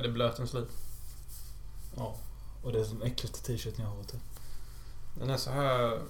Är 0.00 0.02
det 0.02 0.12
blötens 0.12 0.52
liv? 0.52 0.66
Ja. 1.96 2.16
Och 2.62 2.72
det 2.72 2.80
är 2.80 2.84
den 2.84 3.02
äckligaste 3.02 3.42
t-shirten 3.42 3.84
jag 3.84 3.90
har 3.90 4.02
till. 4.02 4.18
Den 5.14 5.30
är 5.30 5.36
så 5.36 5.50
här... 5.50 6.00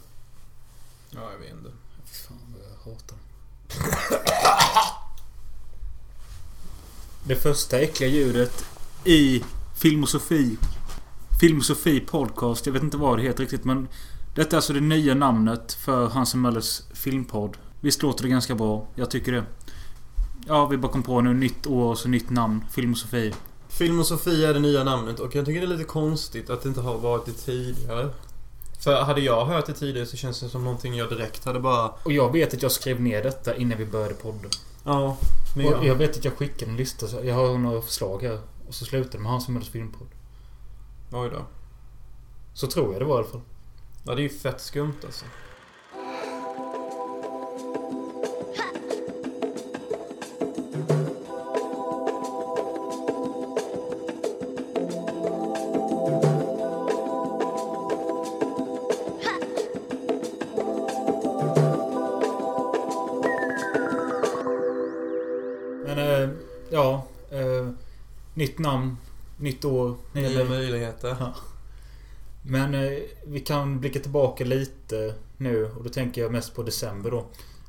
Ja, 1.11 1.33
jag 1.33 1.39
vet 1.39 1.50
inte. 1.50 1.70
Fy 2.05 2.15
fan 2.15 2.39
vad 2.53 2.63
jag 2.63 2.92
hatar 2.92 3.17
den. 3.17 3.79
Det 7.25 7.37
första 7.37 7.79
äckliga 7.79 8.11
ljudet 8.11 8.64
i 9.05 9.45
Filmosofi 9.75 10.57
Filmosofi 11.41 12.00
Podcast. 12.00 12.66
Jag 12.66 12.72
vet 12.72 12.82
inte 12.82 12.96
vad 12.96 13.18
det 13.18 13.22
heter 13.22 13.41
riktigt 13.41 13.64
men 13.64 13.88
Detta 14.34 14.57
är 14.57 14.59
alltså 14.59 14.72
det 14.72 14.80
nya 14.80 15.14
namnet 15.14 15.72
för 15.72 16.09
Hans 16.09 16.34
Möllers 16.34 16.82
filmpodd. 16.95 17.57
Visst 17.80 18.02
låter 18.02 18.22
det 18.22 18.30
ganska 18.30 18.54
bra? 18.54 18.86
Jag 18.95 19.11
tycker 19.11 19.32
det. 19.32 19.45
Ja, 20.46 20.66
vi 20.66 20.77
bara 20.77 20.93
kom 20.93 21.02
på 21.02 21.20
nu. 21.20 21.34
Nytt 21.34 21.66
år 21.66 21.91
och 21.91 21.98
så 21.98 22.09
nytt 22.09 22.30
namn. 22.30 22.64
Filmosofi. 22.70 23.34
Film 23.71 24.00
och 24.00 24.07
Sofia 24.07 24.48
är 24.48 24.55
det 24.55 24.61
nya 24.61 24.84
namnet 24.84 25.21
och 25.21 25.34
jag 25.34 25.46
tycker 25.46 25.61
det 25.61 25.67
är 25.67 25.68
lite 25.68 25.85
konstigt 25.85 26.50
att 26.50 26.63
det 26.63 26.68
inte 26.68 26.81
har 26.81 26.99
varit 26.99 27.26
det 27.26 27.32
tidigare. 27.32 28.11
För 28.81 29.03
hade 29.03 29.21
jag 29.21 29.45
hört 29.45 29.67
det 29.67 29.72
tidigare 29.72 30.07
så 30.07 30.17
känns 30.17 30.40
det 30.40 30.49
som 30.49 30.64
någonting 30.64 30.95
jag 30.95 31.08
direkt 31.08 31.45
hade 31.45 31.61
bara... 31.61 31.93
Och 32.02 32.12
jag 32.12 32.32
vet 32.32 32.54
att 32.54 32.62
jag 32.62 32.72
skrev 32.72 33.00
ner 33.00 33.22
detta 33.22 33.56
innan 33.56 33.78
vi 33.78 33.86
började 33.86 34.14
podda. 34.14 34.48
Ja. 34.84 35.16
Men 35.56 35.66
Och 35.66 35.72
jag, 35.72 35.84
jag 35.86 35.95
vet 35.95 36.16
att 36.16 36.24
jag 36.24 36.34
skickade 36.34 36.70
en 36.70 36.76
lista. 36.76 37.24
Jag 37.24 37.34
har 37.34 37.59
några 37.59 37.82
förslag 37.82 38.22
här. 38.22 38.40
Och 38.68 38.74
så 38.74 38.84
slutade 38.84 39.18
det 39.18 39.22
med 39.22 39.32
Hans 39.32 39.48
Möllers 39.48 39.70
filmpodd. 39.70 40.09
Oj 41.12 41.30
då. 41.30 41.46
Så 42.54 42.66
tror 42.66 42.92
jag 42.92 43.00
det 43.00 43.04
var 43.04 43.14
i 43.14 43.18
alla 43.18 43.28
fall. 43.28 43.40
Ja, 44.04 44.14
det 44.14 44.20
är 44.20 44.23
ju 44.23 44.28
fett 44.28 44.60
skumt 44.60 44.96
alltså. 45.04 45.24
Namn. 68.61 68.97
Nytt 69.39 69.64
år. 69.64 69.97
nya 70.12 70.28
Nya 70.28 70.44
möj- 70.44 70.48
möjligheter. 70.48 71.16
Men 72.42 72.75
eh, 72.75 72.98
vi 73.27 73.41
kan 73.41 73.80
blicka 73.80 74.00
tillbaka 74.00 74.44
lite 74.44 75.14
nu. 75.36 75.64
Och 75.78 75.84
då 75.84 75.91
tänker 75.91 76.20
jag 76.22 76.33
mest 76.33 76.55
på 76.55 76.62
december 76.62 77.11
då. 77.11 77.25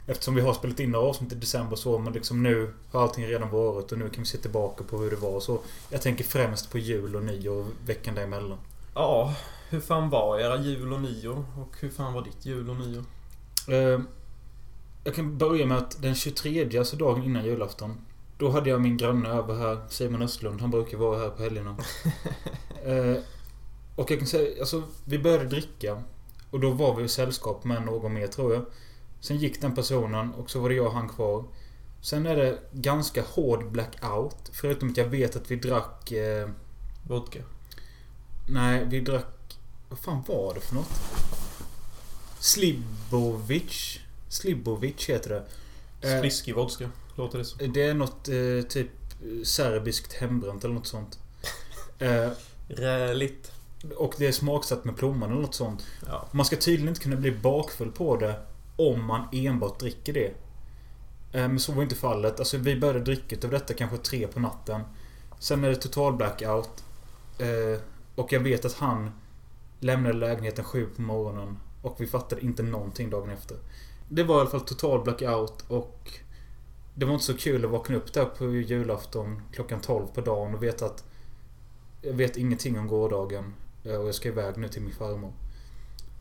Eftersom 0.07 0.35
vi 0.35 0.41
har 0.41 0.53
spelat 0.53 0.79
in 0.79 0.91
några 0.91 1.07
avsnitt 1.07 1.31
i 1.31 1.35
december 1.35 1.75
så. 1.75 1.97
Men 1.99 2.13
liksom 2.13 2.43
nu 2.43 2.73
har 2.91 3.01
allting 3.01 3.27
redan 3.27 3.49
varit. 3.49 3.91
Och 3.91 3.97
nu 3.97 4.09
kan 4.09 4.23
vi 4.23 4.29
se 4.29 4.37
tillbaka 4.37 4.83
på 4.83 4.97
hur 4.97 5.09
det 5.09 5.15
var 5.15 5.29
och 5.29 5.43
så. 5.43 5.59
Jag 5.89 6.01
tänker 6.01 6.23
främst 6.23 6.71
på 6.71 6.77
jul 6.77 7.15
och 7.15 7.23
nyår 7.23 7.55
och 7.55 7.67
veckan 7.85 8.15
däremellan. 8.15 8.57
Ja, 8.95 9.35
hur 9.69 9.79
fan 9.79 10.09
var 10.09 10.39
era 10.39 10.61
jul 10.61 10.93
och 10.93 11.01
nyår? 11.01 11.45
Och 11.57 11.75
hur 11.79 11.89
fan 11.89 12.13
var 12.13 12.21
ditt 12.23 12.45
jul 12.45 12.69
och 12.69 12.75
nyår? 12.75 13.03
Eh, 13.67 13.99
jag 15.03 15.15
kan 15.15 15.37
börja 15.37 15.65
med 15.65 15.77
att 15.77 16.01
den 16.01 16.15
23, 16.15 16.77
alltså 16.77 16.95
dagen 16.95 17.23
innan 17.23 17.45
julafton. 17.45 17.97
Då 18.41 18.49
hade 18.49 18.69
jag 18.69 18.81
min 18.81 18.97
granne 18.97 19.29
över 19.29 19.55
här, 19.55 19.81
Simon 19.89 20.21
Östlund. 20.21 20.61
Han 20.61 20.71
brukar 20.71 20.97
vara 20.97 21.19
här 21.19 21.29
på 21.29 21.43
helgerna. 21.43 21.75
Eh, 22.85 23.17
och 23.95 24.11
jag 24.11 24.19
kan 24.19 24.27
säga, 24.27 24.59
alltså 24.59 24.83
vi 25.05 25.19
började 25.19 25.45
dricka. 25.45 26.03
Och 26.51 26.59
då 26.59 26.71
var 26.71 26.95
vi 26.95 27.03
i 27.03 27.07
sällskap 27.07 27.63
med 27.63 27.85
någon 27.85 28.13
mer 28.13 28.27
tror 28.27 28.53
jag. 28.53 28.65
Sen 29.19 29.37
gick 29.37 29.61
den 29.61 29.75
personen 29.75 30.33
och 30.33 30.49
så 30.49 30.59
var 30.59 30.69
det 30.69 30.75
jag 30.75 30.85
och 30.85 30.93
han 30.93 31.09
kvar. 31.09 31.43
Sen 32.01 32.25
är 32.25 32.35
det 32.35 32.59
ganska 32.71 33.23
hård 33.23 33.71
blackout. 33.71 34.49
Förutom 34.53 34.89
att 34.89 34.97
jag 34.97 35.05
vet 35.05 35.35
att 35.35 35.51
vi 35.51 35.55
drack... 35.55 36.11
Eh, 36.11 36.49
Vodka. 37.07 37.39
nej, 38.49 38.85
vi 38.85 38.99
drack... 38.99 39.57
Vad 39.89 39.99
fan 39.99 40.23
var 40.27 40.53
det 40.53 40.59
för 40.59 40.75
något? 40.75 41.01
Slibovic. 42.39 43.99
Slibovic 44.29 45.09
heter 45.09 45.29
det. 45.29 45.43
Eh, 46.13 46.19
Sliskig 46.19 46.55
vodka. 46.55 46.89
Låter 47.21 47.37
det 47.37 47.45
som. 47.45 47.73
det 47.73 47.81
är 47.83 47.93
något 47.93 48.27
eh, 48.27 48.67
typ 48.69 48.87
eh, 49.23 49.43
serbiskt 49.43 50.13
hembränt 50.13 50.63
eller 50.63 50.73
något 50.75 50.87
sånt. 50.87 51.19
Eh, 51.99 52.29
Räligt. 52.67 53.51
och 53.97 54.13
det 54.17 54.27
är 54.27 54.31
smaksatt 54.31 54.85
med 54.85 54.97
plommon 54.97 55.31
eller 55.31 55.41
något 55.41 55.55
sånt. 55.55 55.85
Ja. 56.07 56.27
Man 56.31 56.45
ska 56.45 56.55
tydligen 56.55 56.87
inte 56.89 57.01
kunna 57.01 57.15
bli 57.15 57.31
bakfull 57.31 57.91
på 57.91 58.17
det 58.17 58.35
om 58.75 59.05
man 59.05 59.27
enbart 59.31 59.79
dricker 59.79 60.13
det. 60.13 60.25
Eh, 61.33 61.47
Men 61.47 61.59
så 61.59 61.71
var 61.71 61.83
inte 61.83 61.95
fallet. 61.95 62.39
Alltså 62.39 62.57
vi 62.57 62.79
började 62.79 62.99
dricka 62.99 63.35
av 63.47 63.51
detta 63.51 63.73
kanske 63.73 63.97
tre 63.97 64.27
på 64.27 64.39
natten. 64.39 64.81
Sen 65.39 65.63
är 65.63 65.69
det 65.69 65.75
total 65.75 66.13
blackout. 66.13 66.83
Eh, 67.37 67.81
Och 68.15 68.33
jag 68.33 68.39
vet 68.39 68.65
att 68.65 68.73
han 68.73 69.11
lämnade 69.79 70.13
lägenheten 70.17 70.65
sju 70.65 70.85
på 70.95 71.01
morgonen. 71.01 71.57
Och 71.81 71.95
vi 71.99 72.07
fattade 72.07 72.41
inte 72.41 72.63
någonting 72.63 73.09
dagen 73.09 73.29
efter. 73.29 73.57
Det 74.09 74.23
var 74.23 74.37
i 74.37 74.41
alla 74.41 74.49
fall 74.49 74.61
total 74.61 75.03
blackout 75.03 75.63
och 75.67 76.11
det 77.01 77.05
var 77.05 77.13
inte 77.13 77.25
så 77.25 77.37
kul 77.37 77.65
att 77.65 77.71
vakna 77.71 77.95
upp 77.95 78.13
där 78.13 78.25
på 78.25 78.45
julafton 78.51 79.41
klockan 79.51 79.81
12 79.81 80.07
på 80.07 80.21
dagen 80.21 80.55
och 80.55 80.63
veta 80.63 80.85
att 80.85 81.03
jag 82.01 82.13
vet 82.13 82.37
ingenting 82.37 82.79
om 82.79 82.87
gårdagen. 82.87 83.53
eh, 83.83 83.95
Och 83.95 84.07
jag 84.07 84.15
ska 84.15 84.29
iväg 84.29 84.57
nu 84.57 84.67
till 84.67 84.81
min 84.81 84.93
farmor. 84.93 85.33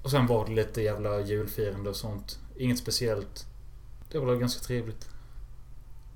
Och 0.03 0.11
sen 0.11 0.27
var 0.27 0.47
det 0.47 0.53
lite 0.53 0.83
jävla 0.83 1.21
julfirande 1.21 1.91
och 1.91 1.97
sånt. 1.97 2.39
Inget 2.57 2.79
speciellt. 2.79 3.47
Det 4.13 4.19
var 4.19 4.37
ganska 4.37 4.63
trevligt. 4.63 5.09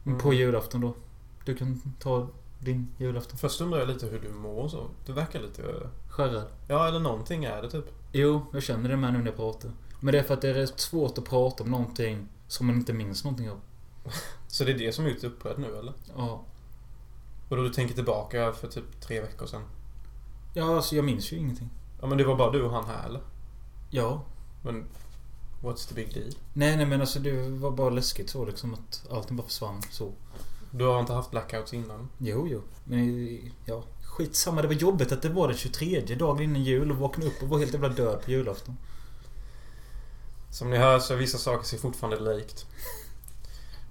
Men 0.02 0.19
På 0.19 0.28
Mm. 0.28 0.38
julafton 0.41 0.81
då. 0.81 0.94
Du 1.44 1.54
kan 1.56 1.81
ta 2.00 2.28
din 2.58 2.88
julafton. 2.98 3.38
Först 3.38 3.60
undrar 3.60 3.78
jag 3.78 3.88
lite 3.88 4.06
hur 4.06 4.20
du 4.20 4.28
mår 4.28 4.62
och 4.62 4.70
så. 4.70 4.86
Du 5.06 5.12
verkar 5.12 5.41
lite... 5.41 5.62
Skärrad. 6.08 6.46
Ja, 6.69 6.88
eller 6.88 7.00
någonting 7.00 7.44
är 7.44 7.62
det 7.62 7.70
typ. 7.70 7.84
Jo, 8.12 8.46
jag 8.52 8.62
känner 8.62 8.88
det 8.88 8.96
med 8.96 9.12
nu 9.12 9.19
när 9.19 9.26
jag 9.26 9.36
pratar. 9.36 9.70
Men 10.00 10.12
det 10.12 10.19
är 10.19 10.22
för 10.22 10.34
att 10.34 10.41
det 10.42 10.48
är 10.48 10.54
rätt 10.54 10.81
svårt 10.81 11.19
att 11.19 11.25
prata 11.25 11.62
om 11.64 11.70
någonting 11.70 12.28
som 12.48 12.66
man 12.66 12.76
inte 12.76 12.92
minns 12.92 13.25
någonting 13.25 13.50
av. 13.50 13.60
Så 14.54 14.65
det 14.65 14.72
är 14.72 14.78
det 14.78 14.92
som 14.92 15.06
är 15.06 15.10
ute 15.10 15.26
upprörd 15.26 15.59
nu 15.59 15.76
eller? 15.76 15.92
Ja. 16.16 16.44
Och 17.48 17.56
då 17.56 17.62
du 17.62 17.69
tänker 17.69 17.94
tillbaka 17.94 18.53
för 18.53 18.69
typ 18.69 19.00
tre 19.00 19.20
veckor 19.20 19.47
sedan? 19.47 19.62
Ja, 20.53 20.76
alltså 20.76 20.97
jag 20.97 21.04
minns 21.04 21.32
ju 21.32 21.37
ingenting. 21.37 21.70
Ja 22.00 22.06
men 22.06 22.19
det 22.19 22.25
var 22.25 22.37
bara 22.37 22.50
du 22.50 22.62
och 22.62 22.70
han 22.70 22.87
här 22.87 23.06
eller? 23.06 23.20
Ja. 23.91 24.25
Men... 24.62 24.84
What's 25.62 25.88
the 25.88 25.94
big 25.94 26.14
deal? 26.14 26.32
Nej, 26.53 26.76
nej 26.76 26.87
men 26.87 27.00
alltså 27.00 27.19
det 27.19 27.48
var 27.48 27.70
bara 27.70 27.91
läskigt 27.91 28.31
så 28.31 28.44
liksom 28.44 28.75
att 28.75 29.06
allting 29.10 29.37
bara 29.37 29.47
försvann 29.47 29.82
så. 29.91 30.12
Du 30.70 30.84
har 30.84 31.00
inte 31.00 31.12
haft 31.12 31.31
blackouts 31.31 31.75
innan? 31.75 32.09
Jo, 32.19 32.48
jo. 32.50 32.62
Men 32.84 33.38
ja, 33.64 33.84
skitsamma. 34.03 34.62
Det 34.62 34.69
var 34.69 34.75
jobbigt 34.75 35.12
att 35.12 35.22
det 35.22 35.28
var 35.28 35.48
den 35.48 35.56
23 35.56 36.00
dagen 36.00 36.43
innan 36.43 36.64
jul 36.64 36.91
och 36.91 36.97
vakna 36.97 37.26
upp 37.26 37.43
och 37.43 37.48
vara 37.48 37.60
helt 37.60 37.72
jävla 37.72 37.88
död 37.88 38.22
på 38.25 38.31
julafton. 38.31 38.76
Som 40.50 40.70
ni 40.70 40.76
hör 40.76 40.98
så 40.98 41.12
är 41.12 41.19
vissa 41.19 41.38
saker 41.38 41.64
sig 41.64 41.78
fortfarande 41.78 42.34
likt. 42.34 42.66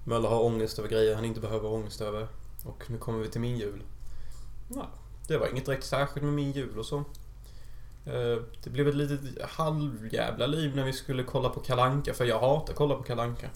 Möller 0.04 0.28
har 0.28 0.42
ångest 0.42 0.78
över 0.78 0.88
grejer 0.88 1.14
han 1.14 1.24
inte 1.24 1.40
behöver 1.40 1.72
ångest 1.72 2.00
över. 2.00 2.26
Och 2.64 2.84
nu 2.90 2.98
kommer 2.98 3.18
vi 3.18 3.28
till 3.28 3.40
min 3.40 3.56
jul. 3.58 3.82
Ja, 4.74 4.88
det 5.28 5.38
var 5.38 5.48
inget 5.48 5.66
direkt 5.66 5.84
särskilt 5.84 6.24
med 6.24 6.34
min 6.34 6.52
jul 6.52 6.78
och 6.78 6.86
så. 6.86 6.96
Eh, 8.06 8.42
Det 8.64 8.70
blev 8.70 8.88
ett 8.88 8.94
litet 8.94 9.42
halvjävla 9.50 10.46
liv 10.46 10.76
när 10.76 10.84
vi 10.84 10.92
skulle 10.92 11.22
kolla 11.22 11.48
på 11.48 11.60
Kalanka 11.60 12.14
för 12.14 12.24
jag 12.24 12.40
hatar 12.40 12.72
att 12.72 12.78
kolla 12.78 12.94
på 12.94 13.02
Kalanka. 13.02 13.50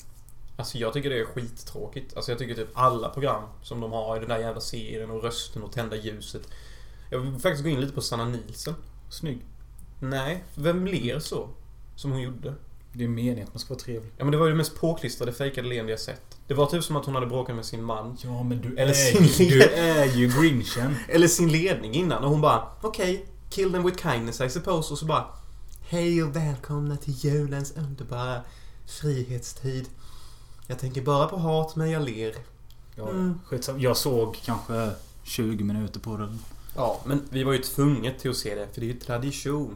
Alltså 0.57 0.79
jag 0.79 0.93
tycker 0.93 1.11
det 1.11 1.19
är 1.21 1.25
skittråkigt. 1.25 2.17
Alltså 2.17 2.31
jag 2.33 2.39
tycker 2.39 2.55
typ 2.55 2.69
alla 2.75 3.09
program 3.09 3.43
som 3.63 3.81
de 3.81 3.93
har 3.93 4.17
i 4.17 4.21
den 4.21 4.29
där 4.29 4.39
jävla 4.39 4.61
serien 4.61 5.11
och 5.11 5.23
rösten 5.23 5.63
och 5.63 5.73
tända 5.73 5.97
ljuset. 5.97 6.43
Jag 7.11 7.19
vill 7.19 7.33
faktiskt 7.41 7.65
gå 7.65 7.71
in 7.71 7.81
lite 7.81 7.93
på 7.93 8.01
Sanna 8.01 8.25
Nielsen. 8.25 8.75
Snygg. 9.11 9.47
Nej, 10.01 10.45
vem 10.55 10.87
ler 10.87 11.19
så? 11.19 11.49
Som 11.97 12.13
hon 12.13 12.21
gjorde. 12.21 12.55
Det 12.93 13.05
är 13.05 13.09
meningen 13.09 13.49
att 13.49 13.55
man 13.55 13.59
ska 13.61 13.75
vara 13.75 13.81
trevlig. 13.85 14.13
Ja 14.17 14.25
men 14.25 14.33
det 14.33 14.39
var 14.39 14.47
ju 14.47 14.53
det 14.53 14.57
mest 14.59 14.81
påklistrade 14.81 15.33
fejkade 15.33 15.69
leende 15.69 15.93
jag 15.93 16.01
sett. 16.01 16.28
Det 16.49 16.55
var 16.55 16.67
typ 16.67 16.85
som 16.85 16.97
att 16.97 17.05
hon 17.07 17.15
hade 17.15 17.27
bråkat 17.27 17.57
med 17.57 17.65
sin 17.65 17.85
man. 17.85 18.17
Ja, 18.25 18.43
men 18.43 18.61
du 18.61 18.77
Eller 18.77 18.91
är 18.93 18.95
sin 18.95 19.25
ju, 19.49 19.59
du 19.59 19.63
är 19.65 20.05
ju 20.17 20.29
grinchen. 20.29 20.97
Eller 21.09 21.29
sin 21.29 21.49
ledning 21.53 21.95
innan 21.95 22.25
och 22.25 22.31
hon 22.31 22.41
bara 22.41 22.69
okej, 22.81 23.27
kill 23.51 23.73
them 23.73 23.83
with 23.87 24.03
kindness 24.03 24.41
I 24.41 24.51
suppose 24.51 24.93
och 24.93 24.99
så 24.99 25.07
bara 25.07 25.25
Hej 25.89 26.23
och 26.23 26.37
välkomna 26.37 26.97
till 26.97 27.15
julens 27.25 27.73
underbara 27.77 28.41
frihetstid. 28.87 29.89
Jag 30.67 30.79
tänker 30.79 31.03
bara 31.03 31.27
på 31.27 31.37
hat 31.37 31.77
men 31.77 31.91
jag 31.91 32.03
ler. 32.03 32.35
Ja, 32.95 33.09
Mm. 33.09 33.41
skitsamma. 33.47 33.79
Jag 33.79 33.97
såg 33.97 34.37
kanske 34.45 34.91
20 35.25 35.65
minuter 35.65 36.01
på 36.01 36.17
den. 36.17 36.39
Ja, 36.77 37.01
men 37.07 37.23
vi 37.31 37.45
var 37.45 37.53
ju 37.53 37.59
tvunget 37.59 38.19
till 38.19 38.31
att 38.31 38.37
se 38.37 38.55
det 38.55 38.69
för 38.75 38.81
det 38.81 38.87
är 38.87 38.93
ju 38.93 38.99
tradition. 38.99 39.75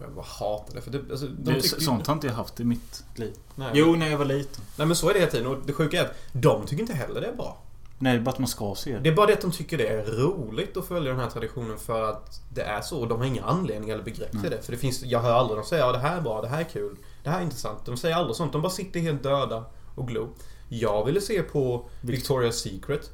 Och 0.00 0.06
jag 0.06 0.12
bara 0.14 0.24
hatar 0.26 0.74
det 0.74 0.80
för 0.80 0.90
det, 0.90 0.98
alltså, 1.10 1.26
de 1.26 1.52
Det, 1.54 1.60
tycker 1.60 1.80
sånt 1.80 2.06
har 2.06 2.14
inte 2.14 2.26
jag 2.26 2.34
haft 2.34 2.60
i 2.60 2.64
mitt 2.64 3.04
liv. 3.14 3.34
Nej, 3.54 3.70
Jo, 3.74 3.94
när 3.96 4.10
jag 4.10 4.18
var 4.18 4.24
liten. 4.24 4.64
Nej 4.76 4.86
men 4.86 4.96
så 4.96 5.08
är 5.10 5.12
det 5.14 5.18
hela 5.20 5.30
tiden 5.30 5.46
och 5.46 5.56
det 5.66 5.72
sjuka 5.72 6.00
är 6.00 6.04
att 6.04 6.14
de 6.32 6.66
tycker 6.66 6.80
inte 6.82 6.94
heller 6.94 7.20
det 7.20 7.26
är 7.26 7.34
bra. 7.34 7.58
Nej, 7.98 8.12
det 8.12 8.18
är 8.18 8.22
bara 8.22 8.30
att 8.30 8.38
man 8.38 8.48
ska 8.48 8.74
se 8.76 8.92
det. 8.92 8.98
Det 9.00 9.08
är 9.10 9.14
bara 9.14 9.26
det 9.26 9.32
att 9.32 9.40
de 9.40 9.50
tycker 9.52 9.78
det 9.78 9.86
är 9.88 10.04
roligt 10.04 10.76
att 10.76 10.86
följa 10.86 11.10
den 11.10 11.20
här 11.20 11.30
traditionen 11.30 11.78
för 11.78 12.02
att 12.10 12.40
det 12.54 12.62
är 12.62 12.80
så. 12.80 13.06
De 13.06 13.18
har 13.18 13.26
ingen 13.26 13.44
anledning 13.44 13.90
eller 13.90 14.02
begrepp 14.04 14.30
till 14.30 14.50
det. 14.50 14.62
För 14.62 14.72
det 14.72 14.78
finns, 14.78 15.02
jag 15.04 15.20
hör 15.20 15.32
aldrig 15.32 15.58
dem 15.58 15.64
säga 15.66 15.86
ja, 15.86 15.92
det 15.92 15.98
här 15.98 16.16
är 16.16 16.20
bra, 16.20 16.40
det 16.42 16.48
här 16.48 16.60
är 16.60 16.64
kul, 16.64 16.96
det 17.24 17.30
här 17.30 17.38
är 17.38 17.42
intressant. 17.44 17.86
De 17.86 17.96
säger 17.96 18.16
aldrig 18.16 18.36
sånt. 18.36 18.52
De 18.52 18.62
bara 18.62 18.72
sitter 18.72 19.00
helt 19.00 19.22
döda 19.22 19.64
och 19.94 20.08
glor. 20.08 20.28
Jag 20.68 21.04
ville 21.04 21.20
se 21.20 21.42
på 21.42 21.88
Vict- 22.00 22.22
Victoria's 22.28 22.50
Secret. 22.50 23.10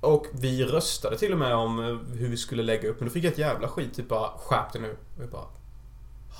Och 0.00 0.26
vi 0.32 0.64
röstade 0.64 1.18
till 1.18 1.32
och 1.32 1.38
med 1.38 1.54
om 1.54 1.78
eh, 1.78 2.16
hur 2.18 2.28
vi 2.28 2.36
skulle 2.36 2.62
lägga 2.62 2.88
upp. 2.88 3.00
Men 3.00 3.08
då 3.08 3.12
fick 3.12 3.24
jag 3.24 3.32
ett 3.32 3.38
jävla 3.38 3.68
skit. 3.68 3.94
Typ 3.94 4.08
bara 4.08 4.30
skärp 4.38 4.72
dig 4.72 4.82
nu. 4.82 4.90
Och 5.16 5.22
jag 5.22 5.30
bara... 5.30 5.44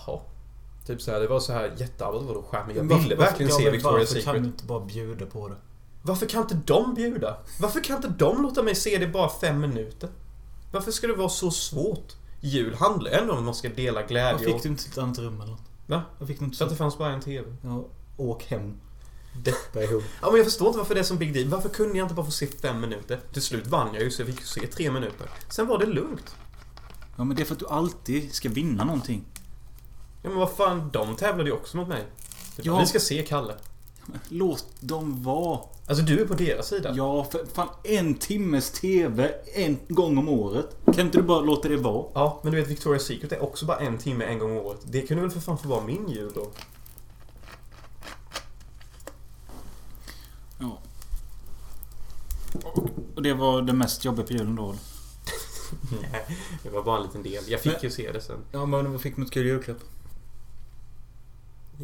Jaha. 0.07 0.21
Typ 0.87 1.03
så 1.03 1.11
här, 1.11 1.21
det 1.21 1.27
var 1.27 1.41
så 1.41 1.53
här 1.53 1.73
jätteallvarligt. 1.77 2.29
Vadå 2.29 2.65
mig? 2.67 2.77
Jag 2.77 2.85
Varför- 2.85 3.03
ville 3.03 3.15
varför- 3.17 3.31
verkligen 3.31 3.53
se 3.53 3.65
men 3.65 3.75
Victoria's 3.75 3.83
Varför 3.83 4.15
kan 4.15 4.23
Secret. 4.23 4.43
du 4.43 4.49
inte 4.49 4.65
bara 4.65 4.81
bjuda 4.81 5.27
på 5.27 5.49
det? 5.49 5.57
Varför 6.03 6.27
kan 6.27 6.43
inte 6.43 6.55
de 6.65 6.95
bjuda? 6.95 7.37
Varför 7.61 7.81
kan 7.81 7.97
inte 7.97 8.09
de 8.09 8.43
låta 8.43 8.63
mig 8.63 8.75
se 8.75 8.99
det 8.99 9.07
bara 9.07 9.29
fem 9.29 9.61
minuter? 9.61 10.09
Varför 10.73 10.91
ska 10.93 11.07
det 11.07 11.13
vara 11.15 11.29
så 11.29 11.51
svårt? 11.51 12.13
Jul 12.41 12.75
handlar 12.75 13.11
ändå 13.11 13.33
om 13.33 13.39
att 13.39 13.45
man 13.45 13.55
ska 13.55 13.69
dela 13.69 14.03
glädje 14.03 14.47
fick 14.47 14.55
och... 14.55 14.61
du 14.63 14.69
inte 14.69 14.85
ett 14.91 14.99
annat 14.99 15.19
rum 15.19 15.41
eller 15.41 15.51
något? 15.51 15.63
Va? 15.87 16.03
Vad 16.19 16.29
fick 16.29 16.39
du 16.39 16.45
inte 16.45 16.57
Så 16.57 16.65
att 16.65 16.71
det 16.71 16.77
fanns 16.77 16.99
bara 16.99 17.13
en 17.13 17.21
TV. 17.21 17.49
Ja, 17.63 17.85
åk 18.17 18.45
hem. 18.45 18.75
Deppa 19.45 19.83
ihop. 19.83 20.03
Ja 20.23 20.27
men 20.29 20.37
jag 20.37 20.45
förstår 20.47 20.67
inte 20.67 20.79
varför 20.79 20.95
det 20.95 21.01
är 21.01 21.05
som 21.05 21.19
big 21.19 21.35
deal. 21.35 21.49
Varför 21.49 21.69
kunde 21.69 21.99
jag 21.99 22.05
inte 22.05 22.15
bara 22.15 22.27
få 22.27 22.33
se 22.33 22.47
fem 22.47 22.81
minuter? 22.81 23.21
Till 23.33 23.43
slut 23.43 23.67
vann 23.67 23.95
jag 23.95 24.03
ju 24.03 24.11
så 24.11 24.23
jag 24.23 24.29
fick 24.29 24.45
se 24.45 24.67
tre 24.67 24.91
minuter. 24.91 25.31
Sen 25.49 25.67
var 25.67 25.79
det 25.79 25.87
lugnt. 25.87 26.37
Ja 27.17 27.25
men 27.25 27.37
det 27.37 27.43
är 27.43 27.45
för 27.45 27.55
att 27.55 27.59
du 27.61 27.67
alltid 27.67 28.35
ska 28.35 28.49
vinna 28.49 28.85
någonting. 28.85 29.25
Ja 30.25 30.31
men 30.31 30.39
vad 30.39 30.51
fan, 30.51 30.91
de 30.93 31.17
tävlade 31.17 31.51
ju 31.51 31.57
också 31.57 31.77
mot 31.77 31.89
mig. 31.89 32.05
Typ, 32.57 32.67
Ja. 32.67 32.79
Vi 32.79 32.87
ska 32.87 33.01
se 33.01 33.23
Kalle. 33.23 33.55
Låt 34.29 34.67
dem 34.81 35.23
vara. 35.23 35.61
Alltså 35.87 36.05
du 36.05 36.21
är 36.21 36.27
på 36.27 36.35
deras 36.35 36.69
sida. 36.69 36.93
Ja, 36.97 37.25
för 37.25 37.47
fan 37.55 37.69
en 37.85 38.15
timmes 38.15 38.71
TV 38.71 39.35
en 39.55 39.79
gång 39.89 40.19
om 40.19 40.29
året. 40.29 40.77
Kan 40.85 41.01
inte 41.01 41.19
du 41.19 41.23
bara 41.23 41.41
låta 41.41 41.69
det 41.69 41.77
vara? 41.77 42.07
Ja, 42.15 42.41
men 42.43 42.53
du 42.53 42.61
vet 42.63 42.69
Victoria's 42.81 42.99
Secret 42.99 43.33
är 43.33 43.43
också 43.43 43.67
bara 43.67 43.79
en 43.79 43.99
timme 43.99 44.25
en 44.25 44.39
gång 44.39 44.51
om 44.51 44.57
året. 44.67 44.81
Det 44.85 45.01
kunde 45.03 45.23
väl 45.23 45.31
för 45.31 45.41
fan 45.41 45.59
få 45.59 45.69
vara 45.69 45.85
min 45.85 46.09
jul 46.09 46.33
då? 46.35 46.51
Ja. 50.59 50.79
Och 53.15 53.23
det 53.23 53.35
var 53.35 53.63
det 53.63 53.73
mest 53.73 54.05
jobbiga 54.05 54.27
på 54.27 54.33
julen 54.33 54.57
då? 54.57 54.75
Nej, 56.13 56.27
det 56.63 56.71
var 56.71 56.83
bara 56.83 56.97
en 56.97 57.03
liten 57.03 57.23
del. 57.23 57.45
Jag 57.49 57.61
fick 57.61 57.73
Men- 57.73 57.83
ju 57.83 57.91
se 57.91 58.13
det 58.13 58.21
sen. 58.21 58.39
Ja, 58.53 58.67
men 58.67 58.93
vad 58.93 59.01
fick 59.01 59.17
du 59.17 59.23
något 59.23 59.31
kul 59.33 59.47
julklapp? 59.47 59.79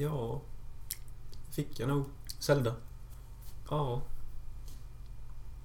Ja... 0.00 0.40
Fick 1.50 1.80
jag 1.80 1.88
nog. 1.88 2.04
Zelda? 2.38 2.74
Ja. 3.70 4.02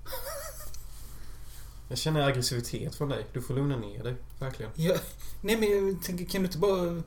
Jag 1.88 1.98
känner 1.98 2.28
aggressivitet 2.28 2.96
från 2.96 3.10
dig. 3.10 3.26
Du 3.34 3.42
får 3.42 3.54
lugna 3.54 3.78
ner 3.78 4.04
dig. 4.04 4.16
Verkligen. 4.40 4.72
Ja, 4.76 4.96
nej 5.42 5.58
men 5.58 5.72
jag 5.72 6.04
tänker, 6.04 6.26
kan 6.26 6.42
du 6.42 6.46
inte 6.48 6.58
bara... 6.58 7.04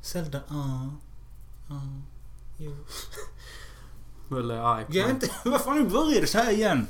Zelda, 0.00 0.40
ja. 0.48 0.90
Ja. 1.68 1.82
Jo. 2.58 2.76
Eller 4.38 4.58
arg 4.58 4.84
på 4.84 4.94
Jag 4.94 5.06
är 5.06 5.10
inte... 5.10 5.30
Vad 5.44 5.60
fan, 5.60 5.82
nu 5.82 5.88
börjar 5.88 6.20
det 6.20 6.26
så 6.26 6.38
här 6.38 6.52
igen. 6.52 6.86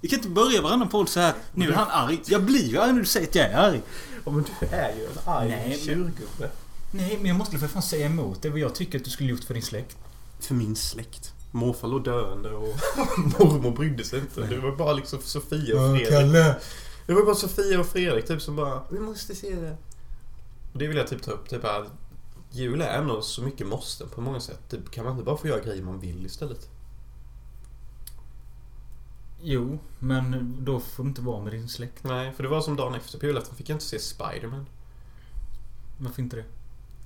Vi 0.00 0.08
kan 0.08 0.18
inte 0.18 0.30
börja 0.30 0.62
varannan 0.62 0.88
podd 0.88 1.08
så 1.08 1.20
här. 1.20 1.34
Nu 1.54 1.68
är 1.68 1.74
han 1.74 1.90
arg. 1.90 2.22
Jag 2.26 2.44
blir 2.44 2.68
ju 2.68 2.78
arg 2.78 2.92
när 2.92 3.00
du 3.00 3.06
säger 3.06 3.28
att 3.28 3.34
jag 3.34 3.46
är 3.46 3.56
arg. 3.56 3.82
Ja, 4.24 4.30
men 4.30 4.42
du 4.42 4.66
är 4.66 4.96
ju 4.96 5.04
en 5.04 5.18
arg 5.24 5.78
tjurgubbe. 5.78 6.50
Nej, 6.90 7.16
men 7.16 7.26
jag 7.26 7.36
måste 7.36 7.58
för 7.58 7.68
fan 7.68 7.82
säga 7.82 8.06
emot 8.06 8.42
det 8.42 8.50
vad 8.50 8.58
jag 8.58 8.74
tycker 8.74 8.98
att 8.98 9.04
du 9.04 9.10
skulle 9.10 9.30
gjort 9.30 9.44
för 9.44 9.54
din 9.54 9.62
släkt. 9.62 9.96
För 10.40 10.54
min 10.54 10.76
släkt. 10.76 11.34
Morfar 11.50 11.88
låg 11.88 12.04
döende 12.04 12.50
och 12.50 12.76
mormor 13.18 13.70
brydde 13.70 14.04
sig 14.04 14.20
inte. 14.20 14.40
Det 14.40 14.58
var 14.58 14.76
bara 14.76 14.92
liksom 14.92 15.18
Sofia 15.22 15.80
och 15.80 15.90
Fredrik. 15.90 16.08
Kalle! 16.08 16.56
Det 17.06 17.14
var 17.14 17.24
bara 17.24 17.34
Sofia 17.34 17.80
och 17.80 17.86
Fredrik 17.86 18.26
typ 18.26 18.42
som 18.42 18.56
bara 18.56 18.82
Vi 18.90 18.98
måste 18.98 19.34
se 19.34 19.54
det. 19.54 19.76
Och 20.72 20.78
det 20.78 20.86
vill 20.88 20.96
jag 20.96 21.06
typ 21.06 21.22
ta 21.22 21.30
upp. 21.30 21.48
Typ 21.48 21.64
att 21.64 21.86
jul 22.50 22.80
är 22.80 22.98
ändå 22.98 23.22
så 23.22 23.42
mycket 23.42 23.66
måste 23.66 24.06
på 24.06 24.20
många 24.20 24.40
sätt. 24.40 24.60
Typ, 24.68 24.90
kan 24.90 25.04
man 25.04 25.12
inte 25.12 25.24
bara 25.24 25.36
få 25.36 25.48
göra 25.48 25.60
grejer 25.60 25.82
man 25.82 26.00
vill 26.00 26.26
istället? 26.26 26.68
Jo, 29.42 29.78
men 29.98 30.56
då 30.64 30.80
får 30.80 31.02
du 31.02 31.08
inte 31.08 31.20
vara 31.20 31.44
med 31.44 31.52
din 31.52 31.68
släkt. 31.68 32.04
Nej, 32.04 32.32
för 32.32 32.42
det 32.42 32.48
var 32.48 32.60
som 32.60 32.76
dagen 32.76 32.94
efter 32.94 33.18
på 33.18 33.26
julafton 33.26 33.56
fick 33.56 33.68
jag 33.68 33.74
inte 33.74 33.84
se 33.84 33.98
Spiderman. 33.98 34.66
Varför 35.98 36.22
inte 36.22 36.36
det? 36.36 36.44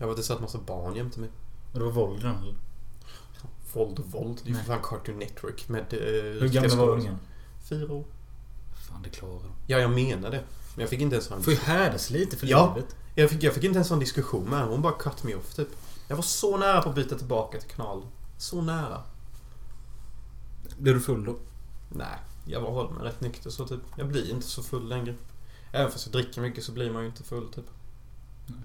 Jag 0.03 0.09
var 0.09 0.17
det 0.17 0.23
satt 0.23 0.41
massa 0.41 0.59
barn 0.59 0.95
jämte 0.97 1.21
mig. 1.21 1.29
Och 1.73 1.79
det 1.79 1.85
var 1.85 1.93
våld 1.93 2.21
eller? 2.21 2.55
Våld 3.73 3.99
och 3.99 4.07
våld. 4.07 4.41
Det 4.45 4.51
är 4.51 4.53
ju 4.53 4.59
för 4.59 4.65
fan 4.65 4.83
Cartoon 4.83 5.19
Network 5.19 5.69
med... 5.69 5.81
Eh, 5.93 5.99
Hur 6.41 6.49
gamla 6.49 6.77
var 6.77 6.89
ungen? 6.89 7.19
Fyra 7.69 7.93
år. 7.93 8.05
Fan, 8.89 9.03
det 9.03 9.09
klarar 9.09 9.33
de. 9.35 9.51
Ja, 9.67 9.79
jag 9.79 9.91
menar 9.91 10.31
det. 10.31 10.43
Men 10.75 10.81
jag 10.81 10.89
fick 10.89 11.01
inte 11.01 11.17
ens 11.17 11.29
ha 11.29 11.37
en... 11.37 11.43
Får 11.43 11.53
ju 11.53 11.59
härdas 11.59 12.11
lite 12.11 12.37
för 12.37 12.47
Ja. 12.47 12.75
livet. 12.75 12.97
Jag 13.15 13.31
fick, 13.31 13.43
jag 13.43 13.55
fick 13.55 13.65
inte 13.65 13.77
ens 13.77 13.89
ha 13.89 13.95
en 13.97 14.01
diskussion 14.01 14.45
med 14.45 14.59
henne. 14.59 14.71
Hon 14.71 14.83
bara 14.83 14.93
cut 14.93 15.25
me 15.25 15.35
off 15.35 15.55
typ. 15.55 15.69
Jag 16.09 16.17
var 16.17 16.23
så 16.23 16.57
nära 16.57 16.83
på 16.83 16.89
att 16.89 16.95
byta 16.95 17.19
tillbaka 17.19 17.61
till 17.61 17.71
kanalen. 17.71 18.07
Så 18.39 18.63
nära. 18.63 19.03
Blir 20.79 20.95
du 20.95 21.01
full 21.01 21.25
då? 21.25 21.37
Nej, 21.89 22.19
jag 22.47 22.61
var 22.61 22.71
håller 22.71 22.91
mig 22.91 23.05
rätt 23.05 23.21
nykter 23.21 23.51
så 23.51 23.67
typ. 23.67 23.81
Jag 23.97 24.09
blir 24.09 24.31
inte 24.31 24.47
så 24.47 24.63
full 24.63 24.89
längre. 24.89 25.15
Även 25.73 25.91
fast 25.93 26.07
jag 26.07 26.13
dricker 26.13 26.41
mycket 26.41 26.65
så 26.65 26.73
blir 26.73 26.91
man 26.93 27.03
ju 27.03 27.09
inte 27.09 27.23
full 27.23 27.49
typ. 27.53 27.65
Nej. 28.47 28.59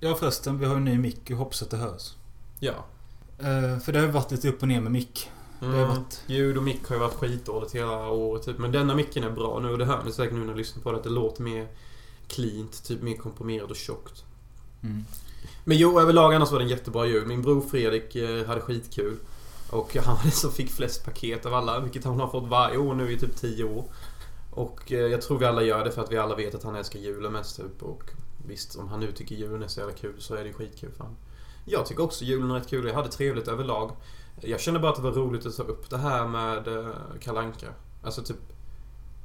Ja 0.00 0.14
förresten, 0.14 0.58
vi 0.58 0.64
har 0.66 0.74
ju 0.74 0.78
en 0.78 0.84
ny 0.84 0.98
mick. 0.98 1.20
Jag 1.30 1.36
hoppas 1.36 1.62
att 1.62 1.70
det 1.70 1.76
hörs. 1.76 2.14
Ja. 2.58 2.84
Eh, 3.38 3.78
för 3.78 3.92
det 3.92 3.98
har 3.98 4.06
ju 4.06 4.12
varit 4.12 4.30
lite 4.30 4.48
upp 4.48 4.62
och 4.62 4.68
ner 4.68 4.80
med 4.80 4.92
mick. 4.92 5.30
Mm. 5.60 5.72
Det 5.72 5.80
har 5.80 5.86
varit... 5.86 6.22
Ljud 6.26 6.56
och 6.56 6.62
mick 6.62 6.88
har 6.88 6.96
ju 6.96 7.00
varit 7.00 7.14
skitdåligt 7.14 7.74
hela 7.74 8.10
året 8.10 8.44
typ. 8.44 8.58
Men 8.58 8.72
denna 8.72 8.94
micken 8.94 9.24
är 9.24 9.30
bra 9.30 9.60
nu 9.60 9.68
och 9.68 9.78
det 9.78 9.84
hör 9.84 10.04
ni 10.04 10.12
säkert 10.12 10.34
nu 10.34 10.40
när 10.40 10.52
ni 10.52 10.58
lyssnar 10.58 10.82
på 10.82 10.92
det. 10.92 10.98
Att 10.98 11.04
det 11.04 11.10
låter 11.10 11.42
mer 11.42 11.68
cleant, 12.28 12.84
typ 12.84 13.02
mer 13.02 13.16
komprimerat 13.16 13.70
och 13.70 13.76
tjockt. 13.76 14.24
Mm. 14.82 15.04
Men 15.64 15.76
jo, 15.76 16.00
överlag 16.00 16.34
annars 16.34 16.50
var 16.50 16.58
det 16.58 16.64
en 16.64 16.68
jättebra 16.68 17.06
jul. 17.06 17.26
Min 17.26 17.42
bror 17.42 17.60
Fredrik 17.60 18.16
eh, 18.16 18.46
hade 18.46 18.60
skitkul. 18.60 19.16
Och 19.70 19.96
han 19.96 20.14
var 20.16 20.22
den 20.22 20.32
som 20.32 20.52
fick 20.52 20.70
flest 20.70 21.04
paket 21.04 21.46
av 21.46 21.54
alla, 21.54 21.80
vilket 21.80 22.04
han 22.04 22.20
har 22.20 22.28
fått 22.28 22.48
varje 22.48 22.76
år 22.76 22.94
nu 22.94 23.12
i 23.12 23.18
typ 23.18 23.36
10 23.36 23.64
år. 23.64 23.84
Och 24.50 24.92
eh, 24.92 24.98
jag 24.98 25.22
tror 25.22 25.38
vi 25.38 25.44
alla 25.44 25.62
gör 25.62 25.84
det 25.84 25.90
för 25.90 26.02
att 26.02 26.12
vi 26.12 26.18
alla 26.18 26.34
vet 26.34 26.54
att 26.54 26.62
han 26.62 26.76
älskar 26.76 26.98
julen 26.98 27.32
mest 27.32 27.56
typ. 27.56 27.82
Och 27.82 28.02
visst, 28.46 28.76
om 28.76 28.88
han 28.88 29.00
nu 29.00 29.12
tycker 29.12 29.34
julen 29.34 29.62
är 29.62 29.68
så 29.68 29.80
jävla 29.80 29.94
kul 29.94 30.14
så 30.18 30.34
är 30.34 30.44
det 30.44 30.52
skitkul 30.52 30.92
för 30.92 31.04
honom. 31.04 31.16
Jag 31.64 31.86
tycker 31.86 32.02
också 32.02 32.24
julen 32.24 32.50
är 32.50 32.54
rätt 32.54 32.68
kul. 32.68 32.86
Jag 32.86 32.94
hade 32.94 33.08
trevligt 33.08 33.48
överlag. 33.48 33.96
Jag 34.40 34.60
känner 34.60 34.80
bara 34.80 34.90
att 34.90 34.96
det 34.96 35.02
var 35.02 35.12
roligt 35.12 35.46
att 35.46 35.56
ta 35.56 35.62
upp 35.62 35.90
det 35.90 35.98
här 35.98 36.28
med 36.28 36.68
eh, 36.68 36.94
Kalle 37.20 37.40
Anka. 37.40 37.66
Alltså 38.02 38.22
typ... 38.22 38.36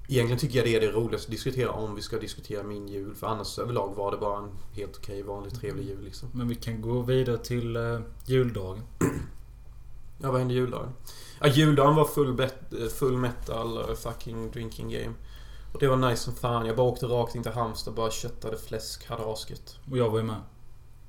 Egentligen 0.08 0.40
tycker 0.40 0.58
jag 0.58 0.66
det 0.66 0.76
är 0.76 0.82
det 0.82 0.92
roligaste 0.92 1.28
att 1.28 1.32
diskutera 1.32 1.72
om 1.72 1.96
vi 1.96 2.02
ska 2.02 2.18
diskutera 2.20 2.64
min 2.64 2.88
jul. 2.88 3.16
För 3.16 3.28
annars 3.28 3.60
överlag 3.60 3.96
var 3.96 4.12
det 4.12 4.18
bara 4.18 4.38
en 4.44 4.50
helt 4.74 4.98
okej, 4.98 5.24
vanlig, 5.24 5.54
trevlig 5.54 5.86
jul 5.88 6.04
liksom. 6.04 6.30
Men 6.34 6.48
vi 6.48 6.56
kan 6.56 6.82
gå 6.82 7.02
vidare 7.02 7.38
till 7.38 7.78
uh, 7.78 8.02
juldagen. 8.26 8.82
Ja, 10.22 10.32
vad 10.32 10.40
hände 10.40 10.54
juldagen? 10.54 10.90
Ja, 11.40 11.48
juldagen 11.48 11.96
var 11.96 12.06
full, 12.06 12.34
bet- 12.34 12.74
eh, 12.82 12.88
full 12.88 13.18
metal 13.18 13.78
eh, 13.78 13.96
fucking 13.96 14.52
drinking 14.52 14.90
game. 14.90 15.14
Och 15.76 15.82
det 15.82 15.88
var 15.88 15.98
nice 15.98 16.24
som 16.24 16.34
fan. 16.34 16.66
Jag 16.66 16.76
bara 16.76 16.88
åkte 16.88 17.06
rakt 17.06 17.36
in 17.36 17.44
till 17.44 17.52
Halmstad 17.52 17.94
bara 17.94 18.12
köttade 18.12 18.58
fläsk, 18.58 19.08
hade 19.08 19.34
asket. 19.34 19.80
Och 19.92 19.98
jag 19.98 20.10
var 20.10 20.18
ju 20.18 20.24
med. 20.24 20.42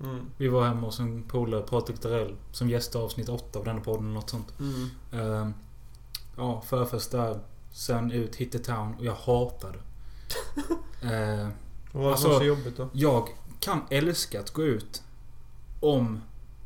Mm. 0.00 0.26
Vi 0.37 0.49
var 0.49 0.67
hemma 0.69 0.81
hos 0.87 1.00
en 1.00 1.23
polare, 1.23 1.62
Patrik 1.62 2.02
Darell, 2.02 2.37
som 2.52 2.71
gästade 2.71 3.05
avsnitt 3.05 3.29
8 3.29 3.59
av 3.59 3.64
denna 3.64 3.81
podden 3.81 4.05
eller 4.05 4.14
något 4.14 4.31
sånt. 4.31 4.55
Mm. 4.61 4.91
Eh, 5.12 5.50
ja, 6.37 6.61
förfest 6.67 7.11
där. 7.11 7.41
Sen 7.73 8.11
ut, 8.12 8.37
hit 8.37 8.52
the 8.52 8.59
town 8.59 8.95
och 8.99 9.05
jag 9.05 9.14
hatade. 9.14 9.79
uh, 11.05 11.49
Vad 11.93 12.05
var 12.05 12.11
Alltså- 12.11 12.38
så 12.38 12.45
jobbigt 12.45 12.76
då? 12.76 12.88
jag 12.93 13.29
kan 13.61 13.81
älska 13.91 14.41
att 14.41 14.50
gå 14.50 14.62
ut 14.62 15.02
om 15.81 16.21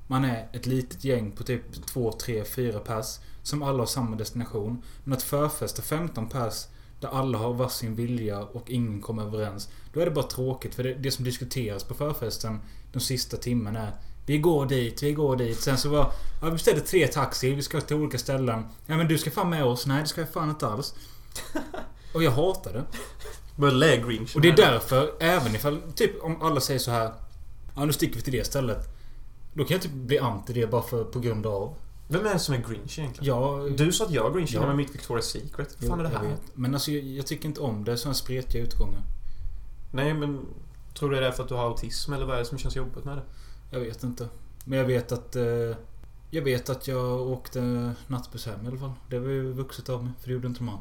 man 0.07 0.25
är 0.25 0.49
ett 0.53 0.67
litet 0.67 1.05
gäng 1.05 1.33
på 1.33 1.43
typ 1.45 1.87
2, 1.87 2.13
3, 2.13 2.45
4 2.45 2.79
pers 2.79 3.19
som 3.43 3.63
alla 3.63 3.79
har 3.79 3.87
samma 3.87 4.17
destination. 4.17 4.83
Men 5.05 5.17
att 5.17 5.23
förfesta 5.23 5.83
15 5.83 6.29
pers 6.29 6.67
där 7.01 7.09
alla 7.09 7.39
har 7.39 7.55
varsin 7.55 7.95
vilja 7.95 8.41
och 8.41 8.71
ingen 8.71 9.01
kommer 9.01 9.23
överens. 9.23 9.69
Då 9.93 10.01
är 10.01 10.05
det 10.05 10.11
bara 10.11 10.25
tråkigt 10.25 10.75
för 10.75 10.83
det, 10.83 10.95
det 10.95 11.11
som 11.11 11.25
diskuteras 11.25 11.85
på 11.85 11.95
förfesten 11.95 12.61
de 12.93 13.01
sista 13.01 13.37
timmen 13.37 13.77
är 13.77 13.93
Vi 14.27 14.39
går 14.39 14.67
dit, 14.67 15.03
vi 15.03 15.13
går 15.13 15.37
dit. 15.37 15.61
Sen 15.61 15.79
så 15.79 15.89
var 15.89 16.13
ja, 16.41 16.47
vi 16.47 16.51
beställde 16.51 16.81
tre 16.81 17.07
taxi, 17.07 17.55
vi 17.55 17.63
ska 17.63 17.81
till 17.81 17.97
olika 17.97 18.19
ställen. 18.19 18.65
Ja 18.87 18.97
men 18.97 19.09
du 19.09 19.19
ska 19.19 19.31
fan 19.31 19.51
med 19.51 19.65
oss. 19.65 19.87
Nej 19.87 20.03
det 20.03 20.09
ska 20.09 20.21
jag 20.21 20.33
fan 20.33 20.51
inte 20.51 20.67
alls. 20.67 20.95
Och 22.15 22.23
jag 22.23 22.31
hatar 22.31 22.73
det. 22.73 22.85
Och 24.35 24.41
det 24.41 24.49
är 24.49 24.57
därför, 24.57 25.13
även 25.21 25.55
ifall 25.55 25.83
typ 25.95 26.23
om 26.23 26.43
alla 26.43 26.61
säger 26.61 26.81
så 26.81 26.91
här 26.91 27.13
Ja 27.77 27.85
nu 27.85 27.93
sticker 27.93 28.17
vi 28.17 28.23
till 28.23 28.33
det 28.33 28.47
stället. 28.47 28.89
Då 29.53 29.65
kan 29.65 29.75
jag 29.75 29.83
typ 29.83 29.93
bli 29.93 30.19
anti 30.19 30.53
det 30.53 30.67
bara 30.67 30.83
för, 30.83 31.05
på 31.05 31.21
grund 31.21 31.47
av... 31.47 31.75
Vem 32.11 32.27
är 32.27 32.33
det 32.33 32.39
som 32.39 32.55
är 32.55 32.59
Grinch 32.59 32.99
egentligen? 32.99 33.35
Ja... 33.37 33.67
Du 33.77 33.93
sa 33.93 34.05
att 34.05 34.11
jag 34.11 34.27
är 34.27 34.35
Grinch 34.35 34.51
Ja. 34.55 34.67
med 34.67 34.77
mitt 34.77 34.97
Victoria's 34.97 35.21
Secret. 35.21 35.77
Vad 35.81 35.89
fan 35.89 36.01
är 36.01 36.05
det 36.05 36.11
jag 36.13 36.19
här? 36.21 36.37
Men 36.55 36.75
alltså 36.75 36.91
jag, 36.91 37.05
jag 37.05 37.27
tycker 37.27 37.49
inte 37.49 37.61
om 37.61 37.85
det. 37.85 37.97
Sådana 37.97 38.15
spretiga 38.15 38.63
utgångar. 38.63 39.03
Nej 39.93 40.15
men... 40.15 40.47
Tror 40.95 41.11
du 41.11 41.21
det 41.21 41.27
är 41.27 41.31
för 41.33 41.43
att 41.43 41.49
du 41.49 41.55
har 41.55 41.65
autism 41.65 42.13
eller 42.13 42.27
vad 42.27 42.35
är 42.35 42.39
det 42.39 42.45
som 42.45 42.59
känns 42.59 42.77
jobbigt 42.77 43.05
med 43.05 43.17
det? 43.17 43.23
Jag 43.71 43.81
vet 43.81 44.03
inte. 44.03 44.29
Men 44.65 44.79
jag 44.79 44.85
vet 44.87 45.13
att... 45.13 45.37
Eh, 45.37 45.77
jag 46.31 46.43
vet 46.43 46.71
att 46.71 46.89
jag 46.89 47.21
åkte 47.21 47.93
nattbuss 48.07 48.47
hem 48.47 48.65
i 48.65 48.69
alla 48.69 48.79
fall. 48.79 48.93
Det 49.09 49.19
var 49.19 49.29
ju 49.29 49.53
vuxet 49.53 49.89
av 49.89 50.05
mig. 50.05 50.13
För 50.21 50.27
det 50.29 50.33
gjorde 50.35 50.47
inte 50.49 50.63
man. 50.63 50.79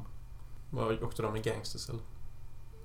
Var, 0.70 1.04
åkte 1.04 1.22
de 1.22 1.34
med 1.34 1.44
gangsters 1.44 1.90
eller? 1.90 2.02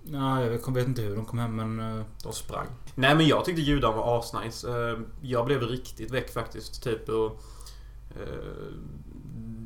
Nej, 0.02 0.44
jag 0.44 0.50
vet, 0.74 0.86
inte 0.88 1.02
hur 1.02 1.16
de 1.16 1.24
kom 1.24 1.38
hem 1.38 1.56
men... 1.56 1.98
Eh, 1.98 2.04
De 2.22 2.32
sprang. 2.32 2.66
Nej 2.94 3.14
men 3.14 3.26
jag 3.26 3.44
tyckte 3.44 3.62
judarna 3.62 3.96
var 3.96 4.18
asnice. 4.18 4.64
Eh, 4.90 4.98
Jag 5.22 5.46
blev 5.46 5.60
riktigt 5.62 6.10
väck 6.10 6.30
faktiskt. 6.32 6.82
Typ 6.82 7.08
och... 7.08 7.40
eh, 8.16 8.74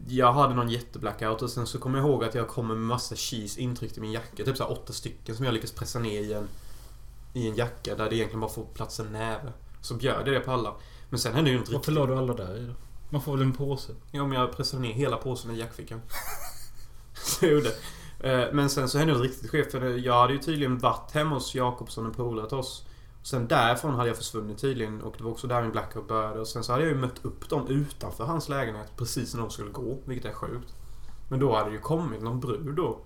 Jag 0.08 0.32
hade 0.32 0.54
någon 0.54 0.68
jätteblackout 0.68 1.42
och 1.42 1.50
sen 1.50 1.66
så 1.66 1.78
kommer 1.78 1.98
jag 1.98 2.08
ihåg 2.08 2.24
att 2.24 2.34
jag 2.34 2.48
kom 2.48 2.66
med 2.68 2.76
massa 2.76 3.16
cheese 3.16 3.60
intryckt 3.60 3.98
i 3.98 4.00
min 4.00 4.12
jacka. 4.12 4.44
Typ 4.44 4.56
så 4.56 4.64
åtta 4.64 4.92
stycken 4.92 5.36
som 5.36 5.44
jag 5.44 5.54
lyckades 5.54 5.72
pressa 5.74 5.98
ner 5.98 6.20
i 6.20 6.32
en, 6.32 6.48
i 7.32 7.48
en 7.48 7.56
jacka 7.56 7.94
där 7.94 8.10
det 8.10 8.16
egentligen 8.16 8.40
bara 8.40 8.50
får 8.50 8.64
plats 8.64 9.00
en 9.00 9.12
näve. 9.12 9.52
Så 9.80 9.94
bjöd 9.94 10.28
jag 10.28 10.34
det 10.34 10.40
på 10.40 10.52
alla. 10.52 10.74
Men 11.10 11.18
sen 11.20 11.34
hände 11.34 11.50
ju 11.50 11.58
inte 11.58 11.72
Varför 11.72 11.92
la 11.92 12.06
du 12.06 12.14
alla 12.16 12.34
där 12.34 12.56
i 12.56 12.66
då? 12.66 12.72
Man 13.10 13.22
får 13.22 13.32
väl 13.32 13.42
en 13.46 13.52
påse? 13.52 13.92
Ja, 14.10 14.26
men 14.26 14.38
jag 14.40 14.56
pressade 14.56 14.82
ner 14.82 14.92
hela 14.92 15.16
påsen 15.16 15.50
i 15.50 15.58
jackfickan. 15.58 16.00
så 17.14 17.44
jag 17.44 17.52
gjorde. 17.54 17.72
Eh, 18.20 18.52
Men 18.52 18.70
sen 18.70 18.88
så 18.88 18.98
hände 18.98 19.14
det 19.14 19.20
riktigt 19.20 19.50
skevt 19.50 19.70
för 19.72 19.98
jag 19.98 20.20
hade 20.20 20.32
ju 20.32 20.38
tydligen 20.38 20.78
varit 20.78 21.10
hemma 21.12 21.34
hos 21.34 21.54
Jakobsson 21.54 22.06
och 22.06 22.16
polare 22.16 22.48
till 22.48 22.56
oss. 22.56 22.84
Sen 23.22 23.48
därifrån 23.48 23.94
hade 23.94 24.08
jag 24.08 24.16
försvunnit 24.16 24.58
tydligen 24.58 25.02
och 25.02 25.14
det 25.18 25.24
var 25.24 25.30
också 25.30 25.46
där 25.46 25.62
min 25.62 25.70
blackout 25.70 26.08
började. 26.08 26.40
Och 26.40 26.46
sen 26.46 26.64
så 26.64 26.72
hade 26.72 26.84
jag 26.84 26.92
ju 26.92 26.98
mött 26.98 27.24
upp 27.24 27.48
dem 27.48 27.66
utanför 27.68 28.24
hans 28.24 28.48
lägenhet 28.48 28.92
precis 28.96 29.34
när 29.34 29.40
de 29.40 29.50
skulle 29.50 29.70
gå, 29.70 29.98
vilket 30.04 30.30
är 30.30 30.34
sjukt. 30.34 30.74
Men 31.28 31.40
då 31.40 31.56
hade 31.56 31.70
det 31.70 31.74
ju 31.74 31.80
kommit 31.80 32.22
någon 32.22 32.40
brud 32.40 32.74
då. 32.74 32.98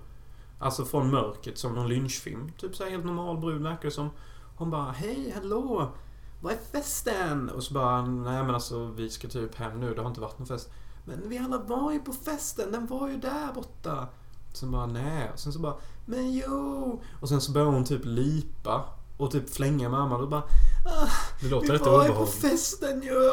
Alltså 0.59 0.85
från 0.85 1.11
mörkret 1.11 1.59
som 1.59 1.75
någon 1.75 1.89
lynchfilm. 1.89 2.53
Typ 2.59 2.77
så 2.77 2.85
här 2.85 2.91
helt 2.91 3.05
normal 3.05 3.39
brud 3.39 3.63
verkar 3.63 3.83
det 3.83 3.91
som. 3.91 4.11
Hon 4.57 4.71
bara 4.71 4.93
Hej, 4.93 5.33
hallå! 5.35 5.93
Vad 6.41 6.53
är 6.53 6.59
festen? 6.73 7.49
Och 7.49 7.63
så 7.63 7.75
bara 7.75 8.03
Nej 8.03 8.45
men 8.45 8.55
alltså 8.55 8.87
vi 8.87 9.11
ska 9.11 9.29
typ 9.29 9.55
hem 9.55 9.81
nu, 9.81 9.95
det 9.95 10.01
har 10.01 10.09
inte 10.09 10.21
varit 10.21 10.39
någon 10.39 10.49
fest. 10.49 10.71
Men 11.05 11.29
vi 11.29 11.39
alla 11.39 11.59
var 11.59 11.93
ju 11.93 11.99
på 11.99 12.13
festen, 12.13 12.73
den 12.73 12.87
var 12.87 13.09
ju 13.09 13.17
där 13.17 13.53
borta. 13.55 14.09
Sen 14.53 14.71
bara 14.71 14.87
nej. 14.87 15.31
Och 15.33 15.39
sen 15.39 15.53
så 15.53 15.59
bara 15.59 15.77
Men 16.05 16.33
jo! 16.33 17.01
Och 17.21 17.29
sen 17.29 17.41
så 17.41 17.53
börjar 17.53 17.67
hon 17.67 17.85
typ 17.85 18.05
lipa. 18.05 18.85
Och 19.23 19.31
typ 19.31 19.51
flänga 19.55 19.89
med 19.89 20.01
armarna 20.01 20.23
och 20.23 20.29
bara 20.29 20.43
ah, 20.87 21.09
Det 21.41 21.49
låter 21.49 21.67
Vi 21.67 21.73
rätt 21.73 21.87
var 21.87 22.03
ju 22.03 22.09
på 22.09 22.15
obehagligt. 22.15 22.41
festen 22.43 23.03
ju! 23.03 23.31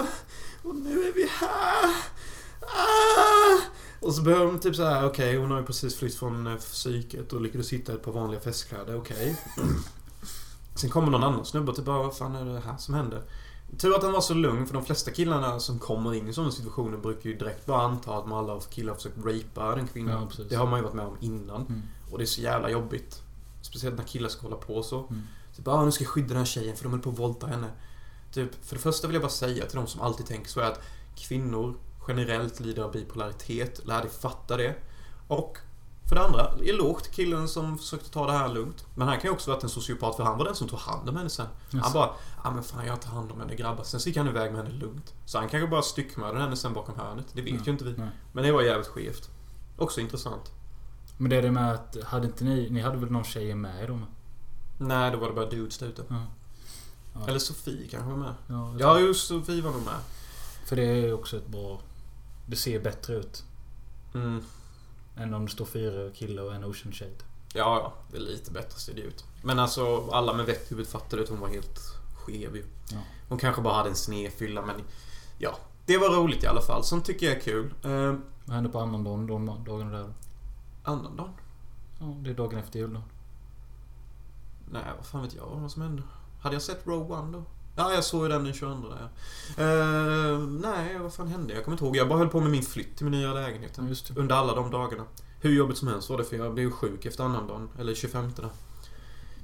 Och 0.63 0.75
nu 0.75 1.03
är 1.03 1.13
vi 1.13 1.27
här! 1.39 1.95
Ah! 2.61 3.61
Och 3.99 4.13
så 4.13 4.21
börjar 4.21 4.45
hon 4.45 4.59
typ 4.59 4.75
så 4.75 4.83
här, 4.83 5.05
okej 5.05 5.37
hon 5.37 5.51
har 5.51 5.59
ju 5.59 5.65
precis 5.65 5.95
flytt 5.95 6.15
från 6.15 6.47
eh, 6.47 6.55
psyket 6.55 7.33
och 7.33 7.41
lyckades 7.41 7.73
hitta 7.73 7.93
ett 7.93 8.03
par 8.03 8.11
vanliga 8.11 8.39
festkläder, 8.39 8.97
okej. 8.97 9.35
Sen 10.75 10.89
kommer 10.89 11.11
någon 11.11 11.23
annan 11.23 11.45
snubbe 11.45 11.71
och 11.71 11.77
typ 11.77 11.85
bara, 11.85 12.03
vad 12.03 12.17
fan 12.17 12.35
är 12.35 12.45
det 12.45 12.59
här 12.59 12.77
som 12.77 12.93
händer? 12.93 13.21
Tur 13.77 13.95
att 13.95 14.03
han 14.03 14.11
var 14.11 14.21
så 14.21 14.33
lugn 14.33 14.67
för 14.67 14.73
de 14.73 14.85
flesta 14.85 15.11
killarna 15.11 15.59
som 15.59 15.79
kommer 15.79 16.13
in 16.13 16.27
i 16.27 16.33
sådana 16.33 16.51
situationer 16.51 16.97
brukar 16.97 17.29
ju 17.29 17.37
direkt 17.37 17.65
bara 17.65 17.81
anta 17.81 18.17
att 18.17 18.27
man 18.27 18.37
alla 18.39 18.59
killar 18.59 18.89
har 18.89 18.95
försökt 18.95 19.17
rapea 19.17 19.75
den 19.75 19.87
kvinnan. 19.87 20.29
Ja, 20.37 20.43
det 20.49 20.55
har 20.55 20.67
man 20.67 20.79
ju 20.79 20.83
varit 20.83 20.95
med 20.95 21.05
om 21.05 21.17
innan. 21.19 21.61
Mm. 21.61 21.81
Och 22.11 22.17
det 22.17 22.23
är 22.23 22.25
så 22.25 22.41
jävla 22.41 22.69
jobbigt. 22.69 23.21
Speciellt 23.61 23.97
när 23.97 24.03
killar 24.03 24.29
ska 24.29 24.41
hålla 24.41 24.55
på 24.55 24.83
så. 24.83 24.99
Mm. 24.99 25.21
Typ, 25.59 25.67
ah, 25.67 25.85
nu 25.85 25.91
ska 25.91 26.03
jag 26.03 26.11
skydda 26.11 26.27
den 26.27 26.37
här 26.37 26.45
tjejen 26.45 26.75
för 26.75 26.83
de 26.83 26.89
håller 26.89 27.03
på 27.03 27.09
att 27.09 27.19
våldta 27.19 27.47
henne. 27.47 27.67
Typ, 28.31 28.65
för 28.65 28.75
det 28.75 28.81
första 28.81 29.07
vill 29.07 29.13
jag 29.13 29.21
bara 29.23 29.29
säga 29.31 29.65
till 29.65 29.75
de 29.77 29.87
som 29.87 30.01
alltid 30.01 30.25
tänker 30.25 30.49
så 30.49 30.59
är 30.59 30.65
att 30.65 30.81
kvinnor 31.15 31.75
generellt 32.07 32.59
lider 32.59 32.83
av 32.83 32.91
bipolaritet. 32.91 33.85
Lär 33.85 34.01
dig 34.01 34.09
fatta 34.11 34.57
det. 34.57 34.75
Och 35.27 35.57
för 36.09 36.15
det 36.15 36.21
andra, 36.25 36.51
eloge 36.65 37.03
till 37.03 37.13
killen 37.13 37.47
som 37.47 37.77
försökte 37.77 38.09
ta 38.11 38.25
det 38.25 38.31
här 38.31 38.49
lugnt. 38.49 38.85
Men 38.95 39.07
han 39.07 39.17
kan 39.19 39.27
ju 39.27 39.33
också 39.33 39.51
varit 39.51 39.63
en 39.63 39.69
sociopat 39.69 40.15
för 40.15 40.23
han 40.23 40.37
var 40.37 40.45
den 40.45 40.55
som 40.55 40.67
tog 40.67 40.79
hand 40.79 41.09
om 41.09 41.15
henne 41.15 41.29
sen. 41.29 41.47
Han 41.71 41.79
Jaså. 41.79 41.93
bara, 41.93 42.09
ja 42.43 42.51
men 42.51 42.63
fan 42.63 42.85
jag 42.85 43.01
tar 43.01 43.11
hand 43.11 43.31
om 43.31 43.39
henne 43.39 43.55
grabbar. 43.55 43.83
Sen 43.83 43.99
så 43.99 44.09
gick 44.09 44.17
han 44.17 44.27
iväg 44.27 44.51
med 44.53 44.65
henne 44.65 44.75
lugnt. 44.79 45.13
Så 45.25 45.37
han 45.39 45.49
kanske 45.49 45.67
bara 45.67 45.81
styckmördade 45.81 46.39
henne 46.43 46.55
sen 46.55 46.73
bakom 46.73 46.95
hörnet. 46.95 47.25
Det 47.33 47.41
vet 47.41 47.53
Ja, 47.53 47.59
ju 47.65 47.71
inte 47.71 47.83
vi. 47.85 47.93
nej. 47.97 48.09
Men 48.31 48.43
det 48.43 48.51
var 48.51 48.61
jävligt 48.61 48.87
skevt. 48.87 49.29
Också 49.77 50.01
intressant. 50.01 50.51
Men 51.17 51.29
det 51.29 51.35
är 51.37 51.41
det 51.41 51.51
med 51.51 51.71
att, 51.73 51.97
hade 52.03 52.27
inte 52.27 52.43
ni, 52.43 52.69
ni 52.69 52.81
hade 52.81 52.97
väl 52.97 53.11
någon 53.11 53.23
tjej 53.23 53.55
med 53.55 53.83
i 53.83 53.87
dem? 53.87 54.05
Nej, 54.81 55.11
då 55.11 55.17
var 55.17 55.27
det 55.27 55.33
bara 55.33 55.49
dudes 55.49 55.77
där 55.77 55.87
ute. 55.87 56.03
Ja. 56.09 56.25
Ja. 57.13 57.27
Eller 57.27 57.39
Sofie 57.39 57.87
kanske 57.87 58.09
var 58.09 58.17
med. 58.17 58.33
Ja, 58.47 58.75
Ja, 58.79 58.99
just 58.99 59.27
Sofie 59.27 59.61
var 59.61 59.71
nog 59.71 59.85
med. 59.85 59.99
För 60.65 60.75
det 60.75 60.83
är 60.83 61.13
också 61.13 61.37
ett 61.37 61.47
bra... 61.47 61.81
Det 62.45 62.55
ser 62.55 62.79
bättre 62.79 63.15
ut. 63.15 63.43
Mm. 64.13 64.43
Än 65.17 65.33
om 65.33 65.45
det 65.45 65.51
står 65.51 65.65
fyra 65.65 66.11
killar 66.11 66.43
och 66.43 66.55
en 66.55 66.63
ocean 66.63 66.93
shade. 66.93 67.11
Ja, 67.53 67.79
ja. 67.79 67.93
Det 68.11 68.17
är 68.17 68.21
lite 68.21 68.51
bättre 68.51 68.79
ser 68.79 68.93
det 68.93 69.01
ut. 69.01 69.25
Men 69.43 69.59
alltså, 69.59 70.09
alla 70.11 70.33
med 70.33 70.45
vett 70.45 70.65
i 70.65 70.69
huvudet 70.69 70.91
fattade 70.91 71.23
att 71.23 71.29
hon 71.29 71.39
var 71.39 71.47
helt 71.47 71.79
skev 72.15 72.55
ju. 72.55 72.65
Ja. 72.91 72.97
Hon 73.29 73.37
kanske 73.37 73.61
bara 73.61 73.73
hade 73.73 73.89
en 73.89 73.95
snedfylla, 73.95 74.61
men... 74.61 74.81
Ja. 75.37 75.55
Det 75.85 75.97
var 75.97 76.09
roligt 76.09 76.43
i 76.43 76.47
alla 76.47 76.61
fall. 76.61 76.83
Sånt 76.83 77.05
tycker 77.05 77.25
jag 77.25 77.35
är 77.35 77.41
kul. 77.41 77.73
Uh, 77.85 78.15
Vad 78.45 78.55
hände 78.55 78.69
på 78.69 78.79
annandagen, 78.79 79.27
de 79.27 79.63
dagarna 79.65 79.91
där? 79.97 80.13
annandagen? 80.83 81.33
Ja, 81.99 82.05
det 82.05 82.29
är 82.29 82.33
dagen 82.33 82.59
efter 82.59 82.79
juldagen. 82.79 83.03
Nej, 84.71 84.83
vad 84.97 85.05
fan 85.05 85.21
vet 85.23 85.35
jag 85.35 85.45
vad 85.45 85.71
som 85.71 85.81
hände? 85.81 86.03
Hade 86.41 86.55
jag 86.55 86.61
sett 86.61 86.87
Rogue 86.87 87.17
One 87.17 87.31
då? 87.37 87.43
Ja, 87.75 87.93
jag 87.93 88.03
såg 88.03 88.23
ju 88.23 88.29
den 88.29 88.43
den 88.43 88.53
22 88.53 88.87
där. 88.87 89.09
Uh, 89.63 90.39
nej, 90.47 90.99
vad 90.99 91.13
fan 91.13 91.27
hände? 91.27 91.53
Jag 91.53 91.63
kommer 91.63 91.75
inte 91.75 91.85
ihåg. 91.85 91.95
Jag 91.95 92.09
bara 92.09 92.19
höll 92.19 92.29
på 92.29 92.39
med 92.39 92.51
min 92.51 92.63
flytt 92.63 92.95
till 92.95 93.05
min 93.05 93.19
nya 93.19 93.33
lägenhet. 93.33 93.71
Ja, 93.77 93.83
det. 93.83 94.19
Under 94.19 94.35
alla 94.35 94.55
de 94.55 94.71
dagarna. 94.71 95.05
Hur 95.41 95.53
jobbigt 95.53 95.77
som 95.77 95.87
helst 95.87 96.09
var 96.09 96.17
det 96.17 96.23
för 96.23 96.35
jag 96.35 96.53
blev 96.53 96.65
ju 96.65 96.71
sjuk 96.71 97.05
efter 97.05 97.23
annandagen. 97.23 97.69
Eller 97.79 97.95
25 97.95 98.31
där. 98.35 98.49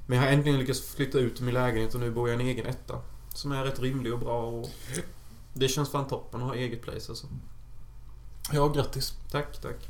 Men 0.06 0.18
jag 0.18 0.24
har 0.24 0.32
äntligen 0.32 0.58
lyckats 0.58 0.80
flytta 0.94 1.18
ut 1.18 1.40
ur 1.40 1.44
min 1.44 1.54
lägenhet 1.54 1.94
och 1.94 2.00
nu 2.00 2.10
bor 2.10 2.28
jag 2.28 2.40
i 2.40 2.42
en 2.42 2.48
egen 2.48 2.66
etta. 2.66 3.02
Som 3.34 3.52
är 3.52 3.64
rätt 3.64 3.80
rymlig 3.80 4.12
och 4.12 4.18
bra 4.18 4.42
och... 4.42 4.68
Det 5.54 5.68
känns 5.68 5.90
fan 5.90 6.06
toppen 6.06 6.40
att 6.40 6.46
ha 6.46 6.54
eget 6.54 6.82
place 6.82 7.12
alltså. 7.12 7.26
Ja, 8.52 8.68
grattis. 8.68 9.14
Tack, 9.30 9.60
tack. 9.60 9.88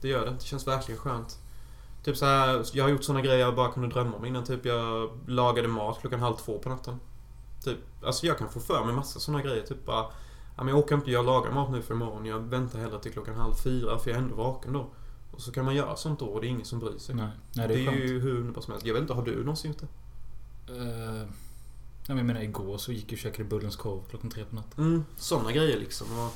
Det 0.00 0.08
gör 0.08 0.26
det. 0.26 0.30
Det 0.30 0.44
känns 0.44 0.66
verkligen 0.66 1.00
skönt. 1.00 1.38
Typ 2.06 2.16
så 2.16 2.26
här, 2.26 2.66
jag 2.72 2.84
har 2.84 2.90
gjort 2.90 3.04
såna 3.04 3.20
grejer 3.20 3.38
jag 3.38 3.54
bara 3.54 3.72
kunde 3.72 3.88
drömma 3.88 4.16
om 4.16 4.24
innan. 4.24 4.44
Typ 4.44 4.66
jag 4.66 5.10
lagade 5.26 5.68
mat 5.68 6.00
klockan 6.00 6.20
halv 6.20 6.36
två 6.36 6.58
på 6.58 6.68
natten. 6.68 7.00
Typ, 7.64 7.78
alltså 8.02 8.26
jag 8.26 8.38
kan 8.38 8.48
få 8.48 8.60
för 8.60 8.84
mig 8.84 8.94
massa 8.94 9.20
såna 9.20 9.42
grejer. 9.42 9.62
Typ 9.62 9.84
bara, 9.84 10.06
ja 10.56 10.64
men 10.64 10.68
jag 10.68 10.78
åker 10.78 10.94
inte, 10.94 11.10
jag 11.10 11.26
lagar 11.26 11.52
mat 11.52 11.70
nu 11.70 11.82
för 11.82 11.94
imorgon. 11.94 12.26
Jag 12.26 12.40
väntar 12.40 12.78
hellre 12.78 13.00
till 13.00 13.12
klockan 13.12 13.34
halv 13.34 13.54
fyra 13.54 13.98
för 13.98 14.10
jag 14.10 14.18
är 14.18 14.22
ändå 14.22 14.34
vaken 14.34 14.72
då. 14.72 14.86
Och 15.30 15.40
så 15.40 15.52
kan 15.52 15.64
man 15.64 15.74
göra 15.74 15.96
sånt 15.96 16.18
då 16.18 16.26
och 16.26 16.40
det 16.40 16.46
är 16.46 16.48
ingen 16.48 16.64
som 16.64 16.78
bryr 16.78 16.98
sig. 16.98 17.14
Nej, 17.14 17.28
nej 17.52 17.68
det, 17.68 17.74
det 17.74 17.80
är 17.80 17.86
är 17.86 17.90
skönt. 17.90 18.04
ju 18.04 18.20
hur 18.20 18.36
underbart 18.38 18.64
som 18.64 18.72
helst. 18.72 18.86
Jag 18.86 18.94
vet 18.94 19.02
inte, 19.02 19.14
har 19.14 19.22
du 19.22 19.38
någonsin 19.38 19.70
gjort 19.70 19.80
det? 19.80 20.72
Uh, 20.72 21.28
jag 22.06 22.16
menar 22.16 22.40
igår 22.40 22.78
så 22.78 22.92
gick 22.92 23.12
jag 23.12 23.12
och 23.12 23.18
käkade 23.18 23.48
Bullens 23.48 23.76
korv 23.76 24.00
klockan 24.10 24.30
tre 24.30 24.44
på 24.44 24.56
natten. 24.56 24.84
Mm, 24.84 25.04
såna 25.16 25.52
grejer 25.52 25.78
liksom. 25.78 26.06
Och, 26.18 26.32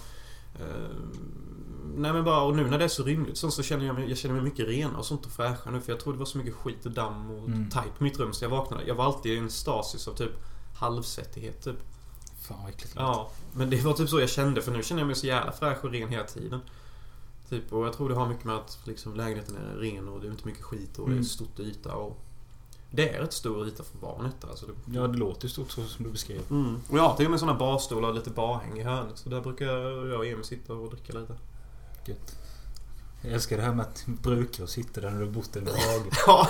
nej 1.96 2.12
men 2.12 2.24
bara, 2.24 2.42
och 2.42 2.56
nu 2.56 2.70
när 2.70 2.78
det 2.78 2.84
är 2.84 2.88
så 2.88 3.02
rymligt 3.02 3.38
så, 3.38 3.50
så 3.50 3.62
känner 3.62 3.86
jag 3.86 3.94
mig, 3.94 4.08
jag 4.08 4.18
känner 4.18 4.34
mig 4.34 4.44
mycket 4.44 4.68
renare 4.68 4.96
och 4.98 5.06
sånt 5.06 5.26
och 5.26 5.32
fräschare 5.32 5.72
nu. 5.74 5.80
För 5.80 5.92
jag 5.92 6.00
tror 6.00 6.12
det 6.12 6.18
var 6.18 6.26
så 6.26 6.38
mycket 6.38 6.54
skit 6.54 6.86
och 6.86 6.92
damm 6.92 7.30
och 7.30 7.48
Mm. 7.48 7.70
tajt 7.70 7.98
på 7.98 8.04
mitt 8.04 8.18
rum 8.18 8.32
så 8.32 8.44
jag 8.44 8.50
vaknade. 8.50 8.84
Jag 8.86 8.94
var 8.94 9.04
alltid 9.04 9.32
i 9.32 9.38
en 9.38 9.50
stasis 9.50 10.08
av 10.08 10.14
typ 10.14 10.32
halvsvettighet 10.74 11.64
typ. 11.64 11.76
Fan 12.40 12.58
vad 12.62 12.70
äckligt. 12.70 12.92
Ja, 12.96 13.30
men 13.52 13.70
det 13.70 13.84
var 13.84 13.92
typ 13.92 14.08
så 14.08 14.20
jag 14.20 14.30
kände 14.30 14.62
för 14.62 14.72
nu 14.72 14.82
känner 14.82 15.00
jag 15.00 15.06
mig 15.06 15.16
så 15.16 15.26
jävla 15.26 15.52
fräsch 15.52 15.84
och 15.84 15.90
ren 15.90 16.08
hela 16.08 16.24
tiden. 16.24 16.60
Typ, 17.48 17.72
och 17.72 17.86
jag 17.86 17.92
tror 17.92 18.08
det 18.08 18.14
har 18.14 18.28
mycket 18.28 18.44
med 18.44 18.54
att 18.56 18.78
liksom, 18.84 19.14
lägenheten 19.14 19.56
är 19.56 19.76
ren 19.76 20.08
och 20.08 20.20
det 20.20 20.26
är 20.26 20.30
inte 20.30 20.46
mycket 20.46 20.62
skit 20.64 20.98
och 20.98 21.06
det 21.08 21.12
är 21.12 21.16
Mm. 21.16 21.24
stort 21.24 21.60
yta 21.60 21.94
och... 21.94 22.24
Det 22.90 23.08
är 23.08 23.20
rätt 23.20 23.32
stor 23.32 23.68
yta 23.68 23.82
för 23.82 23.98
barnet 23.98 24.44
alltså. 24.50 24.66
Det, 24.66 24.72
Ja, 24.98 25.06
det 25.06 25.18
låter 25.18 25.44
ju 25.44 25.48
stort 25.48 25.70
så 25.70 25.84
som 25.84 26.04
du 26.04 26.10
beskrev. 26.10 26.40
Mm. 26.50 26.80
Och 26.88 26.98
jag 26.98 27.02
har 27.02 27.16
till 27.16 27.24
och 27.24 27.30
med 27.30 27.40
såna 27.40 27.54
barstolar 27.54 28.08
och 28.08 28.14
lite 28.14 28.30
barhäng 28.30 28.78
i 28.78 28.82
hörnet. 28.82 29.18
Så 29.18 29.28
där 29.28 29.40
brukar 29.40 29.66
jag 29.66 30.18
och 30.18 30.26
Emil 30.26 30.44
sitta 30.44 30.72
och 30.72 30.90
dricka 30.90 31.18
lite. 31.18 31.34
Gött. 32.06 32.36
Jag 33.22 33.32
älskar 33.32 33.56
det 33.56 33.62
här 33.62 33.74
med 33.74 33.86
att 33.86 34.06
bruka 34.06 34.62
och 34.62 34.68
sitta 34.68 35.00
där 35.00 35.10
när 35.10 35.20
du 35.20 35.26
har 35.26 35.32
bott 35.32 35.56
i 35.56 35.58
en 35.58 35.66
hage. 35.66 36.10
Ja, 36.26 36.48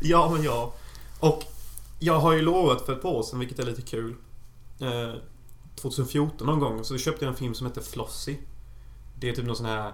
ja 0.00 0.30
men 0.30 0.42
ja. 0.42 0.74
Och 1.20 1.42
jag 1.98 2.18
har 2.18 2.32
ju 2.32 2.42
lovat 2.42 2.82
för 2.86 2.92
ett 2.92 3.02
par 3.02 3.10
år 3.10 3.22
sedan, 3.22 3.38
vilket 3.38 3.58
är 3.58 3.66
lite 3.66 3.82
kul. 3.82 4.14
Eh, 4.80 5.14
2014 5.74 6.46
någon 6.46 6.60
gång 6.60 6.84
så 6.84 6.98
köpte 6.98 7.24
jag 7.24 7.32
en 7.32 7.38
film 7.38 7.54
som 7.54 7.66
heter 7.66 7.80
Flossie. 7.80 8.38
Det 9.18 9.28
är 9.28 9.34
typ 9.34 9.46
någon 9.46 9.56
sån 9.56 9.66
här 9.66 9.92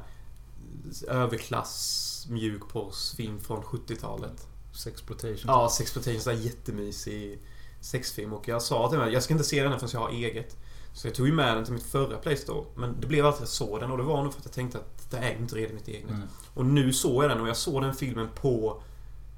överklass 1.09 2.27
mjukporrsfilm 2.31 3.41
från 3.41 3.63
70-talet. 3.63 4.47
Sexploitation. 4.73 5.45
Ja, 5.47 5.69
Sexploitation, 5.69 6.21
sån 6.21 6.35
här 6.35 6.41
jättemysig 6.41 7.39
sexfilm. 7.81 8.33
Och 8.33 8.49
jag 8.49 8.63
sa 8.63 8.89
till 8.89 8.99
mig 8.99 9.13
jag 9.13 9.23
ska 9.23 9.35
inte 9.35 9.45
se 9.45 9.63
den 9.63 9.73
här 9.73 9.79
förrän 9.79 9.91
jag 9.93 10.01
har 10.01 10.11
eget. 10.11 10.57
Så 10.93 11.07
jag 11.07 11.15
tog 11.15 11.27
ju 11.27 11.33
med 11.33 11.57
den 11.57 11.65
till 11.65 11.75
mitt 11.75 11.83
förra 11.83 12.17
Playstore. 12.19 12.65
Men 12.75 13.01
det 13.01 13.07
blev 13.07 13.27
alltid 13.27 13.37
att 13.37 13.41
jag 13.41 13.49
såg 13.49 13.81
den 13.81 13.91
och 13.91 13.99
det 13.99 14.03
var 14.03 14.23
nog 14.23 14.33
för 14.33 14.41
att 14.41 14.45
jag 14.45 14.55
tänkte 14.55 14.79
att 14.79 15.11
det 15.11 15.17
är 15.17 15.37
inte 15.37 15.57
redan 15.57 15.75
mitt 15.75 15.89
eget. 15.89 16.11
Mm. 16.11 16.29
Och 16.55 16.67
nu 16.67 16.93
såg 16.93 17.25
jag 17.25 17.31
den 17.31 17.41
och 17.41 17.49
jag 17.49 17.57
såg 17.57 17.83
den 17.83 17.95
filmen 17.95 18.29
på 18.35 18.83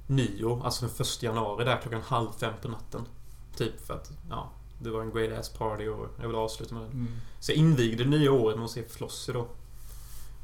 nyår, 0.06 0.64
alltså 0.64 0.86
den 0.86 0.94
första 0.94 1.26
januari 1.26 1.64
där 1.64 1.80
klockan 1.82 2.02
halv 2.02 2.28
fem 2.38 2.54
på 2.62 2.68
natten. 2.68 3.00
Typ 3.56 3.86
för 3.86 3.94
att, 3.94 4.12
ja, 4.30 4.50
det 4.78 4.90
var 4.90 5.02
en 5.02 5.10
great 5.10 5.38
ass 5.38 5.48
party 5.48 5.88
och 5.88 6.08
jag 6.20 6.26
vill 6.26 6.36
avsluta 6.36 6.74
med 6.74 6.82
den. 6.82 6.92
Mm. 6.92 7.12
Så 7.40 7.52
jag 7.52 7.56
invigde 7.56 8.04
nya 8.04 8.32
året 8.32 8.56
med 8.56 8.64
att 8.64 8.70
se 8.70 8.82
Flossie 8.82 9.34
då. 9.34 9.46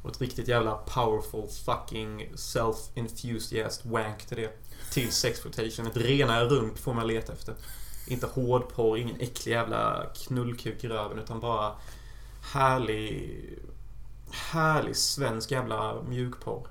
Och 0.02 0.10
ett 0.10 0.20
riktigt 0.20 0.48
jävla 0.48 0.74
powerful 0.74 1.48
fucking 1.48 2.32
self-infused 2.34 3.90
wank 3.90 4.26
till 4.26 4.36
det. 4.36 4.59
Till 4.92 5.12
sexploitation. 5.12 5.86
Ett 5.86 5.96
renare 5.96 6.44
runk 6.44 6.78
får 6.78 6.94
man 6.94 7.06
leta 7.06 7.32
efter. 7.32 7.54
Inte 8.06 8.26
hårdporr, 8.26 8.96
ingen 8.96 9.16
äcklig 9.20 9.52
jävla 9.52 10.06
knullkuk 10.14 10.84
i 10.84 10.88
röven 10.88 11.18
utan 11.18 11.40
bara 11.40 11.72
härlig... 12.52 13.38
Härlig 14.32 14.96
svensk 14.96 15.50
jävla 15.50 16.02
mjukporr. 16.02 16.66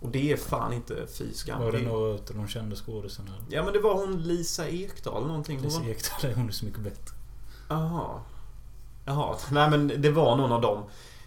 Och 0.00 0.08
det 0.08 0.32
är 0.32 0.36
fan 0.36 0.72
inte 0.72 1.06
fy 1.18 1.32
skam. 1.34 1.60
Var 1.62 1.72
det 1.72 1.80
några 1.82 2.14
av 2.14 2.20
de 2.34 2.48
kända 2.48 2.76
skådisarna? 2.76 3.30
Ja 3.50 3.64
men 3.64 3.72
det 3.72 3.78
var 3.78 3.94
hon 3.94 4.22
Lisa 4.22 4.68
Ekdahl 4.68 5.26
någonting. 5.26 5.56
Hon 5.56 5.64
Lisa 5.64 5.80
var- 5.80 5.88
Ekdahl, 5.88 6.32
hon 6.34 6.48
är 6.48 6.52
så 6.52 6.64
mycket 6.64 6.80
bättre. 6.80 7.14
Jaha. 7.68 8.20
Jaha. 9.04 9.36
Nej 9.50 9.70
men 9.70 10.02
det 10.02 10.10
var 10.10 10.36
någon 10.36 10.52
av 10.52 10.60
dem. 10.60 10.84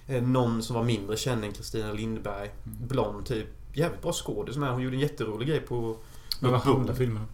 Eh, 0.07 0.23
någon 0.23 0.63
som 0.63 0.75
var 0.75 0.83
mindre 0.83 1.17
känd 1.17 1.43
än 1.43 1.51
Kristina 1.51 1.93
Lindberg. 1.93 2.51
Mm. 2.65 2.87
Blond 2.87 3.25
typ. 3.25 3.47
Jävligt 3.73 4.01
bra 4.01 4.13
skådis 4.13 4.57
med. 4.57 4.71
Hon 4.71 4.81
gjorde 4.81 4.95
en 4.95 4.99
jätterolig 4.99 5.47
grej 5.47 5.59
på... 5.59 5.97
Men 6.39 6.51
vad 6.51 6.61
handlar 6.61 6.93
filmen 6.93 7.21
om? 7.21 7.27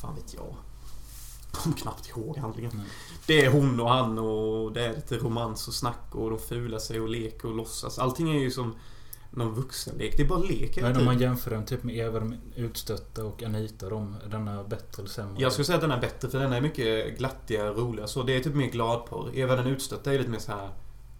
Fan 0.00 0.14
vet 0.14 0.34
jag. 0.34 0.54
Kom 1.50 1.72
knappt 1.72 2.08
ihåg 2.08 2.36
handlingen. 2.36 2.72
Nej. 2.74 2.86
Det 3.26 3.44
är 3.44 3.50
hon 3.50 3.80
och 3.80 3.90
han 3.90 4.18
och 4.18 4.72
det 4.72 4.84
är 4.84 4.94
lite 4.94 5.16
romans 5.16 5.68
och 5.68 5.74
snack 5.74 6.14
och 6.14 6.30
de 6.30 6.38
fular 6.38 6.78
sig 6.78 7.00
och 7.00 7.08
leker 7.08 7.48
och 7.48 7.56
låtsas. 7.56 7.98
Allting 7.98 8.36
är 8.36 8.40
ju 8.40 8.50
som 8.50 8.74
någon 9.30 9.54
vuxenlek. 9.54 10.16
Det 10.16 10.22
är 10.22 10.26
bara 10.26 10.38
lek 10.38 10.76
hela 10.76 10.88
Men 10.88 10.98
om 10.98 11.04
man 11.04 11.18
jämför 11.18 11.50
den 11.50 11.66
typ 11.66 11.82
med 11.82 11.96
Eva 11.96 12.20
den 12.20 12.40
utstötta 12.56 13.24
och 13.24 13.42
Anita, 13.42 13.88
de, 13.88 14.16
denna 14.30 14.64
bättre 14.64 15.02
eller 15.02 15.10
sämre? 15.10 15.42
Jag 15.42 15.52
skulle 15.52 15.64
säga 15.64 15.76
att 15.76 15.82
den 15.82 15.90
är 15.90 16.00
bättre 16.00 16.30
för 16.30 16.38
den 16.38 16.52
är 16.52 16.60
mycket 16.60 17.18
glattigare 17.18 17.70
och 17.70 17.78
roligare. 17.78 18.08
Så 18.08 18.22
det 18.22 18.36
är 18.36 18.40
typ 18.40 18.54
mer 18.54 18.70
gladporr. 18.70 19.30
Eva 19.34 19.56
den 19.56 19.66
utstötta 19.66 20.14
är 20.14 20.18
lite 20.18 20.30
mer 20.30 20.38
så 20.38 20.52
här 20.52 20.70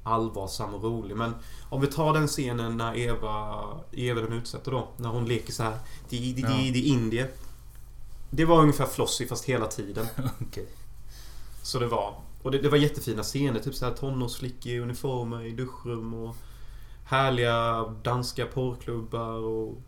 allvarsam 0.03 0.75
och 0.75 0.83
rolig. 0.83 1.17
Men 1.17 1.35
om 1.69 1.81
vi 1.81 1.87
tar 1.87 2.15
den 2.15 2.27
scenen 2.27 2.77
när 2.77 2.97
Eva, 2.97 3.65
Eva 3.93 4.21
den 4.21 4.33
utstötta 4.33 4.71
då. 4.71 4.89
När 4.97 5.09
hon 5.09 5.25
leker 5.25 5.53
så 5.53 5.63
här. 5.63 5.79
Di, 6.09 6.33
di, 6.33 6.43
di, 6.43 6.71
di, 6.71 6.89
indie. 6.89 7.29
Det 8.31 8.45
var 8.45 8.61
ungefär 8.61 8.87
Flossie 8.87 9.27
fast 9.27 9.45
hela 9.45 9.67
tiden. 9.67 10.07
Okej. 10.41 10.67
Så 11.63 11.79
det 11.79 11.87
var. 11.87 12.15
Och 12.43 12.51
det, 12.51 12.59
det 12.59 12.69
var 12.69 12.79
jättefina 12.79 13.23
scener. 13.23 13.61
Typ 13.61 13.75
så 13.75 13.85
här 13.85 13.93
tonårsflickor 13.93 14.73
i 14.73 14.81
uniformer 14.81 15.43
i 15.43 15.51
duschrum 15.51 16.15
och 16.15 16.37
härliga 17.05 17.85
danska 18.03 18.47
porrklubbar 18.47 19.33
och... 19.33 19.83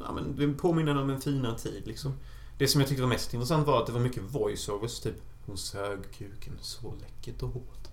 Ja 0.00 0.12
men 0.12 0.36
det 0.36 0.48
påminner 0.48 1.02
om 1.02 1.10
en 1.10 1.20
finare 1.20 1.58
tid 1.58 1.82
liksom. 1.86 2.14
Det 2.58 2.68
som 2.68 2.80
jag 2.80 2.88
tyckte 2.88 3.02
var 3.02 3.08
mest 3.08 3.34
intressant 3.34 3.66
var 3.66 3.80
att 3.80 3.86
det 3.86 3.92
var 3.92 4.00
mycket 4.00 4.22
voiceovers. 4.22 5.00
Typ 5.00 5.22
Hon 5.46 5.56
sög 5.56 5.98
kuken 6.12 6.58
så 6.60 6.94
läckert 7.00 7.42
och 7.42 7.48
hårt. 7.48 7.83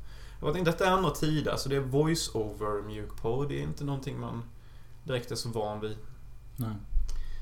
Jag 0.41 0.53
tänkte 0.53 0.71
detta 0.71 0.85
är 0.87 0.91
andra 0.91 1.09
tider. 1.09 1.55
Så 1.57 1.69
det 1.69 1.75
är 1.75 1.79
voice-over 1.81 2.81
mjukporr. 2.87 3.45
Det 3.49 3.59
är 3.59 3.63
inte 3.63 3.83
någonting 3.83 4.19
man 4.19 4.43
direkt 5.03 5.31
är 5.31 5.35
så 5.35 5.49
van 5.49 5.79
vid. 5.79 5.97
Nej. 6.55 6.75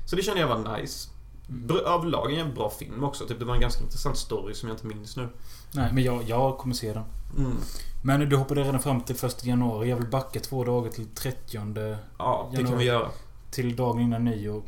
Så 0.06 0.16
det 0.16 0.22
kände 0.22 0.40
jag 0.40 0.48
var 0.48 0.78
nice. 0.78 1.08
Br- 1.48 1.78
Överlag 1.86 2.32
en 2.32 2.54
bra 2.54 2.70
film 2.70 3.04
också. 3.04 3.26
Typ 3.26 3.38
det 3.38 3.44
var 3.44 3.54
en 3.54 3.60
ganska 3.60 3.84
intressant 3.84 4.16
story 4.16 4.54
som 4.54 4.68
jag 4.68 4.74
inte 4.76 4.86
minns 4.86 5.16
nu. 5.16 5.28
Nej, 5.74 5.90
men 5.92 6.04
jag, 6.04 6.22
jag 6.22 6.58
kommer 6.58 6.74
se 6.74 6.92
den. 6.92 7.04
Mm. 7.38 7.56
Men 8.04 8.28
du 8.28 8.36
hoppade 8.36 8.60
redan 8.64 8.80
fram 8.82 9.00
till 9.00 9.16
första 9.16 9.46
januari. 9.46 9.88
Jag 9.88 9.96
vill 9.96 10.06
backa 10.10 10.40
två 10.40 10.64
dagar 10.64 10.90
till 10.90 11.06
30 11.06 11.96
Ja, 12.18 12.50
det 12.52 12.64
kan 12.64 12.78
vi 12.78 12.84
göra. 12.84 13.08
till 13.50 13.76
dagen 13.76 14.00
innan 14.00 14.24
nyår. 14.24 14.62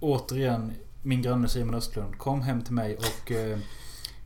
Återigen, 0.00 0.72
min 1.02 1.22
granne 1.22 1.48
Simon 1.48 1.74
Östlund 1.74 2.18
kom 2.18 2.40
hem 2.42 2.62
till 2.64 2.72
mig 2.74 2.96
och... 2.96 3.32
Eh, 3.32 3.58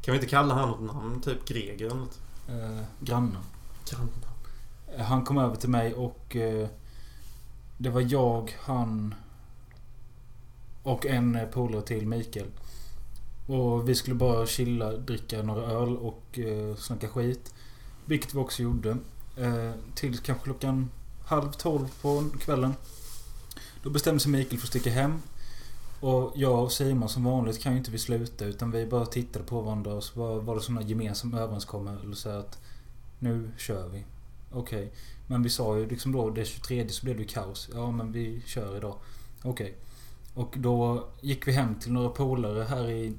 Kan 0.02 0.12
vi 0.12 0.18
inte 0.18 0.30
kalla 0.30 0.54
han 0.54 0.68
något 0.70 0.94
namn? 0.94 1.20
Typ 1.20 1.44
Greger 1.48 1.86
eller 1.86 1.96
något? 1.96 2.18
Eh, 2.50 2.84
grannen. 3.00 3.42
Grannar. 3.90 4.08
Eh, 4.96 5.04
Han 5.04 5.24
kom 5.24 5.38
över 5.38 5.56
till 5.56 5.70
mig 5.70 5.94
och... 5.94 6.36
Eh, 6.36 6.68
det 7.78 7.90
var 7.90 8.00
jag, 8.00 8.56
han 8.60 9.14
och 10.82 11.06
en 11.06 11.36
eh, 11.36 11.46
polare 11.48 11.82
till, 11.82 12.06
Mikael. 12.06 12.46
Och 13.46 13.88
vi 13.88 13.94
skulle 13.94 14.14
bara 14.16 14.46
chilla, 14.46 14.92
dricka 14.92 15.42
några 15.42 15.62
öl 15.62 15.96
och 15.96 16.38
eh, 16.38 16.76
snacka 16.76 17.08
skit. 17.08 17.54
Vilket 18.04 18.34
vi 18.34 18.38
också 18.38 18.62
gjorde. 18.62 18.96
Eh, 19.36 19.72
till 19.94 20.18
kanske 20.18 20.44
klockan 20.44 20.90
halv 21.24 21.52
tolv 21.52 21.88
på 22.02 22.24
kvällen. 22.40 22.74
Då 23.82 23.90
bestämde 23.90 24.20
sig 24.20 24.32
Mikael 24.32 24.58
för 24.58 24.66
att 24.66 24.70
sticka 24.70 24.90
hem. 24.90 25.22
Och 26.00 26.32
jag 26.34 26.62
och 26.62 26.72
Simon 26.72 27.08
som 27.08 27.24
vanligt 27.24 27.62
kan 27.62 27.72
ju 27.72 27.78
inte 27.78 27.90
vi 27.90 27.98
sluta 27.98 28.44
utan 28.44 28.70
vi 28.70 28.86
bara 28.86 29.06
tittade 29.06 29.44
på 29.44 29.60
varandra 29.60 29.94
och 29.94 30.04
så 30.04 30.20
var, 30.20 30.40
var 30.40 30.54
det 30.54 30.60
sådana 30.60 30.82
gemensamma 30.82 31.38
överenskommelser 31.38 32.36
att 32.38 32.58
nu 33.18 33.50
kör 33.58 33.88
vi. 33.88 34.04
Okej. 34.52 34.92
Men 35.26 35.42
vi 35.42 35.50
sa 35.50 35.78
ju 35.78 35.88
liksom 35.88 36.12
då 36.12 36.30
det 36.30 36.44
23 36.44 36.88
så 36.88 37.04
blev 37.04 37.16
det 37.16 37.22
ju 37.22 37.28
kaos. 37.28 37.70
Ja 37.74 37.90
men 37.90 38.12
vi 38.12 38.42
kör 38.46 38.76
idag. 38.76 38.94
Okej. 39.42 39.74
Och 40.34 40.54
då 40.58 41.08
gick 41.20 41.48
vi 41.48 41.52
hem 41.52 41.74
till 41.74 41.92
några 41.92 42.08
polare 42.08 42.62
här 42.64 42.90
i 42.90 43.12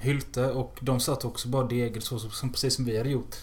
Hylte 0.00 0.50
och 0.50 0.78
de 0.80 1.00
satt 1.00 1.24
också 1.24 1.48
bara 1.48 1.66
degel 1.66 2.02
så 2.02 2.18
som, 2.18 2.52
precis 2.52 2.74
som 2.74 2.84
vi 2.84 2.98
hade 2.98 3.10
gjort. 3.10 3.36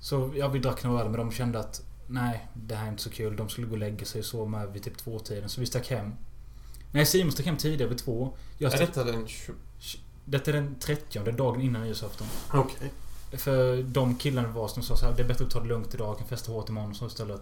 Så 0.00 0.32
ja, 0.36 0.48
vi 0.48 0.58
drack 0.58 0.84
några 0.84 1.00
öl 1.00 1.08
men 1.08 1.18
de 1.18 1.32
kände 1.32 1.58
att 1.58 1.82
nej, 2.06 2.48
det 2.54 2.74
här 2.74 2.86
är 2.86 2.90
inte 2.90 3.02
så 3.02 3.10
kul. 3.10 3.36
De 3.36 3.48
skulle 3.48 3.66
gå 3.66 3.72
och 3.72 3.78
lägga 3.78 4.04
sig 4.04 4.18
och 4.18 4.24
sova 4.24 4.48
med 4.48 4.72
vid 4.72 4.82
typ 4.82 4.96
tvåtiden. 4.96 5.48
Så 5.48 5.60
vi 5.60 5.66
stack 5.66 5.90
hem. 5.90 6.12
Nej, 6.94 7.06
Simon 7.06 7.32
stack 7.32 7.46
hem 7.46 7.56
tidigare 7.56 7.88
vid 7.88 7.98
två. 7.98 8.36
Jag 8.58 8.74
Är 8.74 8.78
detta 8.78 9.04
den 9.04 9.26
20... 9.28 9.52
detta 10.24 10.50
är 10.50 10.54
den 10.54 10.74
30 10.80 11.32
dagen 11.32 11.60
innan 11.60 11.82
nyårsafton. 11.82 12.26
Okej. 12.52 12.90
För 13.32 13.82
de 13.82 14.14
killarna 14.14 14.48
var 14.48 14.68
som 14.68 14.82
sa 14.82 14.96
så 14.96 15.06
här, 15.06 15.14
det 15.16 15.22
är 15.22 15.28
bättre 15.28 15.44
att 15.44 15.50
ta 15.50 15.60
det 15.60 15.68
lugnt 15.68 15.94
idag, 15.94 16.08
jag 16.08 16.18
kan 16.18 16.26
festa 16.26 16.52
hårt 16.52 16.68
imorgon 16.68 16.94
så 16.94 17.06
istället. 17.06 17.40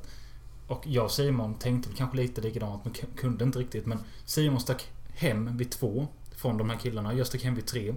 Och 0.67 0.87
jag 0.87 1.05
och 1.05 1.11
Simon 1.11 1.55
tänkte 1.55 1.91
kanske 1.97 2.17
lite 2.17 2.41
likadant, 2.41 2.85
men 2.85 2.95
kunde 3.17 3.45
inte 3.45 3.59
riktigt. 3.59 3.87
Men 3.87 3.99
Simon 4.25 4.61
stack 4.61 4.87
hem 5.15 5.57
vid 5.57 5.71
två 5.71 6.07
från 6.37 6.59
de 6.59 6.71
här 6.71 6.79
killarna. 6.79 7.15
Jag 7.15 7.27
stack 7.27 7.43
hem 7.45 7.55
vid 7.55 7.67
tre. 7.67 7.95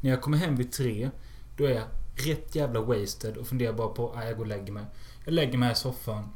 När 0.00 0.10
jag 0.10 0.22
kommer 0.22 0.38
hem 0.38 0.56
vid 0.56 0.72
tre, 0.72 1.10
då 1.56 1.64
är 1.64 1.70
jag 1.70 1.84
rätt 2.14 2.54
jävla 2.54 2.80
wasted 2.80 3.36
och 3.36 3.46
funderar 3.46 3.72
bara 3.72 3.88
på 3.88 4.12
att 4.12 4.24
jag 4.24 4.36
går 4.36 4.44
och 4.44 4.48
lägger 4.48 4.72
mig. 4.72 4.84
Jag 5.24 5.34
lägger 5.34 5.58
mig 5.58 5.72
i 5.72 5.74
soffan. 5.74 6.28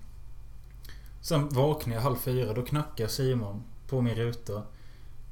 Sen 1.21 1.49
vaknar 1.49 1.95
jag 1.95 2.03
halv 2.03 2.17
fyra, 2.17 2.53
då 2.53 2.63
knackar 2.63 3.07
Simon 3.07 3.63
på 3.93 4.01
min 4.01 4.15
ruta. 4.15 4.63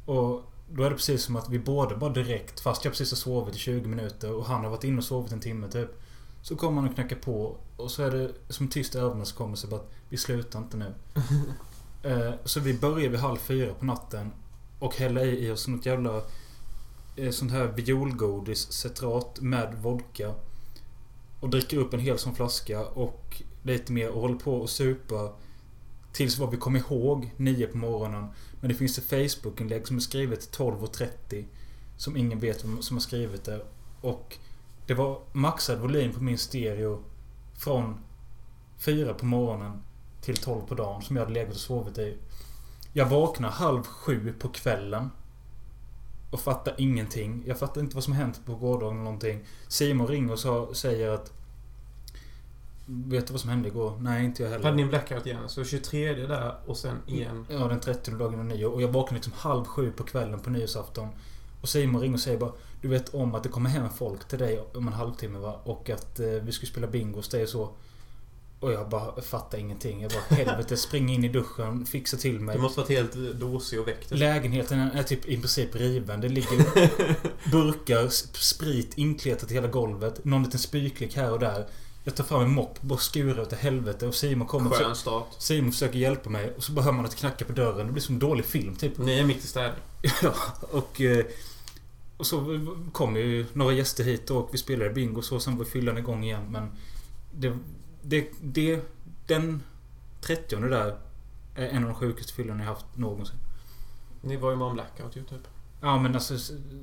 Och 0.05 0.43
då 0.71 0.83
är 0.83 0.91
det 0.91 0.97
precis 0.97 1.23
som 1.23 1.37
att 1.37 1.49
vi 1.49 1.59
båda 1.59 1.97
bara 1.97 2.13
direkt, 2.13 2.61
fast 2.61 2.85
jag 2.85 2.93
precis 2.93 3.11
har 3.11 3.17
sovit 3.17 3.55
i 3.55 3.59
20 3.59 3.89
minuter 3.89 4.33
och 4.33 4.45
han 4.45 4.65
har 4.65 4.71
varit 4.71 4.85
inne 4.85 4.99
och 4.99 5.05
sovit 5.05 5.33
en 5.33 5.41
timme 5.41 5.69
typ. 5.69 5.89
Så 6.43 6.57
kommer 6.57 6.81
han 6.81 6.91
och 6.91 6.95
knackar 6.95 7.17
på 7.17 7.57
och 7.77 7.91
så 7.91 8.03
är 8.03 8.11
det 8.11 8.33
som 8.49 8.69
tyst 8.69 8.95
överenskommelse 8.95 9.67
bara 9.67 9.81
att 9.81 9.91
vi 10.09 10.17
slutar 10.17 10.59
inte 10.59 10.77
nu. 10.77 10.95
Eh, 12.03 12.33
så 12.45 12.61
vi 12.61 12.75
börjar 12.75 13.11
vid 13.11 13.21
halv 13.21 13.37
fyra 13.37 13.75
på 13.75 13.85
natten 13.85 14.33
och 14.79 14.97
häller 14.97 15.25
i 15.25 15.47
i 15.47 15.51
oss 15.51 15.69
något 15.69 15.87
jävla 15.87 16.23
eh, 17.17 17.31
sånt 17.31 17.53
här 17.53 17.67
violgodis, 17.67 18.73
citrat 18.73 19.41
med 19.41 19.75
vodka. 19.83 20.35
Och 21.41 21.51
dricker 21.51 21.77
upp 21.77 21.95
en 21.95 22.01
hel 22.01 22.19
sån 22.19 22.35
flaska 22.35 22.85
och 22.85 23.43
lite 23.63 23.93
mer 23.93 24.11
och 24.11 24.21
håller 24.21 24.39
på 24.39 24.55
och 24.55 24.71
supa 24.71 25.33
Tills 26.13 26.39
vad 26.39 26.51
vi 26.51 26.57
kom 26.57 26.77
ihåg, 26.77 27.31
nio 27.37 27.67
på 27.67 27.79
morgonen. 27.79 28.27
Men 28.61 28.69
det 28.69 28.75
finns 28.75 28.99
ett 28.99 29.09
Facebook-inlägg 29.09 29.87
som 29.87 29.97
är 29.97 30.01
skrivet 30.01 30.59
12.30. 30.59 31.45
Som 31.97 32.17
ingen 32.17 32.39
vet 32.39 32.65
vem 32.65 32.83
som 32.83 32.97
har 32.97 33.01
skrivit 33.01 33.45
det. 33.45 33.67
Och 34.01 34.37
det 34.87 34.95
var 34.95 35.21
maxad 35.33 35.79
volym 35.79 36.13
på 36.13 36.23
min 36.23 36.39
stereo 36.39 37.03
från 37.55 38.01
4 38.79 39.15
på 39.15 39.25
morgonen 39.25 39.83
till 40.21 40.37
12 40.37 40.67
på 40.67 40.75
dagen 40.75 41.03
som 41.03 41.17
jag 41.17 41.23
hade 41.23 41.35
legat 41.35 41.55
och 41.55 41.61
sovit 41.61 41.99
i. 41.99 42.17
Jag 42.93 43.07
vaknar 43.07 43.51
halv 43.51 43.83
sju 43.83 44.35
på 44.39 44.49
kvällen. 44.49 45.11
Och 46.31 46.41
fattar 46.41 46.75
ingenting. 46.79 47.45
Jag 47.47 47.59
fattar 47.59 47.81
inte 47.81 47.95
vad 47.95 48.05
som 48.05 48.13
hänt 48.13 48.41
på 48.47 48.55
gårdagen 48.55 48.95
eller 48.95 49.05
någonting. 49.05 49.45
Simon 49.69 50.07
ringer 50.07 50.33
och 50.33 50.39
sa, 50.39 50.75
säger 50.75 51.09
att... 51.09 51.33
Vet 52.93 53.27
du 53.27 53.33
vad 53.33 53.41
som 53.41 53.51
hände 53.51 53.69
igår? 53.69 53.99
Nej, 54.01 54.25
inte 54.25 54.43
jag 54.43 54.51
heller. 54.51 54.65
Hade 54.65 54.77
ni 54.77 54.83
en 54.83 54.89
blackout 54.89 55.27
igen? 55.27 55.49
Så 55.49 55.65
23 55.65 56.13
där 56.15 56.55
och 56.67 56.77
sen 56.77 56.97
igen. 57.07 57.47
Ja, 57.51 57.59
den 57.69 57.81
30 57.81 58.11
dagen 58.11 58.39
och 58.39 58.47
nio. 58.47 58.67
Och 58.67 58.83
jag 58.83 58.89
vaknade 58.89 59.15
liksom 59.15 59.33
halv 59.37 59.65
sju 59.65 59.93
på 59.93 60.03
kvällen 60.05 60.41
på 60.41 60.51
nyårsafton. 60.51 61.09
Och 61.61 61.69
Simon 61.69 62.01
ringer 62.01 62.15
och 62.15 62.21
säger 62.21 62.39
bara 62.39 62.53
Du 62.81 62.89
vet 62.89 63.15
om 63.15 63.35
att 63.35 63.43
det 63.43 63.49
kommer 63.49 63.71
hem 63.71 63.89
folk 63.91 64.29
till 64.29 64.39
dig 64.39 64.61
om 64.75 64.87
en 64.87 64.93
halvtimme 64.93 65.39
va? 65.39 65.61
Och 65.65 65.91
att 65.91 66.21
eh, 66.21 66.27
vi 66.27 66.53
skulle 66.53 66.71
spela 66.73 66.87
bingo 66.87 67.17
hos 67.17 67.29
dig 67.29 67.43
och 67.43 67.49
så. 67.49 67.71
Och 68.61 68.73
jag 68.73 68.89
bara 68.89 69.23
fattar 69.23 69.59
ingenting. 69.59 70.03
Jag 70.03 70.11
bara 70.11 70.37
helvete, 70.37 70.77
spring 70.77 71.11
in 71.13 71.25
i 71.25 71.29
duschen, 71.29 71.87
fixa 71.87 72.17
till 72.17 72.41
mig. 72.41 72.57
Du 72.57 72.63
måste 72.63 72.81
varit 72.81 72.91
helt 72.91 73.15
dåsig 73.15 73.81
och 73.81 73.89
väckt. 73.89 74.11
Lägenheten 74.11 74.79
är 74.79 75.03
typ 75.03 75.29
i 75.29 75.37
princip 75.37 75.75
riven. 75.77 76.21
Det 76.21 76.29
ligger 76.29 76.59
burkar, 77.51 78.03
sp- 78.05 78.37
sprit 78.37 78.99
inkletat 78.99 79.51
i 79.51 79.55
hela 79.55 79.69
golvet. 79.69 80.25
Någon 80.25 80.43
liten 80.43 80.61
spyklick 80.61 81.17
här 81.17 81.33
och 81.33 81.39
där. 81.39 81.67
Jag 82.05 82.15
tar 82.15 82.25
fram 82.25 82.43
en 82.43 82.51
mopp, 82.51 82.81
bara 82.83 82.99
skurar 82.99 83.43
utav 83.43 83.59
helvete 83.59 84.07
och 84.07 84.15
Simon 84.15 84.47
kommer... 84.47 84.71
Skön 84.71 84.97
start. 84.97 85.27
Simon 85.39 85.73
försöker 85.73 85.99
hjälpa 85.99 86.31
mig 86.31 86.53
och 86.57 86.63
så 86.65 86.81
hör 86.81 86.93
man 86.93 87.05
att 87.05 87.11
det 87.11 87.17
knackar 87.17 87.47
på 87.47 87.53
dörren. 87.53 87.87
Det 87.87 87.93
blir 87.93 88.03
som 88.03 88.15
en 88.15 88.19
dålig 88.19 88.45
film 88.45 88.77
typ. 88.77 88.99
Ni 88.99 89.19
är 89.19 89.25
mitt 89.25 89.45
i 89.45 89.47
städning. 89.47 89.81
Ja, 90.23 90.35
och... 90.61 91.01
eh, 91.01 91.25
Och 92.17 92.27
så 92.27 92.67
kom 92.93 93.17
ju 93.17 93.47
några 93.53 93.73
gäster 93.73 94.05
hit 94.05 94.31
och 94.31 94.49
vi 94.53 94.59
spelade 94.59 94.91
bingo 94.91 95.23
så. 95.23 95.41
Sen 95.41 95.57
var 95.59 95.65
fyllan 95.65 95.99
igång 95.99 96.25
igen. 96.25 96.47
Men... 96.51 96.73
Det... 97.35 97.57
Det... 98.03 98.29
det 98.41 98.81
den 99.27 99.63
30 100.21 100.57
där 100.57 100.97
är 101.55 101.69
en 101.69 101.83
av 101.83 101.89
de 101.91 101.95
sjukaste 101.95 102.33
fyllorna 102.33 102.65
jag 102.65 102.71
haft 102.71 102.87
någonsin. 102.97 103.37
Ni 104.21 104.37
var 104.37 104.51
ju 104.51 104.57
med 104.57 104.67
om 104.67 104.75
blackout 104.75 105.17
ju 105.17 105.25
typ. 105.25 105.49
Ja 105.81 105.99
men 105.99 106.15
alltså 106.15 106.35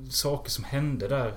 saker 0.09 0.49
som 0.51 0.63
hände 0.63 1.07
där. 1.07 1.33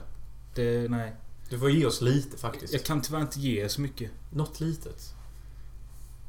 Det... 0.55 0.91
Nej. 0.91 1.13
Du 1.51 1.59
får 1.59 1.71
ge 1.71 1.87
oss 1.87 2.01
lite 2.01 2.37
faktiskt. 2.39 2.73
Jag 2.73 2.85
kan 2.85 3.03
tyvärr 3.03 3.21
inte 3.21 3.41
ge 3.41 3.69
så 3.69 3.81
mycket. 3.81 4.11
Något 4.31 4.61
litet. 4.61 5.15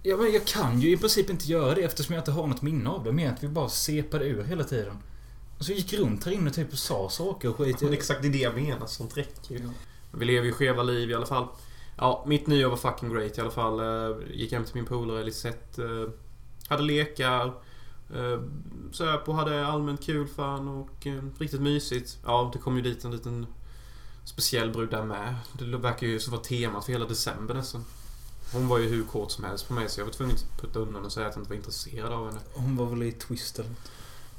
Ja 0.03 0.17
men 0.17 0.31
jag 0.33 0.45
kan 0.47 0.81
ju 0.81 0.91
i 0.93 0.97
princip 0.97 1.29
inte 1.29 1.45
göra 1.51 1.75
det 1.75 1.81
eftersom 1.81 2.15
jag 2.15 2.21
inte 2.21 2.31
har 2.31 2.47
något 2.47 2.61
minne 2.61 2.89
av 2.89 3.03
det. 3.03 3.11
Mer 3.11 3.31
att 3.31 3.43
vi 3.43 3.47
bara 3.47 3.69
sepade 3.69 4.25
ur 4.25 4.43
hela 4.43 4.63
tiden. 4.63 4.97
Och 5.59 5.65
så 5.65 5.71
gick 5.71 5.93
runt 5.93 6.23
här 6.25 6.31
inne 6.31 6.51
typ 6.51 6.71
och 6.71 6.77
sa 6.77 7.09
saker 7.09 7.49
och 7.49 7.55
skit. 7.57 7.81
Men 7.81 7.93
exakt 7.93 8.21
det 8.21 8.27
är 8.27 8.31
det 8.31 8.37
jag 8.37 8.55
menar. 8.55 8.85
Sånt 8.87 9.17
räcker 9.17 9.55
ju. 9.55 9.61
Ja. 9.63 9.69
Vi 10.11 10.25
lever 10.25 10.45
ju 10.45 10.51
skeva 10.53 10.83
liv 10.83 11.09
i 11.11 11.13
alla 11.13 11.25
fall. 11.25 11.47
Ja, 11.97 12.23
mitt 12.27 12.47
nyår 12.47 12.69
var 12.69 12.77
fucking 12.77 13.13
great 13.13 13.37
i 13.37 13.41
alla 13.41 13.51
fall. 13.51 13.79
Eh, 13.79 14.17
Gick 14.33 14.51
hem 14.51 14.63
till 14.65 14.75
min 14.75 14.85
polare 14.85 15.23
Lisette. 15.23 15.83
eh, 15.83 16.09
Hade 16.67 16.83
lekar. 16.83 17.45
eh, 18.15 18.41
Söp 18.91 19.29
och 19.29 19.35
hade 19.35 19.65
allmänt 19.67 20.03
kul 20.03 20.27
fan 20.27 20.67
och 20.67 21.07
riktigt 21.39 21.61
mysigt. 21.61 22.17
Ja, 22.25 22.49
det 22.53 22.59
kom 22.59 22.75
ju 22.75 22.81
dit 22.81 23.03
en 23.03 23.11
liten 23.11 23.47
speciell 24.31 24.71
brud 24.71 24.89
där 24.89 25.03
med. 25.03 25.35
Det 25.53 25.77
verkar 25.77 26.07
ju 26.07 26.19
vara 26.29 26.41
temat 26.41 26.85
för 26.85 26.91
hela 26.91 27.05
december 27.05 27.53
nästan. 27.53 27.85
Hon 28.53 28.67
var 28.67 28.77
ju 28.77 28.89
hur 28.89 29.03
kort 29.03 29.31
som 29.31 29.43
helst 29.43 29.67
på 29.67 29.73
mig 29.73 29.89
så 29.89 29.99
jag 29.99 30.05
var 30.05 30.13
tvungen 30.13 30.35
att 30.35 30.61
putta 30.61 30.79
undan 30.79 31.05
och 31.05 31.11
säga 31.11 31.27
att 31.27 31.35
jag 31.35 31.41
inte 31.41 31.49
var 31.49 31.55
intresserad 31.55 32.13
av 32.13 32.25
henne. 32.25 32.39
Hon 32.53 32.75
var 32.75 32.85
väl 32.85 33.03
i 33.03 33.11
twist 33.11 33.59
eller 33.59 33.71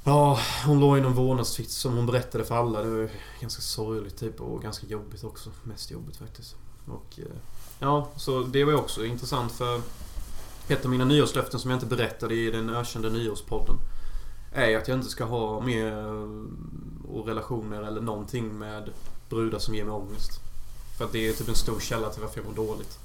Ja, 0.05 0.39
hon 0.67 0.81
låg 0.81 0.99
i 0.99 1.01
någon 1.01 1.15
vårdnadstvist 1.15 1.71
som 1.71 1.97
hon 1.97 2.07
berättade 2.07 2.45
för 2.45 2.55
alla. 2.55 2.83
Det 2.83 2.91
var 2.91 3.11
ganska 3.41 3.63
sorgligt 3.63 4.17
typ 4.17 4.41
och 4.41 4.63
ganska 4.63 4.87
jobbigt 4.87 5.25
också. 5.25 5.51
Mest 5.63 5.91
jobbigt 5.91 6.17
faktiskt. 6.17 6.57
Och 6.87 7.19
eh, 7.19 7.37
ja, 7.79 8.09
så 8.17 8.43
det 8.43 8.65
var 8.65 8.73
ju 8.73 8.79
också 8.79 9.05
intressant 9.05 9.53
för 9.53 9.81
ett 10.69 10.85
av 10.85 10.91
mina 10.91 11.05
nyårslöften 11.05 11.61
som 11.61 11.71
jag 11.71 11.77
inte 11.77 11.97
berättade 11.97 12.35
i 12.35 12.51
den 12.51 12.71
ökända 12.71 13.09
nyårspodden 13.09 13.77
är 14.53 14.77
att 14.77 14.89
jag 14.89 14.99
inte 14.99 15.11
ska 15.11 15.25
ha 15.25 15.61
mer 15.61 15.99
eh, 15.99 16.31
och 17.11 17.27
relationer 17.27 17.83
eller 17.83 18.01
någonting 18.01 18.59
med 18.59 18.91
brudar 19.33 19.59
som 19.59 19.75
ger 19.75 19.85
mig 19.85 19.95
ångest. 19.95 20.41
För 20.99 21.05
att 21.05 21.13
det 21.13 21.29
är 21.29 21.33
typ 21.33 21.49
en 21.49 21.55
stor 21.55 21.81
källa 21.81 22.11
till 22.11 22.23
varför 22.23 22.41
jag 22.41 22.47
mår 22.47 22.55
dåligt. 22.55 22.99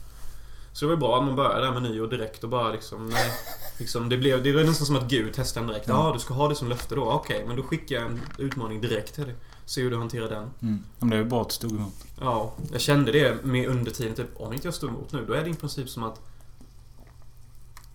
Så 0.74 0.86
det 0.86 0.90
var 0.90 0.98
bra 0.98 1.18
att 1.18 1.24
man 1.24 1.36
började 1.36 1.66
där 1.66 1.72
med 1.72 1.82
nyår 1.82 2.08
direkt 2.08 2.44
och 2.44 2.50
bara 2.50 2.72
liksom, 2.72 3.10
nej. 3.10 3.32
Liksom, 3.78 4.10
det, 4.10 4.18
blev, 4.18 4.44
det 4.44 4.54
var 4.54 4.63
nästan 4.63 4.88
som 4.88 4.96
att 4.96 5.10
Gud 5.10 5.34
testade 5.34 5.63
en 5.63 5.68
direkt. 5.68 5.88
Ja, 5.88 6.12
du 6.13 6.20
ska 6.20 6.34
ha 6.34 6.48
det 6.48 6.56
som 6.56 6.68
löfte 6.68 6.96
då. 6.96 7.12
Okej, 7.12 7.44
men 7.48 7.56
då 7.56 7.63
skickar 7.63 7.96
jag 7.96 8.06
en 8.06 8.22
utmaning 8.38 8.82
direkt 8.82 9.16
till 9.16 9.24
dig. 9.24 9.36
Se 9.66 9.82
hur 9.82 9.92
du 9.92 9.98
hanterar 9.98 10.30
den. 10.30 10.50
Mm. 10.62 10.84
Men 11.00 11.10
det 11.10 11.16
är 11.16 11.20
ju 11.20 11.26
bra 11.26 11.42
att 11.42 11.50
du 11.50 11.56
stod 11.56 11.72
emot. 11.72 11.94
Ja, 12.20 12.54
jag 12.72 12.82
kände 12.82 13.12
det 13.12 13.46
med 13.46 13.70
under 13.70 13.92
tiden. 13.92 14.16
Typ, 14.16 14.28
om 14.36 14.54
inte 14.54 14.68
jag 14.68 14.76
står 14.76 14.90
emot 14.90 15.12
nu, 15.12 15.26
då 15.26 15.34
är 15.34 15.44
det 15.44 15.50
i 15.50 15.54
princip 15.54 15.90
som 15.90 16.04
att 16.04 16.22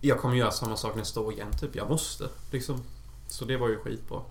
jag 0.01 0.19
kommer 0.19 0.35
göra 0.35 0.51
samma 0.51 0.75
sak 0.75 0.95
nästa 0.95 1.19
år 1.19 1.33
igen. 1.33 1.51
Typ, 1.59 1.75
jag 1.75 1.89
måste. 1.89 2.29
Liksom. 2.51 2.81
Så 3.27 3.45
det 3.45 3.57
var 3.57 3.69
ju 3.69 3.77
skitbra. 3.77 4.21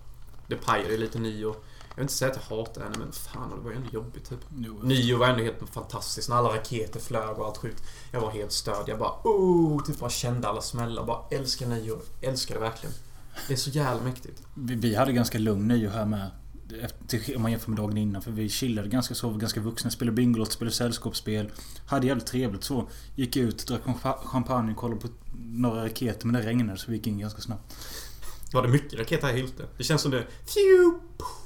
Det 0.47 0.55
pajade 0.55 0.91
ju 0.91 0.97
lite 0.97 1.19
nyår. 1.19 1.55
Jag 1.95 1.97
vill 1.97 2.03
inte 2.03 2.13
säga 2.13 2.31
att 2.31 2.39
jag 2.49 2.57
hatar 2.57 2.81
henne, 2.81 2.95
men 2.99 3.11
fan, 3.11 3.49
det 3.57 3.63
var 3.63 3.71
ju 3.71 3.77
ändå 3.77 3.89
jobbigt 3.91 4.29
typ. 4.29 4.39
Jo. 4.57 4.79
Nyår 4.83 5.17
var 5.17 5.27
ändå 5.27 5.43
helt 5.43 5.69
fantastiskt. 5.71 6.29
När 6.29 6.35
alla 6.35 6.49
raketer 6.49 6.99
flög 6.99 7.39
och 7.39 7.45
allt 7.45 7.57
sjukt. 7.57 7.83
Jag 8.11 8.21
var 8.21 8.31
helt 8.31 8.51
störd. 8.51 8.83
Jag 8.89 8.99
bara 8.99 9.11
oh, 9.23 9.83
typ 9.83 9.99
bara 9.99 10.09
kände 10.09 10.47
alla 10.47 10.61
smällar. 10.61 11.05
Bara 11.05 11.19
älskar 11.31 11.67
nyår. 11.67 11.99
Älskar 12.21 12.55
det 12.55 12.61
verkligen. 12.61 12.95
Det 13.47 13.53
är 13.53 13.57
så 13.57 13.69
jävla 13.69 14.03
mäktigt. 14.03 14.41
Vi, 14.55 14.75
vi 14.75 14.95
hade 14.95 15.13
ganska 15.13 15.37
lugn 15.37 15.67
nyår 15.67 15.89
här 15.89 16.05
med. 16.05 16.31
Efter, 16.81 17.35
om 17.35 17.41
man 17.41 17.51
jämför 17.51 17.69
med 17.69 17.77
dagen 17.79 17.97
innan. 17.97 18.21
För 18.21 18.31
vi 18.31 18.49
chillade 18.49 18.87
ganska 18.87 19.15
så. 19.15 19.29
Ganska 19.29 19.59
vuxna. 19.59 19.91
Spelade 19.91 20.15
Bingolotto, 20.15 20.51
spelade 20.51 20.75
sällskapsspel. 20.75 21.51
Hade 21.85 22.07
jävligt 22.07 22.27
trevligt 22.27 22.63
så. 22.63 22.87
Gick 23.15 23.37
ut, 23.37 23.67
drack 23.67 23.81
champa- 23.83 24.25
champagne, 24.25 24.73
kollade 24.73 25.01
på 25.01 25.07
några 25.35 25.85
raketer. 25.85 26.27
Men 26.27 26.41
det 26.41 26.47
regnade 26.47 26.79
så 26.79 26.91
vi 26.91 26.97
gick 26.97 27.07
in 27.07 27.19
ganska 27.19 27.41
snabbt. 27.41 27.75
Var 28.53 28.61
det 28.61 28.67
mycket 28.67 28.99
raketer 28.99 29.27
här 29.27 29.33
i 29.33 29.37
Hylte? 29.37 29.65
Det 29.77 29.83
känns 29.83 30.01
som 30.01 30.11
det... 30.11 30.27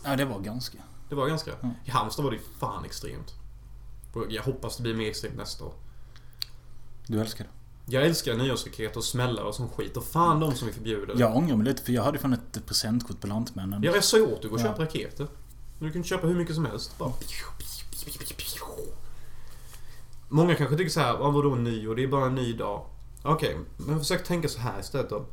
Ja, 0.04 0.16
det 0.16 0.26
var 0.26 0.40
ganska. 0.40 0.78
Det 1.10 1.16
var 1.16 1.28
ganska. 1.28 1.52
Mm. 1.54 1.76
I 1.86 1.90
Halmstad 1.90 2.26
var 2.26 2.32
det 2.32 2.40
fan 2.60 2.86
extremt. 2.86 3.36
Och 4.14 4.26
Jag 4.30 4.44
hoppas 4.44 4.78
det 4.78 4.84
blir 4.84 4.96
mer 4.96 5.10
extremt 5.10 5.38
nästa 5.38 5.66
år. 5.66 5.74
Du 7.08 7.22
älskar 7.22 7.44
det. 7.44 7.50
Jag 7.96 8.06
älskar 8.06 8.36
nyårsraketer 8.36 8.98
och 8.98 9.04
smällar 9.04 9.44
och 9.44 9.56
sån 9.56 9.70
skit. 9.70 9.98
Och 9.98 10.04
fan 10.04 10.40
de 10.40 10.56
som 10.56 10.68
vi 10.68 10.74
förbjuder. 10.74 11.16
Jag 11.18 11.36
ångrar 11.36 11.56
mig 11.56 11.66
lite 11.66 11.84
för 11.84 11.92
jag 11.92 12.04
hade 12.04 12.20
fan 12.20 12.34
ett 12.34 12.66
presentkort 12.66 13.22
på 13.22 13.28
Lantmännen. 13.28 13.84
Ja, 13.84 13.92
jag 13.96 14.04
sa 14.04 14.18
ju 14.18 14.24
åt 14.24 14.42
dig 14.42 14.48
att 14.48 14.54
och 14.54 14.60
köpa 14.60 14.82
raketer. 14.84 15.28
Du 15.80 15.92
kan 15.92 16.04
köpa 16.04 16.28
hur 16.28 16.36
mycket 16.36 16.56
som 16.56 16.66
helst. 16.66 16.98
Bara... 16.98 17.14
Många 20.30 20.56
kanske 20.56 20.78
tycker 20.78 20.92
så 20.92 21.00
här, 21.00 21.18
vad 21.18 21.34
vadå 21.34 21.56
nyår? 21.56 21.96
Det 21.96 22.04
är 22.04 22.08
bara 22.08 22.26
en 22.26 22.36
ny 22.36 22.54
dag. 22.54 22.86
Okej, 23.24 23.58
men 23.78 24.00
försök 24.00 24.24
tänka 24.24 24.48
så 24.48 24.60
här 24.60 24.80
istället 24.80 25.10
då. 25.10 25.26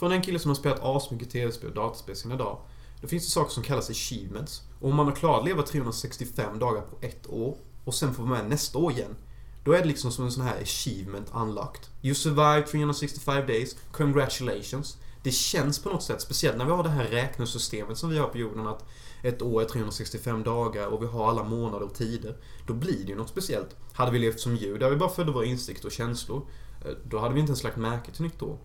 Från 0.00 0.12
en 0.12 0.22
kille 0.22 0.38
som 0.38 0.48
har 0.48 0.54
spelat 0.54 0.80
asmycket 0.82 1.30
tv-spel 1.30 1.68
och 1.68 1.74
dataspel 1.74 2.16
sina 2.16 2.36
dagar. 2.36 2.58
Då 3.00 3.08
finns 3.08 3.24
det 3.24 3.30
saker 3.30 3.52
som 3.52 3.62
kallas 3.62 3.90
achievements. 3.90 4.62
Och 4.80 4.88
om 4.88 4.96
man 4.96 5.06
har 5.06 5.14
klarat 5.14 5.38
att 5.38 5.44
leva 5.44 5.62
365 5.62 6.58
dagar 6.58 6.80
på 6.80 6.96
ett 7.00 7.26
år 7.26 7.56
och 7.84 7.94
sen 7.94 8.14
får 8.14 8.22
vara 8.22 8.38
med 8.42 8.50
nästa 8.50 8.78
år 8.78 8.92
igen. 8.92 9.16
Då 9.64 9.72
är 9.72 9.78
det 9.78 9.84
liksom 9.84 10.12
som 10.12 10.24
en 10.24 10.32
sån 10.32 10.44
här 10.44 10.62
achievement 10.62 11.30
unlocked. 11.34 11.86
You 12.02 12.14
survived 12.14 12.66
365 12.66 13.46
days. 13.46 13.76
Congratulations. 13.92 14.96
Det 15.22 15.30
känns 15.30 15.82
på 15.82 15.88
något 15.88 16.02
sätt, 16.02 16.20
speciellt 16.20 16.58
när 16.58 16.64
vi 16.64 16.70
har 16.70 16.82
det 16.82 16.88
här 16.88 17.04
räknesystemet 17.04 17.98
som 17.98 18.10
vi 18.10 18.18
har 18.18 18.28
på 18.28 18.38
jorden 18.38 18.66
att 18.66 18.84
ett 19.22 19.42
år 19.42 19.62
är 19.62 19.66
365 19.66 20.42
dagar 20.42 20.86
och 20.86 21.02
vi 21.02 21.06
har 21.06 21.28
alla 21.28 21.44
månader 21.44 21.86
och 21.86 21.94
tider. 21.94 22.36
Då 22.66 22.74
blir 22.74 23.04
det 23.04 23.10
ju 23.10 23.16
något 23.16 23.28
speciellt. 23.28 23.76
Hade 23.92 24.10
vi 24.10 24.18
levt 24.18 24.40
som 24.40 24.56
djur 24.56 24.78
där 24.78 24.90
vi 24.90 24.96
bara 24.96 25.10
följde 25.10 25.32
våra 25.32 25.44
instinkter 25.44 25.86
och 25.86 25.92
känslor. 25.92 26.46
Eh, 26.84 26.92
då 27.04 27.18
hade 27.18 27.34
vi 27.34 27.40
inte 27.40 27.50
ens 27.50 27.62
lagt 27.62 27.76
märke 27.76 28.12
till 28.12 28.22
nytt 28.22 28.42
år. 28.42 28.58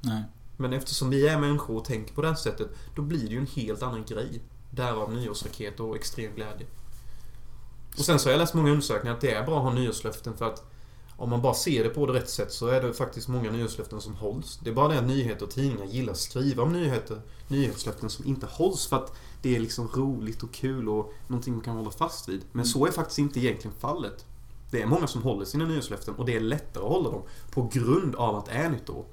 Nej. 0.00 0.24
Men 0.60 0.72
eftersom 0.72 1.10
vi 1.10 1.28
är 1.28 1.38
människor 1.38 1.76
och 1.76 1.84
tänker 1.84 2.14
på 2.14 2.22
det 2.22 2.28
här 2.28 2.34
sättet, 2.34 2.68
då 2.94 3.02
blir 3.02 3.18
det 3.18 3.34
ju 3.34 3.38
en 3.38 3.46
helt 3.46 3.82
annan 3.82 4.04
grej. 4.04 4.40
Därav 4.70 5.14
nyårsraket 5.14 5.80
och 5.80 5.96
extrem 5.96 6.34
glädje. 6.34 6.66
Och 7.98 8.04
sen 8.04 8.18
så 8.18 8.28
har 8.28 8.32
jag 8.32 8.38
läst 8.38 8.54
många 8.54 8.70
undersökningar 8.70 9.14
att 9.14 9.20
det 9.20 9.32
är 9.32 9.46
bra 9.46 9.56
att 9.56 9.62
ha 9.62 9.72
nyårslöften 9.72 10.36
för 10.36 10.44
att 10.44 10.64
om 11.16 11.30
man 11.30 11.42
bara 11.42 11.54
ser 11.54 11.84
det 11.84 11.90
på 11.90 12.06
det 12.06 12.12
rätt 12.12 12.30
sätt 12.30 12.52
så 12.52 12.66
är 12.66 12.82
det 12.82 12.92
faktiskt 12.92 13.28
många 13.28 13.50
nyårslöften 13.50 14.00
som 14.00 14.14
hålls. 14.14 14.60
Det 14.62 14.70
är 14.70 14.74
bara 14.74 14.88
det 14.88 14.98
att 14.98 15.06
nyheter 15.06 15.44
och 15.44 15.50
tidningar 15.50 15.84
gillar 15.84 16.12
att 16.12 16.18
skriva 16.18 16.62
om 16.62 16.72
nyheter, 16.72 17.20
nyhetslöften 17.48 18.10
som 18.10 18.26
inte 18.26 18.46
hålls 18.46 18.86
för 18.86 18.96
att 18.96 19.16
det 19.42 19.56
är 19.56 19.60
liksom 19.60 19.88
roligt 19.88 20.42
och 20.42 20.52
kul 20.52 20.88
och 20.88 21.12
någonting 21.28 21.54
man 21.54 21.62
kan 21.62 21.76
hålla 21.76 21.90
fast 21.90 22.28
vid. 22.28 22.44
Men 22.52 22.64
så 22.64 22.86
är 22.86 22.90
faktiskt 22.90 23.18
inte 23.18 23.40
egentligen 23.40 23.76
fallet. 23.78 24.26
Det 24.70 24.82
är 24.82 24.86
många 24.86 25.06
som 25.06 25.22
håller 25.22 25.44
sina 25.44 25.66
nyårslöften 25.66 26.14
och 26.14 26.24
det 26.24 26.36
är 26.36 26.40
lättare 26.40 26.84
att 26.84 26.90
hålla 26.90 27.10
dem 27.10 27.22
på 27.50 27.70
grund 27.72 28.14
av 28.14 28.36
att 28.36 28.46
det 28.46 28.52
är 28.52 28.70
nytt 28.70 28.90
år. 28.90 29.04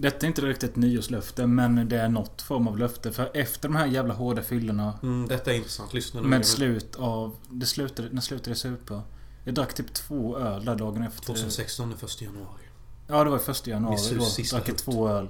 Detta 0.00 0.26
är 0.26 0.28
inte 0.28 0.40
direkt 0.40 0.64
ett 0.64 0.76
nyårslöfte 0.76 1.46
men 1.46 1.88
det 1.88 1.96
är 1.96 2.08
något 2.08 2.42
form 2.42 2.68
av 2.68 2.78
löfte. 2.78 3.12
För 3.12 3.30
efter 3.34 3.68
de 3.68 3.76
här 3.76 3.86
jävla 3.86 4.14
hårda 4.14 4.42
fyllorna 4.42 4.98
Mm, 5.02 5.28
detta 5.28 5.52
är 5.52 5.56
intressant. 5.56 5.94
Lyssna 5.94 6.20
nu. 6.20 6.28
med 6.28 6.46
slut 6.46 6.96
av... 6.96 7.36
Det 7.50 7.66
slutade, 7.66 8.08
när 8.12 8.20
slutade 8.20 8.50
jag 8.50 8.56
supa? 8.56 9.02
Jag 9.44 9.54
drack 9.54 9.74
typ 9.74 9.94
två 9.94 10.38
öl 10.38 10.64
där 10.64 10.76
dagen 10.76 11.02
efter. 11.02 11.24
2016, 11.26 11.88
den 11.90 11.98
1 12.08 12.22
januari. 12.22 12.62
Ja, 13.06 13.24
det 13.24 13.30
var 13.30 13.38
första 13.38 13.70
januari 13.70 13.96
då. 14.18 14.42
Drack 14.50 14.68
jag 14.68 14.78
två 14.78 15.08
öl. 15.08 15.28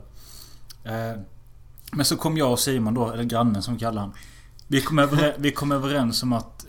Eh, 0.85 1.21
men 1.93 2.05
så 2.05 2.17
kom 2.17 2.37
jag 2.37 2.53
och 2.53 2.59
Simon 2.59 2.95
då, 2.95 3.11
eller 3.11 3.25
grannen 3.25 3.63
som 3.63 3.75
vi 3.75 3.81
kallar 3.81 4.01
han. 4.03 4.13
Vi 4.67 4.81
kom, 4.81 4.99
över, 4.99 5.35
vi 5.39 5.53
kom 5.53 5.73
överens 5.73 6.23
om 6.23 6.33
att... 6.33 6.67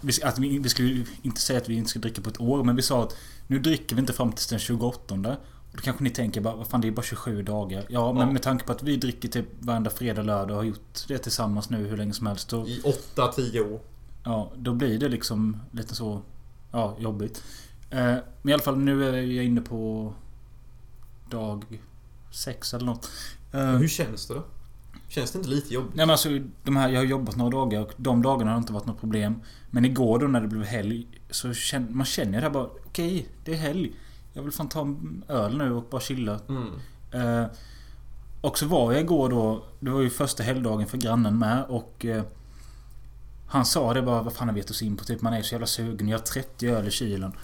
Vi, 0.00 0.22
att 0.22 0.38
vi, 0.38 0.58
vi 0.58 0.68
skulle 0.68 1.04
inte 1.22 1.40
säga 1.40 1.58
att 1.60 1.68
vi 1.68 1.74
inte 1.74 1.90
ska 1.90 1.98
dricka 1.98 2.22
på 2.22 2.30
ett 2.30 2.40
år, 2.40 2.64
men 2.64 2.76
vi 2.76 2.82
sa 2.82 3.02
att 3.02 3.16
nu 3.46 3.58
dricker 3.58 3.96
vi 3.96 4.00
inte 4.00 4.12
fram 4.12 4.32
till 4.32 4.46
den 4.50 4.58
28. 4.58 5.36
Då 5.72 5.78
kanske 5.80 6.04
ni 6.04 6.10
tänker 6.10 6.40
bara, 6.40 6.56
vad 6.56 6.66
fan 6.66 6.80
det 6.80 6.88
är 6.88 6.92
bara 6.92 7.02
27 7.02 7.42
dagar. 7.42 7.84
Ja, 7.88 8.12
men 8.12 8.26
Ja. 8.26 8.32
med 8.32 8.42
tanke 8.42 8.64
på 8.64 8.72
att 8.72 8.82
vi 8.82 8.96
dricker 8.96 9.28
typ 9.28 9.46
varenda 9.58 9.90
fredag, 9.90 10.22
lördag 10.22 10.50
och 10.50 10.56
har 10.56 10.64
gjort 10.64 11.04
det 11.08 11.18
tillsammans 11.18 11.70
nu 11.70 11.86
hur 11.86 11.96
länge 11.96 12.12
som 12.12 12.26
helst. 12.26 12.48
Då, 12.48 12.66
I 12.68 12.80
8-10 13.14 13.72
år. 13.72 13.80
Ja, 14.24 14.52
då 14.56 14.74
blir 14.74 14.98
det 14.98 15.08
liksom 15.08 15.56
lite 15.70 15.94
så... 15.94 16.22
Ja, 16.72 16.96
jobbigt. 16.98 17.42
Eh, 17.90 17.98
men 18.42 18.50
i 18.50 18.52
alla 18.52 18.62
fall 18.62 18.78
nu 18.78 19.04
är 19.08 19.12
jag 19.22 19.44
inne 19.44 19.60
på... 19.60 20.12
Dag 21.30 21.80
sex 22.30 22.74
eller 22.74 22.86
något. 22.86 23.10
Eh, 23.52 23.60
Hur 23.70 23.88
känns 23.88 24.26
det 24.26 24.34
då? 24.34 24.44
Känns 25.08 25.30
det 25.32 25.38
inte 25.38 25.50
lite 25.50 25.74
jobbigt? 25.74 25.94
Nej 25.94 26.06
men 26.06 26.10
alltså, 26.10 26.28
de 26.64 26.76
här, 26.76 26.88
jag 26.88 27.00
har 27.00 27.04
jobbat 27.04 27.36
några 27.36 27.50
dagar 27.50 27.80
och 27.80 27.92
de 27.96 28.22
dagarna 28.22 28.50
har 28.50 28.58
inte 28.58 28.72
varit 28.72 28.86
något 28.86 29.00
problem. 29.00 29.42
Men 29.70 29.84
igår 29.84 30.18
då 30.18 30.26
när 30.26 30.40
det 30.40 30.48
blev 30.48 30.64
helg 30.64 31.06
så 31.30 31.52
känner 31.54 31.90
man 31.90 32.06
känner 32.06 32.32
det 32.32 32.40
här 32.40 32.50
bara 32.50 32.64
Okej, 32.86 33.28
det 33.44 33.52
är 33.52 33.56
helg. 33.56 33.92
Jag 34.38 34.42
vill 34.42 34.52
fan 34.52 34.68
ta 34.68 34.80
en 34.80 35.24
öl 35.28 35.58
nu 35.58 35.72
och 35.72 35.84
bara 35.90 36.00
chilla. 36.00 36.40
Mm. 36.48 36.72
Eh, 37.12 37.46
och 38.40 38.58
så 38.58 38.66
var 38.66 38.92
jag 38.92 39.00
igår 39.00 39.28
då 39.28 39.64
Det 39.80 39.90
var 39.90 40.00
ju 40.00 40.10
första 40.10 40.42
helgdagen 40.42 40.86
för 40.86 40.98
grannen 40.98 41.38
med 41.38 41.64
och 41.68 42.04
eh, 42.04 42.22
Han 43.46 43.64
sa 43.66 43.94
det 43.94 44.02
bara, 44.02 44.22
vad 44.22 44.32
fan 44.32 44.48
har 44.48 44.54
vi 44.54 44.60
gett 44.60 44.70
oss 44.70 44.82
in 44.82 44.96
på? 44.96 45.04
Typ 45.04 45.20
man 45.22 45.32
är 45.32 45.42
så 45.42 45.54
jävla 45.54 45.66
sugen. 45.66 46.08
Jag 46.08 46.18
har 46.18 46.24
30 46.24 46.68
öl 46.68 46.88
i 46.88 46.90
kylen. 46.90 47.32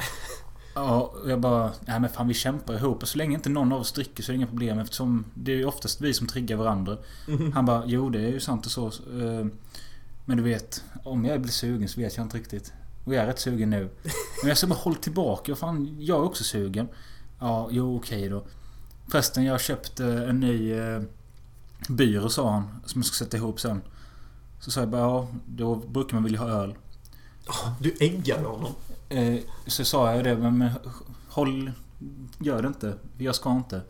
Ja, 0.76 1.00
och 1.22 1.30
jag 1.30 1.40
bara, 1.40 1.72
nej 1.86 2.00
men 2.00 2.10
fan 2.10 2.28
vi 2.28 2.34
kämpar 2.34 2.74
ihop. 2.74 3.02
Och 3.02 3.08
så 3.08 3.18
länge 3.18 3.34
inte 3.34 3.48
någon 3.48 3.72
av 3.72 3.80
oss 3.80 3.92
dricker 3.92 4.22
så 4.22 4.32
är 4.32 4.34
det 4.34 4.36
inga 4.36 4.46
problem 4.46 4.78
eftersom 4.78 5.24
det 5.34 5.52
är 5.52 5.56
ju 5.56 5.64
oftast 5.64 6.00
vi 6.00 6.14
som 6.14 6.26
triggar 6.26 6.56
varandra. 6.56 6.96
Mhm. 7.28 7.52
Han 7.52 7.66
bara, 7.66 7.82
jo 7.86 8.10
det 8.10 8.18
är 8.20 8.28
ju 8.30 8.40
sant 8.40 8.66
och 8.66 8.72
så. 8.72 8.86
eh, 8.86 9.46
Men 10.24 10.36
du 10.36 10.42
vet, 10.42 10.84
om 11.04 11.24
jag 11.24 11.40
blir 11.40 11.52
sugen 11.52 11.88
så 11.88 12.00
vet 12.00 12.16
jag 12.16 12.24
inte 12.26 12.36
riktigt. 12.38 12.72
Och 13.04 13.14
jag 13.14 13.22
är 13.22 13.26
rätt 13.26 13.38
sugen 13.38 13.70
nu. 13.70 13.90
Men 14.42 14.48
jag 14.48 14.58
ska 14.58 14.66
bara 14.66 14.78
hålla 14.78 14.96
tillbaka. 14.96 15.56
Fan, 15.56 15.96
jag 16.00 16.18
är 16.18 16.24
också 16.24 16.44
sugen. 16.44 16.88
Ja, 17.40 17.68
jo 17.70 17.96
okej 17.96 18.28
då. 18.28 18.44
Förresten, 19.08 19.44
jag 19.44 19.60
köpte 19.60 20.04
en 20.04 20.40
ny 20.40 20.72
eh, 20.72 21.02
byrå 21.88 22.28
sa 22.28 22.50
han. 22.50 22.68
Som 22.86 23.00
jag 23.00 23.06
ska 23.06 23.24
sätta 23.24 23.36
ihop 23.36 23.60
sen. 23.60 23.82
Så 24.60 24.70
sa 24.70 24.80
jag 24.80 24.88
bara, 24.88 25.00
ja 25.00 25.28
då 25.46 25.74
brukar 25.74 26.14
man 26.14 26.24
vilja 26.24 26.40
ha 26.40 26.48
öl. 26.48 26.74
Du 27.80 27.96
äggade 28.00 28.46
honom. 28.46 28.72
Eh, 29.08 29.38
så 29.66 29.84
sa 29.84 30.14
jag 30.14 30.24
det, 30.24 30.36
men, 30.36 30.58
men 30.58 30.70
håll... 31.28 31.72
Gör 32.38 32.62
det 32.62 32.68
inte. 32.68 32.94
Jag 33.18 33.34
ska 33.34 33.50
inte. 33.50 33.80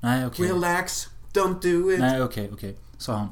Nej 0.00 0.26
okej. 0.26 0.48
Relax. 0.48 1.08
Don't 1.32 1.62
do 1.62 1.92
it. 1.92 2.00
Nej 2.00 2.22
okej, 2.22 2.50
okej. 2.52 2.76
Sa 2.98 3.16
han. 3.16 3.28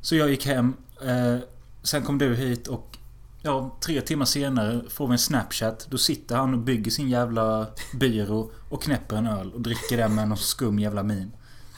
Så 0.00 0.16
jag 0.16 0.30
gick 0.30 0.46
hem. 0.46 0.74
Eh, 1.02 1.36
sen 1.82 2.02
kom 2.02 2.18
du 2.18 2.34
hit 2.34 2.68
och 2.68 2.93
Ja, 3.46 3.76
tre 3.80 4.00
timmar 4.00 4.24
senare 4.24 4.82
får 4.88 5.06
vi 5.06 5.12
en 5.12 5.18
Snapchat. 5.18 5.86
Då 5.90 5.98
sitter 5.98 6.36
han 6.36 6.54
och 6.54 6.60
bygger 6.60 6.90
sin 6.90 7.08
jävla 7.08 7.66
byrå 8.00 8.50
och 8.68 8.82
knäpper 8.82 9.16
en 9.16 9.26
öl 9.26 9.52
och 9.52 9.60
dricker 9.60 9.96
den 9.96 10.14
med 10.14 10.28
någon 10.28 10.38
skum 10.38 10.78
jävla 10.78 11.02
min. 11.02 11.32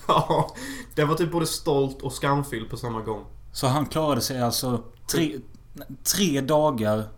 Ja, 0.08 0.54
det 0.94 1.04
var 1.04 1.14
typ 1.14 1.32
både 1.32 1.46
stolt 1.46 2.02
och 2.02 2.12
skamfylld 2.12 2.70
på 2.70 2.76
samma 2.76 3.00
gång. 3.00 3.24
Så 3.52 3.66
han 3.66 3.86
klarade 3.86 4.20
sig 4.20 4.42
alltså 4.42 4.84
tre, 5.10 5.40
tre 6.16 6.40
dagar 6.40 7.08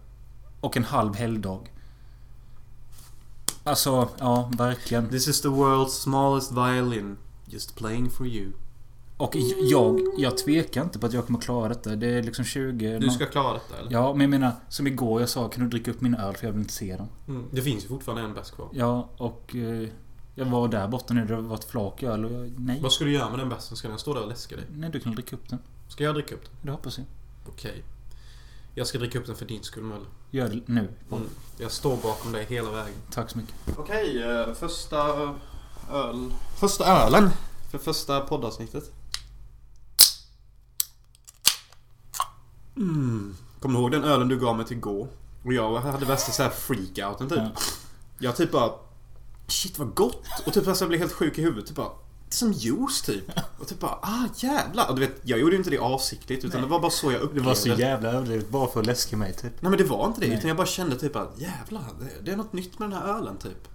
och 0.60 0.76
en 0.76 0.84
halv 0.84 1.14
helgdag. 1.14 1.72
Alltså, 3.64 4.08
ja, 4.18 4.50
verkligen. 4.58 5.08
This 5.08 5.28
is 5.28 5.40
the 5.40 5.48
world's 5.48 5.88
smallest 5.88 6.52
violin. 6.52 7.16
Just 7.46 7.76
playing 7.76 8.10
for 8.10 8.26
you. 8.26 8.52
Och 9.18 9.36
jag, 9.70 10.00
jag 10.16 10.38
tvekar 10.38 10.82
inte 10.82 10.98
på 10.98 11.06
att 11.06 11.12
jag 11.12 11.26
kommer 11.26 11.40
klara 11.40 11.68
detta. 11.68 11.96
Det 11.96 12.06
är 12.06 12.22
liksom 12.22 12.44
20... 12.44 12.98
Du 12.98 13.10
ska 13.10 13.26
klara 13.26 13.52
detta 13.52 13.76
eller? 13.78 13.92
Ja, 13.92 14.12
men 14.12 14.20
jag 14.20 14.30
menar, 14.30 14.52
som 14.68 14.86
igår 14.86 15.20
jag 15.20 15.28
sa, 15.28 15.48
kan 15.48 15.64
du 15.64 15.70
dricka 15.70 15.90
upp 15.90 16.00
min 16.00 16.14
öl 16.14 16.36
för 16.36 16.46
jag 16.46 16.52
vill 16.52 16.60
inte 16.60 16.72
se 16.72 16.96
den. 16.96 17.08
Mm. 17.28 17.48
Det 17.50 17.62
finns 17.62 17.84
ju 17.84 17.88
fortfarande 17.88 18.22
en 18.22 18.34
bärs 18.34 18.50
kvar. 18.50 18.68
Ja, 18.72 19.08
och... 19.16 19.54
Eh, 19.54 19.88
jag 20.34 20.44
var 20.46 20.68
där 20.68 20.88
borta 20.88 21.14
nu, 21.14 21.24
det 21.24 21.36
var 21.36 21.54
ett 21.54 21.64
flak 21.64 22.02
öl 22.02 22.24
och 22.24 22.32
jag... 22.32 22.52
Nej. 22.58 22.80
Vad 22.82 22.92
ska 22.92 23.04
du 23.04 23.12
göra 23.12 23.30
med 23.30 23.38
den 23.38 23.48
bärsen? 23.48 23.76
Ska 23.76 23.88
den 23.88 23.98
stå 23.98 24.14
där 24.14 24.22
och 24.22 24.28
läska 24.28 24.56
dig? 24.56 24.64
Nej, 24.70 24.90
du 24.90 25.00
kan 25.00 25.14
dricka 25.14 25.36
upp 25.36 25.48
den. 25.48 25.58
Ska 25.88 26.04
jag 26.04 26.14
dricka 26.14 26.34
upp 26.34 26.44
den? 26.44 26.52
Det 26.62 26.70
hoppas 26.70 26.98
jag. 26.98 27.06
Okej. 27.48 27.82
Jag 28.74 28.86
ska 28.86 28.98
dricka 28.98 29.18
upp 29.18 29.26
den 29.26 29.36
för 29.36 29.44
din 29.44 29.62
skull 29.62 29.82
Möller. 29.82 30.06
Gör 30.30 30.48
det 30.48 30.60
nu. 30.66 30.88
Mm. 31.12 31.22
Jag 31.58 31.70
står 31.70 31.96
bakom 31.96 32.32
dig 32.32 32.46
hela 32.48 32.70
vägen. 32.70 32.94
Tack 33.10 33.30
så 33.30 33.38
mycket. 33.38 33.54
Okej, 33.76 34.22
eh, 34.22 34.54
första 34.54 34.98
öl... 35.92 36.32
Första 36.60 36.84
ölen 36.84 37.30
för 37.70 37.78
första 37.78 38.20
poddavsnittet. 38.20 38.92
Mm. 42.78 43.36
Kommer 43.60 43.74
du 43.74 43.80
ihåg 43.80 43.92
den 43.92 44.04
ölen 44.04 44.28
du 44.28 44.38
gav 44.38 44.56
mig 44.56 44.66
till 44.66 44.76
igår? 44.76 45.08
Och 45.44 45.52
jag 45.52 45.80
hade 45.80 46.06
värsta 46.06 46.32
såhär 46.32 46.50
freakouten 46.50 47.28
typ. 47.28 47.38
Ja. 47.38 47.50
Jag 48.18 48.36
typ 48.36 48.52
bara... 48.52 48.72
Shit 49.46 49.78
vad 49.78 49.94
gott! 49.94 50.24
Och 50.46 50.52
typ 50.52 50.68
alltså 50.68 50.84
jag 50.84 50.88
blev 50.88 51.00
helt 51.00 51.12
sjuk 51.12 51.38
i 51.38 51.42
huvudet. 51.42 51.66
Typ 51.66 51.76
bara... 51.76 51.88
Det 51.88 52.34
är 52.34 52.36
som 52.36 52.52
juice 52.52 53.02
typ. 53.02 53.24
Och 53.58 53.68
typ 53.68 53.80
bara 53.80 53.98
ah 54.02 54.28
jävlar. 54.36 54.88
Och 54.88 54.94
du 54.94 55.00
vet, 55.00 55.20
jag 55.22 55.38
gjorde 55.38 55.56
inte 55.56 55.70
det 55.70 55.78
avsiktligt 55.78 56.44
utan 56.44 56.60
Nej. 56.60 56.68
det 56.68 56.72
var 56.72 56.80
bara 56.80 56.90
så 56.90 57.12
jag 57.12 57.20
Det 57.20 57.24
upplevde 57.24 57.48
var 57.48 57.54
så 57.54 57.68
jävla 57.68 58.08
överdrivet 58.08 58.48
bara 58.48 58.68
för 58.68 58.80
att 58.80 58.86
läska 58.86 59.16
mig 59.16 59.32
typ. 59.32 59.62
Nej 59.62 59.70
men 59.70 59.78
det 59.78 59.84
var 59.84 60.06
inte 60.06 60.20
det. 60.20 60.26
Nej. 60.26 60.36
Utan 60.36 60.48
jag 60.48 60.56
bara 60.56 60.66
kände 60.66 60.96
typ 60.96 61.16
att 61.16 61.34
jävlar, 61.36 61.84
det, 62.00 62.24
det 62.24 62.32
är 62.32 62.36
något 62.36 62.52
nytt 62.52 62.78
med 62.78 62.90
den 62.90 62.98
här 62.98 63.16
ölen 63.16 63.36
typ. 63.36 63.68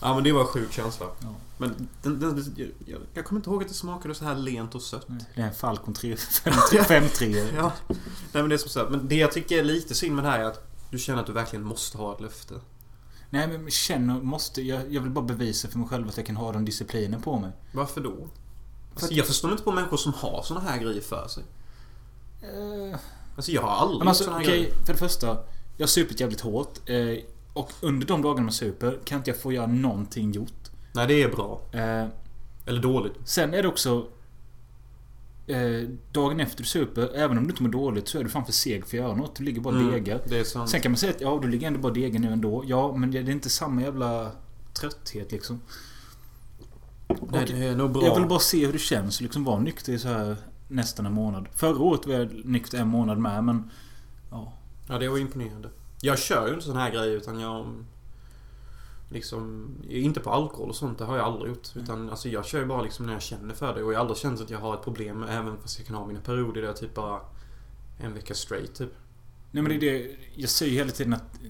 Ja 0.00 0.14
men 0.14 0.24
det 0.24 0.32
var 0.32 0.40
en 0.40 0.46
sjuk 0.46 0.72
känsla. 0.72 1.06
Ja. 1.20 1.34
Men 1.56 1.88
den, 2.02 2.20
den, 2.20 2.54
jag, 2.86 3.00
jag 3.14 3.24
kommer 3.24 3.38
inte 3.40 3.50
ihåg 3.50 3.62
att 3.62 3.68
det 3.68 3.74
smakade 3.74 4.14
så 4.14 4.24
här 4.24 4.34
lent 4.34 4.74
och 4.74 4.82
sött. 4.82 5.06
Det 5.34 5.40
är 5.40 5.46
en 5.46 5.54
Falcon 5.54 5.94
3... 5.94 6.14
5-3. 6.14 7.48
Ja. 7.56 7.72
Nej 8.32 8.42
men 8.42 8.48
det 8.48 8.54
är 8.54 8.58
som 8.58 8.70
så 8.70 8.78
här, 8.80 8.88
Men 8.88 9.08
det 9.08 9.14
jag 9.14 9.32
tycker 9.32 9.58
är 9.58 9.62
lite 9.64 9.94
synd 9.94 10.14
med 10.14 10.24
det 10.24 10.30
här 10.30 10.38
är 10.40 10.44
att 10.44 10.64
du 10.90 10.98
känner 10.98 11.20
att 11.20 11.26
du 11.26 11.32
verkligen 11.32 11.64
måste 11.64 11.98
ha 11.98 12.14
ett 12.14 12.20
löfte. 12.20 12.54
Nej 13.30 13.48
men 13.48 13.70
känner, 13.70 14.20
måste... 14.20 14.62
Jag, 14.62 14.92
jag 14.92 15.00
vill 15.00 15.10
bara 15.10 15.24
bevisa 15.24 15.68
för 15.68 15.78
mig 15.78 15.88
själv 15.88 16.08
att 16.08 16.16
jag 16.16 16.26
kan 16.26 16.36
ha 16.36 16.52
den 16.52 16.64
disciplinen 16.64 17.22
på 17.22 17.38
mig. 17.38 17.50
Varför 17.72 18.00
då? 18.00 18.10
För 18.16 18.24
Alltså, 18.92 19.06
att- 19.06 19.12
jag 19.12 19.26
förstår 19.26 19.50
inte 19.50 19.62
på 19.62 19.72
människor 19.72 19.96
som 19.96 20.12
har 20.12 20.42
såna 20.42 20.60
här 20.60 20.78
grejer 20.78 21.00
för 21.00 21.28
sig. 21.28 21.44
Uh, 22.44 22.96
Alltså 23.36 23.52
jag 23.52 23.62
har 23.62 23.68
aldrig 23.70 23.98
men 23.98 24.08
alltså 24.08 24.24
såna 24.24 24.36
här 24.36 24.44
okej, 24.44 24.58
grejer. 24.60 24.74
för 24.86 24.92
det 24.92 24.98
första. 24.98 25.26
Jag 25.76 25.82
har 25.82 25.88
supit 25.88 26.20
jävligt 26.20 26.40
hårt. 26.40 26.78
Eh, 26.88 26.96
och 27.58 27.72
under 27.82 28.06
de 28.06 28.22
dagarna 28.22 28.42
man 28.42 28.52
super 28.52 28.98
kan 29.04 29.18
inte 29.18 29.30
jag 29.30 29.40
få 29.40 29.52
göra 29.52 29.66
någonting 29.66 30.32
gjort. 30.32 30.52
Nej 30.92 31.06
det 31.06 31.22
är 31.22 31.28
bra. 31.28 31.60
Eh, 31.72 32.06
Eller 32.66 32.82
dåligt. 32.82 33.14
sen 33.24 33.54
är 33.54 33.62
det 33.62 33.68
också... 33.68 34.06
Eh, 35.46 35.88
dagen 36.12 36.40
efter 36.40 36.58
du 36.58 36.64
super, 36.64 37.10
även 37.14 37.38
om 37.38 37.44
du 37.44 37.50
inte 37.50 37.62
mår 37.62 37.70
dåligt, 37.70 38.08
så 38.08 38.18
är 38.18 38.24
du 38.24 38.30
fan 38.30 38.44
för 38.44 38.52
seg 38.52 38.86
för 38.86 38.96
att 38.96 39.02
göra 39.02 39.14
något. 39.14 39.36
Du 39.36 39.44
ligger 39.44 39.60
bara 39.60 39.74
och 39.74 39.80
Mm, 39.80 39.92
degar. 39.92 40.20
Det 40.26 40.38
är 40.38 40.44
sant. 40.44 40.70
Sen 40.70 40.80
kan 40.80 40.92
man 40.92 40.96
säga 40.96 41.12
att 41.12 41.20
ja, 41.20 41.38
du 41.42 41.48
ligger 41.48 41.66
ändå 41.66 41.80
bara 41.80 41.92
degar 41.92 42.20
nu 42.20 42.32
ändå. 42.32 42.64
Ja, 42.66 42.96
men 42.96 43.10
det 43.10 43.18
är 43.18 43.30
inte 43.30 43.50
samma 43.50 43.82
jävla 43.82 44.32
trötthet 44.80 45.32
liksom. 45.32 45.60
Nej, 47.08 47.44
det 47.46 47.64
är 47.66 47.76
nog 47.76 47.92
bra. 47.92 48.04
Jag 48.04 48.14
vill 48.20 48.28
bara 48.28 48.38
se 48.38 48.66
hur 48.66 48.72
det 48.72 48.78
känns 48.78 49.20
liksom 49.20 49.44
vara 49.44 49.58
nykter 49.60 49.92
i 49.92 49.98
så 49.98 50.08
här 50.08 50.36
nästan 50.68 51.06
en 51.06 51.12
månad. 51.12 51.48
Förra 51.54 51.78
året 51.78 52.06
var 52.06 52.14
jag 52.14 52.44
nykter 52.44 52.78
en 52.78 52.88
månad 52.88 53.18
med 53.18 53.44
men... 53.44 53.70
Ja. 54.30 54.52
Ja, 54.88 54.98
det 54.98 55.08
var 55.08 55.18
imponerande. 55.18 55.68
Jag 56.00 56.18
kör 56.18 56.46
ju 56.48 56.54
inte 56.54 56.66
sån 56.66 56.76
här 56.76 56.90
grejer 56.90 57.16
utan 57.16 57.40
jag... 57.40 57.84
Liksom... 59.10 59.70
Inte 59.88 60.20
på 60.20 60.30
alkohol 60.30 60.68
och 60.68 60.76
sånt, 60.76 60.98
det 60.98 61.04
har 61.04 61.16
jag 61.16 61.26
aldrig 61.26 61.48
gjort. 61.48 61.68
Utan 61.76 62.10
alltså 62.10 62.28
jag 62.28 62.46
kör 62.46 62.58
ju 62.60 62.66
bara 62.66 62.82
liksom 62.82 63.06
när 63.06 63.12
jag 63.12 63.22
känner 63.22 63.54
för 63.54 63.74
det. 63.74 63.82
Och 63.82 63.92
jag 63.92 63.98
har 63.98 64.00
aldrig 64.00 64.18
känt 64.18 64.40
att 64.40 64.50
jag 64.50 64.58
har 64.58 64.74
ett 64.74 64.84
problem 64.84 65.22
även 65.22 65.58
fast 65.58 65.78
jag 65.78 65.86
kan 65.86 65.96
ha 65.96 66.06
mina 66.06 66.20
perioder 66.20 66.60
där 66.60 66.68
jag 66.68 66.76
typ 66.76 66.94
bara... 66.94 67.20
En 68.00 68.14
vecka 68.14 68.34
straight 68.34 68.74
typ. 68.74 68.92
Nej 69.50 69.62
men 69.62 69.80
det 69.80 69.88
är 69.88 69.92
det. 69.92 70.16
Jag 70.34 70.50
säger 70.50 70.72
ju 70.72 70.78
hela 70.78 70.90
tiden 70.90 71.12
att... 71.12 71.40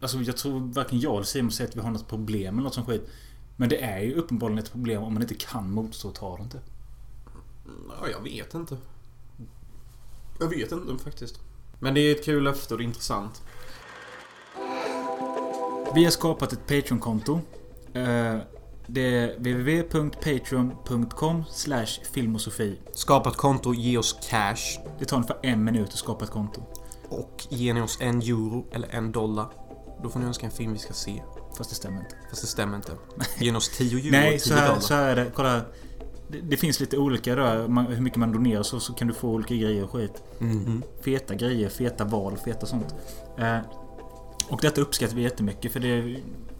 Alltså 0.00 0.18
jag 0.18 0.36
tror 0.36 0.60
varken 0.60 1.00
jag 1.00 1.14
eller 1.14 1.24
Simon 1.24 1.50
säger 1.50 1.70
att 1.70 1.76
vi 1.76 1.80
har 1.80 1.90
något 1.90 2.08
problem 2.08 2.54
eller 2.54 2.64
något 2.64 2.74
sånt 2.74 2.86
skit. 2.86 3.10
Men 3.56 3.68
det 3.68 3.84
är 3.84 4.00
ju 4.00 4.14
uppenbarligen 4.14 4.58
ett 4.58 4.72
problem 4.72 5.02
om 5.02 5.12
man 5.12 5.22
inte 5.22 5.34
kan 5.34 5.70
motstå 5.70 6.08
och 6.08 6.14
ta 6.14 6.36
det 6.36 6.42
inte. 6.42 6.60
Ja, 7.88 8.08
jag 8.08 8.20
vet 8.20 8.54
inte. 8.54 8.76
Jag 10.40 10.48
vet 10.48 10.72
inte 10.72 11.04
faktiskt. 11.04 11.40
Men 11.84 11.94
det 11.94 12.00
är 12.00 12.12
ett 12.14 12.24
kul 12.24 12.42
löfte 12.42 12.74
och 12.74 12.78
det 12.78 12.84
är 12.84 12.86
intressant. 12.86 13.42
Vi 15.94 16.04
har 16.04 16.10
skapat 16.10 16.52
ett 16.52 16.66
Patreon-konto. 16.66 17.40
Eh, 17.94 18.36
Det 18.86 19.16
är 19.16 19.36
www.patreon.com 19.38 21.44
filmosofi. 22.12 22.78
Skapa 22.92 23.30
ett 23.30 23.36
konto, 23.36 23.74
ge 23.74 23.98
oss 23.98 24.16
cash. 24.30 24.78
Det 24.98 25.04
tar 25.04 25.16
ungefär 25.16 25.38
en 25.42 25.64
minut 25.64 25.88
att 25.88 25.94
skapa 25.98 26.24
ett 26.24 26.30
konto. 26.30 26.62
Och 27.08 27.46
ger 27.48 27.74
ni 27.74 27.80
oss 27.80 27.98
en 28.00 28.18
euro 28.22 28.66
eller 28.72 28.88
en 28.88 29.12
dollar. 29.12 29.46
Då 30.02 30.08
får 30.08 30.20
ni 30.20 30.26
önska 30.26 30.46
en 30.46 30.52
film 30.52 30.72
vi 30.72 30.78
ska 30.78 30.92
se. 30.92 31.22
Fast 31.58 31.70
det 31.70 31.76
stämmer 31.76 32.00
inte. 32.00 32.14
Fast 32.30 32.42
det 32.42 32.48
stämmer 32.48 32.76
inte. 32.76 32.92
Ge 33.38 33.54
oss 33.54 33.68
10 33.78 33.98
euro 33.98 34.10
Nej, 34.10 34.34
och 34.34 34.40
10 34.40 34.48
så 34.48 34.54
här, 34.54 34.68
dollar. 34.68 34.80
så 34.80 34.94
här 34.94 35.08
är 35.08 35.16
det. 35.24 35.30
Kolla. 35.34 35.48
här. 35.50 35.64
Det, 36.34 36.40
det 36.40 36.56
finns 36.56 36.80
lite 36.80 36.98
olika 36.98 37.34
där. 37.34 37.68
Man, 37.68 37.86
hur 37.86 38.00
mycket 38.02 38.18
man 38.18 38.32
donerar 38.32 38.62
så, 38.62 38.80
så 38.80 38.92
kan 38.92 39.08
du 39.08 39.14
få 39.14 39.28
olika 39.28 39.54
grejer 39.54 39.84
och 39.84 39.90
skit. 39.90 40.22
Mhm. 40.38 40.82
Feta 41.04 41.34
grejer, 41.34 41.68
feta 41.68 42.04
val, 42.04 42.36
feta 42.44 42.66
sånt. 42.66 42.94
Eh, 43.38 43.58
och 44.48 44.58
detta 44.62 44.80
uppskattar 44.80 45.16
vi 45.16 45.22
jättemycket 45.22 45.72
för 45.72 45.80
det 45.80 46.16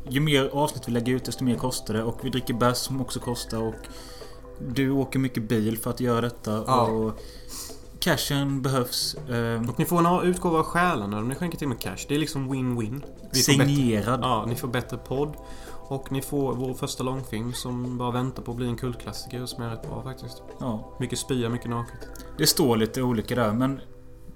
Ju 0.09 0.21
mer 0.21 0.51
avsnitt 0.53 0.89
vi 0.89 0.93
lägger 0.93 1.13
ut 1.15 1.25
desto 1.25 1.45
mer 1.45 1.55
kostar 1.57 1.95
det 1.95 2.03
och 2.03 2.19
vi 2.23 2.31
dricker 2.31 2.55
bärs 2.55 2.77
som 2.77 3.01
också 3.01 3.21
kostar 3.21 3.63
och 3.63 3.75
Du 4.69 4.91
åker 4.91 5.19
mycket 5.19 5.49
bil 5.49 5.79
för 5.79 5.91
att 5.91 6.01
göra 6.01 6.21
detta 6.21 6.65
Ja. 6.67 6.81
och 6.87 7.21
Cashen 7.99 8.63
behövs. 8.63 9.15
Eh, 9.15 9.69
Och 9.71 9.79
ni 9.79 9.85
får 9.85 9.99
en 10.23 10.29
utgåva 10.29 10.59
av 10.59 10.65
själarna 10.65 11.19
om 11.19 11.29
ni 11.29 11.35
skänker 11.35 11.59
till 11.59 11.69
med 11.69 11.79
cash. 11.81 11.97
Det 12.09 12.15
är 12.15 12.19
liksom 12.19 12.53
win-win. 12.55 13.01
Får 13.01 13.23
bättre- 13.23 13.35
signerad. 13.43 14.21
Ja, 14.23 14.45
ni 14.49 14.55
får 14.55 14.69
bättre 14.69 14.97
podd. 14.97 15.33
Och 15.89 16.13
ni 16.13 16.23
får 16.23 16.55
vår 16.55 16.75
första 16.75 17.05
långfilm 17.05 17.53
som 17.53 17.99
bara 17.99 18.11
väntar 18.11 18.43
på 18.43 18.51
att 18.51 18.57
bli 18.57 18.67
en 18.67 18.77
kultklassiker 18.77 19.47
som 19.47 19.63
är 19.63 19.71
rätt 19.71 19.83
bra 19.83 20.03
faktiskt. 20.03 20.43
Ja. 20.61 20.97
Mycket 21.01 21.19
spya, 21.19 21.49
mycket 21.49 21.71
naket. 21.71 22.09
Det 22.39 22.47
står 22.47 22.77
lite 22.77 23.03
olika 23.03 23.35
där 23.35 23.53
men 23.53 23.81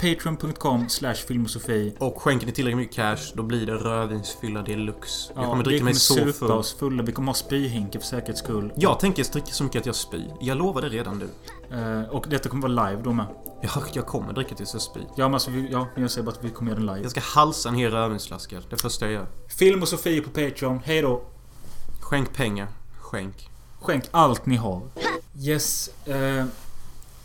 Patreon.com 0.00 0.88
slash 0.88 1.14
filmosofi 1.14 1.96
Och 1.98 2.22
skänker 2.22 2.46
ni 2.46 2.52
tillräckligt 2.52 2.76
mycket 2.78 2.96
cash, 2.96 3.32
då 3.34 3.42
blir 3.42 3.66
det 3.66 3.72
rödvinsfylla 3.74 4.62
deluxe. 4.62 5.32
Jag 5.34 5.44
Ja, 5.44 5.48
kommer 5.50 5.64
vi 5.64 5.70
dricka 5.70 5.84
mig 5.84 5.94
kommer 6.08 6.32
så 6.32 6.38
full. 6.38 6.50
oss 6.50 6.74
fulla. 6.78 7.02
Vi 7.02 7.12
kommer 7.12 7.28
ha 7.28 7.34
spyhinkar 7.34 8.00
för 8.00 8.06
säkerhets 8.06 8.38
skull. 8.40 8.72
Jag 8.76 9.00
tänker 9.00 9.32
dricka 9.32 9.46
så 9.46 9.64
mycket 9.64 9.80
att 9.80 9.86
jag 9.86 9.94
spyr. 9.94 10.32
Jag 10.40 10.58
lovar 10.58 10.82
det 10.82 10.88
redan 10.88 11.18
nu. 11.18 11.28
Eh, 11.76 12.08
och 12.10 12.26
detta 12.30 12.48
kommer 12.48 12.68
vara 12.68 12.90
live 12.90 13.02
då 13.02 13.12
med. 13.12 13.26
Jag, 13.62 13.82
jag 13.92 14.06
kommer 14.06 14.32
dricka 14.32 14.54
tills 14.54 14.72
jag 14.72 14.82
spyr. 14.82 15.02
Ja 15.16 15.24
men 15.28 15.34
alltså, 15.34 15.50
vi, 15.50 15.68
ja, 15.72 15.86
jag 15.96 16.10
säger 16.10 16.24
bara 16.26 16.32
att 16.36 16.44
vi 16.44 16.50
kommer 16.50 16.70
göra 16.70 16.78
den 16.80 16.86
live. 16.86 17.02
Jag 17.02 17.10
ska 17.10 17.20
halsa 17.20 17.68
en 17.68 17.74
hel 17.74 17.90
rödvinsflaska. 17.90 18.56
Det 18.70 18.76
första 18.76 19.04
jag 19.04 19.12
gör. 19.14 19.26
Film 19.58 19.82
och 19.82 19.88
Sofie 19.88 20.20
på 20.20 20.30
Patreon. 20.30 20.80
Hej 20.84 21.02
då. 21.02 21.22
Skänk 22.08 22.32
pengar. 22.32 22.68
Skänk. 22.98 23.50
Skänk 23.80 24.04
allt 24.10 24.46
ni 24.46 24.56
har. 24.56 24.82
Yes. 25.38 25.88
Eh, 26.06 26.46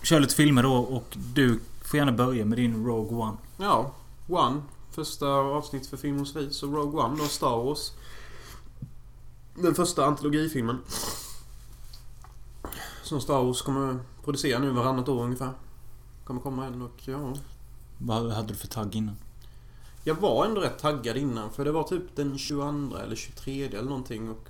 kör 0.01 0.19
lite 0.19 0.35
filmer 0.35 0.63
då 0.63 0.75
och 0.75 1.17
du 1.33 1.59
får 1.81 1.97
gärna 1.97 2.11
börja 2.11 2.45
med 2.45 2.57
din 2.57 2.85
Rogue 2.85 3.17
One. 3.17 3.37
Ja, 3.57 3.91
One. 4.27 4.61
Första 4.91 5.27
avsnitt 5.27 5.87
för 5.87 5.97
Film 5.97 6.19
hos 6.19 6.35
vi. 6.35 6.53
Så 6.53 6.67
Rogue 6.67 7.01
One 7.01 7.17
då, 7.17 7.23
Star 7.23 7.57
Wars. 7.57 7.91
Den 9.55 9.75
första 9.75 10.05
antologifilmen. 10.05 10.77
Som 13.03 13.21
Star 13.21 13.43
Wars 13.43 13.61
kommer 13.61 13.99
producera 14.23 14.59
nu 14.59 14.69
varannat 14.69 15.09
år 15.09 15.23
ungefär. 15.23 15.51
Kommer 16.23 16.41
komma 16.41 16.65
en 16.65 16.81
och 16.81 17.01
ja... 17.05 17.33
Vad 17.97 18.31
hade 18.31 18.47
du 18.47 18.55
för 18.55 18.67
tagg 18.67 18.95
innan? 18.95 19.15
Jag 20.03 20.15
var 20.15 20.45
ändå 20.45 20.61
rätt 20.61 20.79
taggad 20.79 21.17
innan 21.17 21.51
för 21.51 21.65
det 21.65 21.71
var 21.71 21.83
typ 21.83 22.15
den 22.15 22.37
22 22.37 22.97
eller 22.97 23.15
23 23.15 23.65
eller 23.65 23.83
någonting 23.83 24.29
och... 24.29 24.49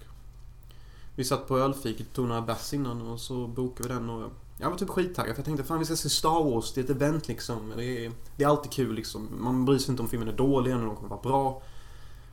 Vi 1.16 1.24
satt 1.24 1.48
på 1.48 1.58
ölfiket 1.58 2.08
och 2.08 2.14
tog 2.14 2.28
några 2.28 2.42
bärs 2.42 2.74
innan 2.74 3.02
och 3.02 3.20
så 3.20 3.48
bokade 3.48 3.90
vi 3.90 3.96
den 3.96 4.10
och... 4.10 4.32
Jag 4.58 4.70
var 4.70 4.78
typ 4.78 4.90
skittaggad 4.90 5.36
för 5.36 5.40
jag 5.40 5.46
tänkte 5.46 5.64
fan 5.64 5.80
vi 5.80 5.86
ska 5.86 5.96
se 5.96 6.10
Star 6.10 6.44
Wars, 6.44 6.74
det 6.74 6.82
är 6.82 6.84
ett 6.84 6.90
event 6.90 7.28
liksom. 7.28 7.74
Det 7.76 8.06
är, 8.06 8.12
det 8.38 8.44
är 8.44 8.48
alltid 8.48 8.72
kul 8.72 8.96
liksom. 8.96 9.30
Man 9.40 9.66
bryr 9.66 9.78
sig 9.78 9.92
inte 9.92 10.04
om 10.04 10.10
filmen 10.10 10.28
är 10.28 10.34
dålig 10.34 10.72
eller 10.72 10.82
om 10.82 10.88
den 10.88 10.96
kommer 10.96 11.10
vara 11.10 11.22
bra. 11.22 11.62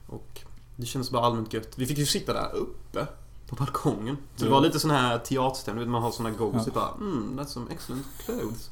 Och 0.07 0.41
det 0.77 0.87
kändes 0.87 1.11
bara 1.11 1.23
allmänt 1.27 1.53
gött. 1.53 1.79
Vi 1.79 1.87
fick 1.87 1.99
ju 1.99 2.07
sitta 2.07 2.33
där 2.33 2.55
uppe 2.55 3.07
på 3.47 3.57
balkongen. 3.57 4.17
Så 4.37 4.45
det 4.45 4.51
var 4.51 4.61
lite 4.61 4.81
sån 4.81 4.91
här 4.91 5.19
teaterstämning, 5.19 5.91
man 5.91 6.03
har 6.03 6.11
såna 6.11 6.31
goals. 6.31 6.67
Ja. 6.67 6.73
bara 6.75 6.95
mm, 6.95 7.41
that's 7.41 7.45
some 7.45 7.73
excellent 7.73 8.07
clothes. 8.25 8.71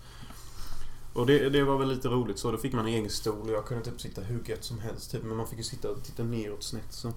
Och 1.12 1.26
det, 1.26 1.50
det 1.50 1.62
var 1.62 1.78
väl 1.78 1.88
lite 1.88 2.08
roligt 2.08 2.38
så. 2.38 2.52
Då 2.52 2.58
fick 2.58 2.72
man 2.72 2.86
en 2.86 2.94
egen 2.94 3.10
stol 3.10 3.48
och 3.48 3.50
jag 3.50 3.66
kunde 3.66 3.84
typ 3.84 4.00
sitta 4.00 4.20
hur 4.20 4.44
gött 4.44 4.64
som 4.64 4.78
helst 4.78 5.10
typ. 5.10 5.22
Men 5.22 5.36
man 5.36 5.46
fick 5.46 5.58
ju 5.58 5.64
sitta 5.64 5.90
och 5.90 6.02
titta 6.02 6.22
neråt 6.22 6.62
snett 6.62 6.92
så. 6.92 7.12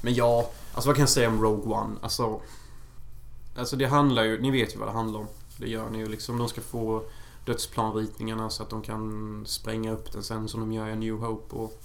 Men 0.00 0.14
ja, 0.14 0.50
alltså 0.72 0.88
vad 0.88 0.96
kan 0.96 1.02
jag 1.02 1.08
säga 1.08 1.28
om 1.28 1.42
Rogue 1.42 1.74
One? 1.74 1.96
Alltså... 2.00 2.40
Alltså 3.56 3.76
det 3.76 3.86
handlar 3.86 4.24
ju, 4.24 4.40
ni 4.40 4.50
vet 4.50 4.74
ju 4.74 4.78
vad 4.78 4.88
det 4.88 4.92
handlar 4.92 5.20
om. 5.20 5.26
Det 5.56 5.68
gör 5.68 5.90
ni 5.90 5.98
ju 5.98 6.08
liksom. 6.08 6.38
De 6.38 6.48
ska 6.48 6.60
få 6.60 7.02
dödsplanritningarna 7.44 8.50
så 8.50 8.62
att 8.62 8.70
de 8.70 8.82
kan 8.82 9.44
spränga 9.46 9.92
upp 9.92 10.12
den 10.12 10.22
sen 10.22 10.48
som 10.48 10.60
de 10.60 10.72
gör 10.72 10.88
i 10.88 10.96
New 10.96 11.14
Hope 11.14 11.56
och... 11.56 11.82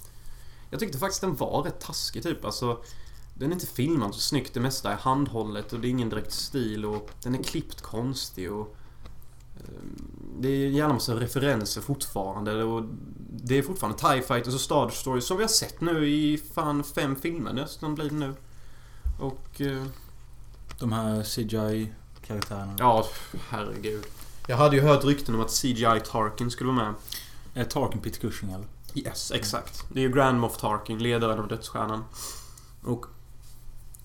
Jag 0.70 0.80
tyckte 0.80 0.98
faktiskt 0.98 1.22
den 1.22 1.36
var 1.36 1.64
rätt 1.64 1.80
taskig 1.80 2.24
typ. 2.24 2.46
Alltså... 2.46 2.78
Den 3.34 3.50
är 3.50 3.54
inte 3.54 3.68
filmad 3.68 4.16
så 4.16 4.20
snyggt. 4.20 4.54
Det 4.54 4.60
mesta 4.60 4.92
är 4.92 4.98
handhållet 4.98 5.74
och 5.74 5.80
det 5.80 5.88
är 5.88 5.90
ingen 5.90 6.10
direkt 6.10 6.32
stil 6.32 6.86
och 6.86 7.10
den 7.24 7.36
är 7.36 7.44
klippt 7.44 7.82
konstig 7.82 8.52
och... 8.52 8.76
Ehm, 9.58 10.10
det 10.40 10.48
är 10.48 10.68
gärna 10.68 10.94
massa 10.94 11.20
referenser 11.20 11.82
fortfarande 11.82 12.64
och 12.64 12.84
det 13.46 13.58
är 13.58 13.62
fortfarande 13.64 14.00
TIE 14.00 14.22
Fighters 14.22 14.54
och 14.54 14.62
Star 14.62 14.90
Stories 14.90 15.26
som 15.26 15.38
vi 15.38 15.44
har 15.44 15.48
sett 15.48 15.82
nu 15.82 16.10
i 16.10 16.38
fan 16.54 16.84
fem 16.84 17.16
filmer 17.16 17.54
nästan 17.54 17.96
blir 17.96 18.10
det 18.10 18.16
nu. 18.16 18.34
Och... 19.20 19.62
eh, 19.62 19.84
De 20.80 20.92
här 20.92 21.24
CGI-karaktärerna. 21.24 22.76
Ja, 22.80 23.06
herregud. 23.50 24.06
Jag 24.48 24.58
hade 24.58 24.76
ju 24.76 24.82
hört 24.82 25.04
rykten 25.04 25.36
om 25.36 25.42
att 25.42 25.52
CGI 25.62 26.02
Tarkin 26.12 26.52
skulle 26.52 26.72
vara 26.74 26.86
med. 26.86 26.94
Är 27.54 27.64
Tarkin 27.70 28.02
Peter 28.02 28.20
Cushing 28.20 28.52
eller? 28.52 28.66
Yes, 28.94 29.32
exakt. 29.32 29.84
Det 29.94 30.00
är 30.00 30.04
ju 30.04 30.12
Grand 30.12 30.40
Moff 30.40 30.58
Tarkin, 30.58 30.98
ledaren 31.04 31.40
av 31.40 31.48
Dödsstjärnan. 31.48 32.04
Och 32.84 33.06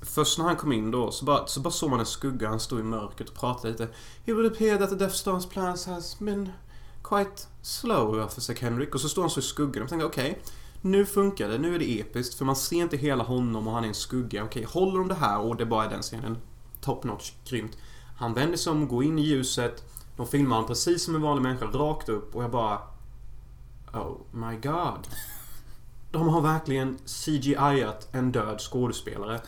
först 0.01 0.39
när 0.39 0.45
han 0.45 0.57
kom 0.57 0.73
in 0.73 0.91
då 0.91 1.11
så 1.11 1.25
bara, 1.25 1.47
så 1.47 1.61
bara 1.61 1.71
såg 1.71 1.91
man 1.91 2.01
en 2.01 2.07
skugga. 2.07 2.49
Han 2.49 2.61
stod 2.61 2.81
i 2.81 2.83
mörkret 2.83 3.29
och 3.29 3.35
pratade 3.35 3.71
lite. 3.73 3.89
It 4.25 4.35
would 4.35 4.53
appear 4.53 4.79
that 4.79 4.91
the 4.91 4.97
Death 4.97 5.15
Star's 5.15 5.49
plans 5.49 5.87
has 5.87 6.19
been 6.19 6.53
quite 7.05 7.43
slow, 7.63 8.25
officer 8.25 8.55
Kendrick. 8.55 8.95
Och 8.95 9.01
så 9.01 9.09
står 9.09 9.23
han 9.23 9.31
så 9.31 9.41
i 9.41 9.43
skuggan 9.43 9.83
och 9.83 9.89
tänkte 9.89 10.07
okej. 10.07 10.43
nu 10.81 11.07
funkar 11.07 11.49
det, 11.49 11.59
nu 11.59 11.75
är 11.75 11.79
det 11.79 12.01
episkt. 12.01 12.35
För 12.35 12.45
man 12.45 12.57
ser 12.57 12.77
inte 12.77 12.97
hela 12.97 13.25
honom 13.25 13.69
och 13.69 13.75
han 13.75 13.85
är 13.85 13.89
en 13.89 13.95
skugga. 13.95 14.45
Okej, 14.45 14.65
håller 14.65 14.99
de 14.99 15.09
det 15.09 15.15
här 15.15 15.39
och 15.39 15.57
det 15.57 15.67
bara 15.67 15.85
är 15.85 15.91
den 15.91 16.03
scenen. 16.03 16.39
Top 16.81 17.05
notch, 17.05 17.33
grymt. 17.45 17.77
Han 18.17 18.35
vänder 18.35 18.57
sig 18.57 18.71
om, 18.71 18.89
går 18.89 19.05
in 19.05 19.19
i 19.19 19.23
ljuset. 19.23 19.85
De 20.17 20.27
filmar 20.27 20.57
honom 20.57 20.69
precis 20.69 21.05
som 21.05 21.15
en 21.15 21.23
vanlig 21.23 21.43
människa, 21.43 21.67
rakt 21.67 22.09
upp. 22.09 22.37
Och 22.37 22.43
jag 22.43 22.51
bara... 22.51 22.81
Oh 23.93 24.17
my 24.31 24.57
god. 24.57 25.09
De 26.11 26.29
har 26.29 26.41
verkligen 26.41 26.99
CGI-at 27.05 28.09
en 28.13 28.33
död 28.33 28.61
skådespelare. 28.61 29.41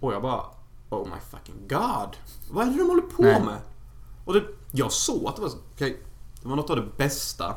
Och 0.00 0.12
jag 0.12 0.22
bara... 0.22 0.42
Oh 0.90 1.08
my 1.08 1.20
fucking 1.30 1.68
god. 1.68 2.16
Vad 2.50 2.66
är 2.66 2.70
det 2.70 2.78
de 2.78 2.88
håller 2.88 3.02
på 3.02 3.22
Nej. 3.22 3.44
med? 3.44 3.58
Och 4.24 4.34
det, 4.34 4.44
jag 4.72 4.92
såg 4.92 5.26
att 5.26 5.36
det 5.36 5.42
var... 5.42 5.50
Okej, 5.74 6.00
det 6.46 6.50
var 6.50 6.56
något 6.56 6.70
av 6.70 6.76
det 6.76 6.96
bästa 6.96 7.54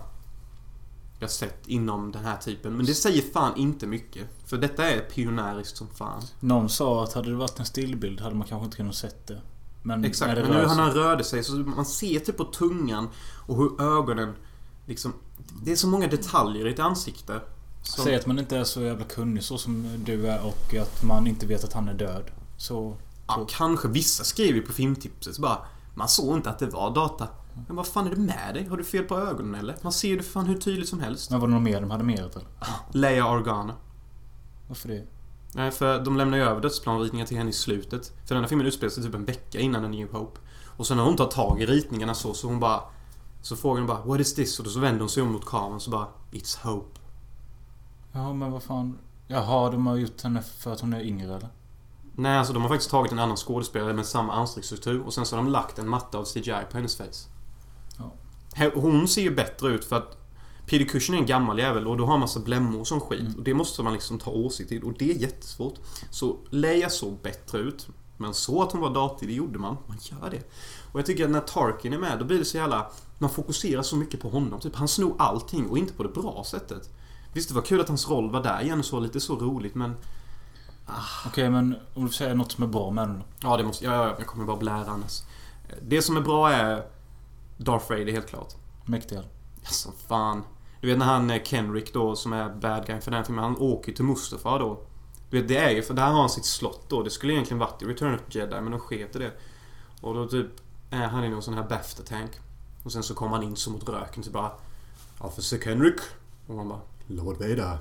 jag 1.20 1.32
sett 1.32 1.68
inom 1.68 2.12
den 2.12 2.24
här 2.24 2.38
typen. 2.38 2.78
Men 2.78 2.86
det 2.86 2.94
säger 2.94 3.22
fan 3.22 3.58
inte 3.58 3.88
mycket. 3.88 4.28
För 4.46 4.58
detta 4.58 4.90
är 4.90 5.00
pionjäriskt 5.00 5.78
som 5.78 5.88
fan. 5.88 6.22
Någon 6.40 6.70
sa 6.70 7.04
att 7.04 7.14
hade 7.14 7.30
det 7.30 7.36
varit 7.36 7.60
en 7.60 7.66
stillbild 7.66 8.22
hade 8.22 8.36
man 8.36 8.48
kanske 8.48 8.66
inte 8.66 8.78
kunnat 8.78 8.96
sett 8.96 9.28
det. 9.28 9.42
Men 9.84 10.06
Exakt, 10.06 10.36
det 10.36 10.42
men 10.42 10.52
nu 10.52 10.58
när 10.58 10.76
han 10.76 10.92
rörde 10.92 11.24
sig 11.24 11.44
så 11.44 11.56
man 11.56 11.86
ser 11.86 12.20
typ 12.20 12.38
på 12.38 12.44
tungan 12.44 13.10
och 13.48 13.58
hur 13.58 13.82
ögonen 13.82 14.36
liksom... 14.86 15.14
Det 15.64 15.72
är 15.72 15.76
så 15.76 15.88
många 15.88 16.08
detaljer 16.08 16.68
i 16.68 16.74
ett 16.74 16.80
ansikte. 16.80 17.42
Som, 17.84 18.04
Säg 18.04 18.16
att 18.16 18.26
man 18.26 18.40
inte 18.40 18.58
är 18.58 18.64
så 18.64 18.82
jävla 18.82 19.06
kunnig 19.06 19.44
så 19.44 19.58
som 19.58 20.04
du 20.06 20.28
är 20.28 20.46
och 20.46 20.76
att 20.76 21.04
man 21.04 21.28
inte 21.28 21.46
vet 21.46 21.64
att 21.64 21.74
han 21.74 21.88
är 21.88 21.94
död. 21.94 22.24
Så... 22.58 22.98
ja, 23.28 23.48
kanske 23.50 23.88
vissa 23.88 24.24
skriver 24.24 24.54
ju 24.54 24.62
på 24.62 24.74
filmtipset 24.74 25.38
bara 25.38 25.58
Man 25.96 26.10
såg 26.10 26.38
inte 26.38 26.50
att 26.50 26.60
det 26.60 26.66
var 26.66 26.96
data. 26.96 27.28
Men 27.68 27.76
vad 27.76 27.88
fan 27.88 28.08
är 28.08 28.10
det 28.10 28.22
med 28.22 28.54
dig? 28.54 28.68
Har 28.68 28.78
du 28.78 28.84
fel 28.84 29.04
på 29.04 29.18
ögonen 29.18 29.56
eller? 29.56 29.76
Man 29.82 29.92
ser 29.92 30.08
ju 30.08 30.18
det 30.18 30.24
fan 30.24 30.46
hur 30.46 30.58
tydligt 30.58 30.90
som 30.90 31.00
helst. 31.00 31.32
Men 31.32 31.40
var 31.40 31.48
det 31.48 31.54
något 31.54 31.64
mer 31.64 31.82
de 31.82 31.92
hade 31.92 32.04
mer 32.04 32.20
eller? 32.20 32.44
Leia 32.92 33.32
Organa. 33.32 33.76
Varför 34.68 34.90
det? 34.90 35.08
Nej, 35.54 35.72
för 35.72 36.06
de 36.06 36.18
lämnar 36.18 36.38
ju 36.38 36.44
över 36.44 36.62
dödsplanritningar 36.62 37.26
till 37.26 37.38
henne 37.38 37.50
i 37.50 37.54
slutet. 37.54 38.14
För 38.26 38.36
den 38.36 38.44
här 38.44 38.50
filmen 38.50 38.68
utspelar 38.68 38.90
sig 38.90 39.04
typ 39.04 39.16
en 39.16 39.26
vecka 39.26 39.60
innan 39.60 39.86
A 39.86 39.88
New 39.88 40.12
Hope. 40.12 40.40
Och 40.78 40.88
sen 40.88 40.98
när 40.98 41.04
hon 41.04 41.16
tar 41.16 41.26
tag 41.26 41.62
i 41.62 41.66
ritningarna 41.66 42.14
så, 42.14 42.34
så 42.34 42.48
hon 42.48 42.60
bara... 42.60 42.82
Så 43.42 43.56
frågar 43.56 43.82
hon 43.82 43.88
bara 43.88 44.02
What 44.02 44.20
is 44.20 44.36
this? 44.36 44.60
Och 44.60 44.66
då 44.66 44.72
så 44.72 44.80
vänder 44.80 45.00
hon 45.00 45.10
sig 45.10 45.24
om 45.24 45.32
mot 45.32 45.46
kameran 45.46 45.80
så 45.80 45.92
bara 45.92 46.08
It's 46.32 46.64
Hope. 46.64 47.00
Ja 48.12 48.34
men 48.34 48.52
vad 48.52 48.64
fan. 48.64 48.98
Jaha, 49.28 49.72
de 49.72 49.88
har 49.88 49.96
gjort 49.96 50.22
henne 50.22 50.42
för 50.42 50.74
att 50.74 50.82
hon 50.82 50.94
är 50.94 51.02
yngre 51.02 51.36
eller? 51.36 51.50
Nej, 52.16 52.38
alltså 52.38 52.54
de 52.54 52.62
har 52.62 52.70
faktiskt 52.70 52.92
tagit 52.92 53.12
en 53.12 53.20
annan 53.20 53.38
skådespelare 53.38 53.94
med 53.94 54.06
samma 54.06 54.34
ansiktsstruktur 54.34 55.02
och 55.02 55.14
sen 55.14 55.26
så 55.26 55.36
har 55.36 55.44
de 55.44 55.52
lagt 55.52 55.80
en 55.80 55.90
matta 55.90 56.18
av 56.18 56.26
CGI 56.26 56.64
på 56.72 56.78
hennes 56.78 56.98
face. 56.98 57.30
Hon 58.74 59.08
ser 59.08 59.22
ju 59.22 59.36
bättre 59.36 59.70
ut 59.70 59.86
för 59.86 59.96
att 59.96 60.18
Peter 60.66 60.86
Cushing 60.86 61.16
är 61.16 61.20
en 61.20 61.26
gammal 61.26 61.60
jävel 61.60 61.88
och 61.88 61.98
då 61.98 62.06
har 62.06 62.12
han 62.12 62.20
massa 62.20 62.40
blämmor 62.40 62.84
som 62.84 63.00
skit. 63.00 63.20
Mm. 63.20 63.36
Och 63.36 63.44
det 63.44 63.54
måste 63.54 63.84
man 63.84 63.94
liksom 63.94 64.20
ta 64.20 64.32
åsikt 64.32 64.70
till 64.70 64.84
och 64.84 64.94
det 65.00 65.12
är 65.12 65.16
jättesvårt. 65.16 65.74
Så 66.12 66.38
Leia 66.50 66.90
såg 66.90 67.18
bättre 67.22 67.58
ut. 67.58 67.88
Men 68.18 68.34
så 68.34 68.64
att 68.64 68.72
hon 68.72 68.82
var 68.82 68.94
datig, 68.94 69.30
det 69.30 69.34
gjorde 69.34 69.60
man. 69.60 69.78
Man 69.88 69.98
gör 70.02 70.30
det. 70.30 70.44
Och 70.92 71.00
jag 71.00 71.06
tycker 71.06 71.26
att 71.26 71.32
när 71.32 71.40
Tarkin 71.40 71.94
är 71.94 71.98
med, 71.98 72.20
då 72.20 72.26
blir 72.26 72.40
det 72.40 72.46
så 72.46 72.58
jävla... 72.58 72.88
Man 73.18 73.30
fokuserar 73.30 73.82
så 73.82 73.96
mycket 73.96 74.22
på 74.22 74.30
honom. 74.30 74.60
Typ, 74.60 74.76
han 74.76 74.88
snor 74.88 75.16
allting 75.18 75.68
och 75.70 75.78
inte 75.78 75.94
på 75.94 76.04
det 76.04 76.10
bra 76.10 76.44
sättet. 76.46 76.90
Visst, 77.34 77.50
det 77.50 77.56
var 77.56 77.62
kul 77.62 77.82
att 77.82 77.88
hans 77.88 78.10
roll 78.10 78.32
var 78.32 78.44
där 78.44 78.62
igen 78.62 78.80
och 78.80 78.86
så, 78.86 79.00
lite 79.00 79.20
så 79.20 79.36
roligt 79.36 79.76
men... 79.76 79.96
Okej 81.26 81.50
men 81.50 81.76
om 81.94 82.06
du 82.06 82.12
säger 82.12 82.36
något 82.36 82.52
som 82.52 82.64
är 82.64 82.68
bra 82.68 82.92
med 82.92 83.08
den? 83.08 83.24
Ja, 83.40 83.58
det 83.58 83.64
måste... 83.64 83.86
Ja, 83.86 83.94
ja, 83.96 84.16
jag 84.18 84.28
kommer 84.28 84.46
bara 84.46 84.58
blära 84.58 84.86
annars. 84.88 85.22
Det 85.82 86.02
som 86.02 86.18
är 86.18 86.22
bra 86.22 86.52
är 86.52 86.84
Darth 87.60 87.90
Vader, 87.90 88.12
helt 88.12 88.28
klart. 88.28 88.56
Mäktiga. 88.86 89.24
Ja, 89.62 89.70
som 89.70 89.94
fan. 90.08 90.44
Du 90.82 90.88
vet 90.88 90.98
när 90.98 91.06
han 91.06 91.30
eh, 91.30 91.44
Kenrick 91.44 91.94
då, 91.94 92.16
som 92.16 92.34
är 92.34 92.50
bad 92.50 92.88
guy 92.88 93.02
för 93.02 93.12
den 93.12 93.18
här 93.18 93.26
filmen, 93.26 93.44
han 93.44 93.58
åker 93.58 93.94
till 93.94 94.06
Mustafa 94.06 94.58
då. 94.58 94.84
Du 95.30 95.40
vet, 95.40 95.48
det 95.48 95.58
är 95.58 95.70
ju 95.70 95.82
för 95.82 95.94
där 95.94 96.08
har 96.08 96.20
han 96.20 96.30
sitt 96.30 96.46
slott 96.46 96.90
då. 96.90 97.04
Det 97.04 97.10
skulle 97.10 97.34
egentligen 97.34 97.60
varit 97.60 97.82
i 97.82 97.86
Return 97.86 98.16
of 98.16 98.22
the 98.32 98.40
Jedi, 98.40 98.62
men 98.62 98.72
de 98.72 98.80
sket 98.80 99.16
i 99.16 99.20
det. 99.20 99.32
Och 100.02 100.14
då 100.14 100.28
typ 100.28 100.48
är 100.90 101.08
han 101.08 101.24
i 101.24 101.30
någon 101.30 101.42
sån 101.42 101.54
här 101.54 101.64
Bafta-tank. 101.64 102.32
Och 102.84 102.92
sen 102.92 103.04
så 103.04 103.14
kommer 103.14 103.36
han 103.36 103.44
in 103.44 103.56
så 103.56 103.72
mot 103.72 103.90
röken 103.90 104.24
så 104.24 104.32
bara 104.32 104.52
Officer 105.18 105.58
Kenrick. 105.58 106.00
Och 106.48 106.56
man 106.56 106.70
bara 106.70 106.82
Lord 107.08 107.38
Vader. 107.38 107.78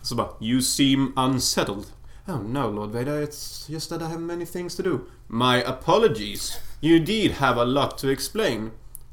och 0.00 0.06
så 0.06 0.14
bara 0.14 0.30
You 0.40 0.62
seem 0.62 1.12
unsettled. 1.16 1.86
Oh 2.26 2.42
no, 2.42 2.70
Lord 2.70 2.90
Vader, 2.90 3.26
it's 3.26 3.70
just 3.70 3.88
that 3.88 4.00
I 4.00 4.04
have 4.04 4.20
many 4.20 4.46
things 4.46 4.76
to 4.76 4.82
do. 4.82 5.00
My 5.26 5.64
apologies. 5.64 6.52
You 6.80 6.98
did 6.98 7.32
have 7.32 7.60
a 7.60 7.64
lot 7.64 7.98
to 7.98 8.10
explain. 8.10 8.70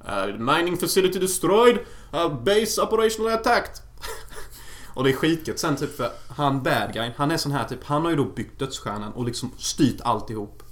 Uh, 0.08 0.28
mining 0.38 0.78
facility 0.78 1.20
destroyed. 1.20 1.80
Uh, 2.14 2.30
base 2.30 2.82
operationally 2.82 3.34
attacked. 3.34 3.82
och 4.94 5.04
det 5.04 5.10
är 5.10 5.14
skitgött 5.14 5.60
sen 5.60 5.76
typ 5.76 5.98
för 5.98 6.12
han 6.28 6.64
bad 6.64 6.94
guy, 6.94 7.12
han 7.18 7.32
är 7.32 7.38
sån 7.38 7.52
här 7.52 7.66
typ, 7.66 7.84
han 7.84 8.02
har 8.02 8.10
ju 8.10 8.16
då 8.16 8.26
byggt 8.26 8.60
dödsstjärnan 8.60 9.14
och 9.14 9.26
liksom 9.26 9.52
styrt 9.58 10.02
alltihop. 10.02 10.64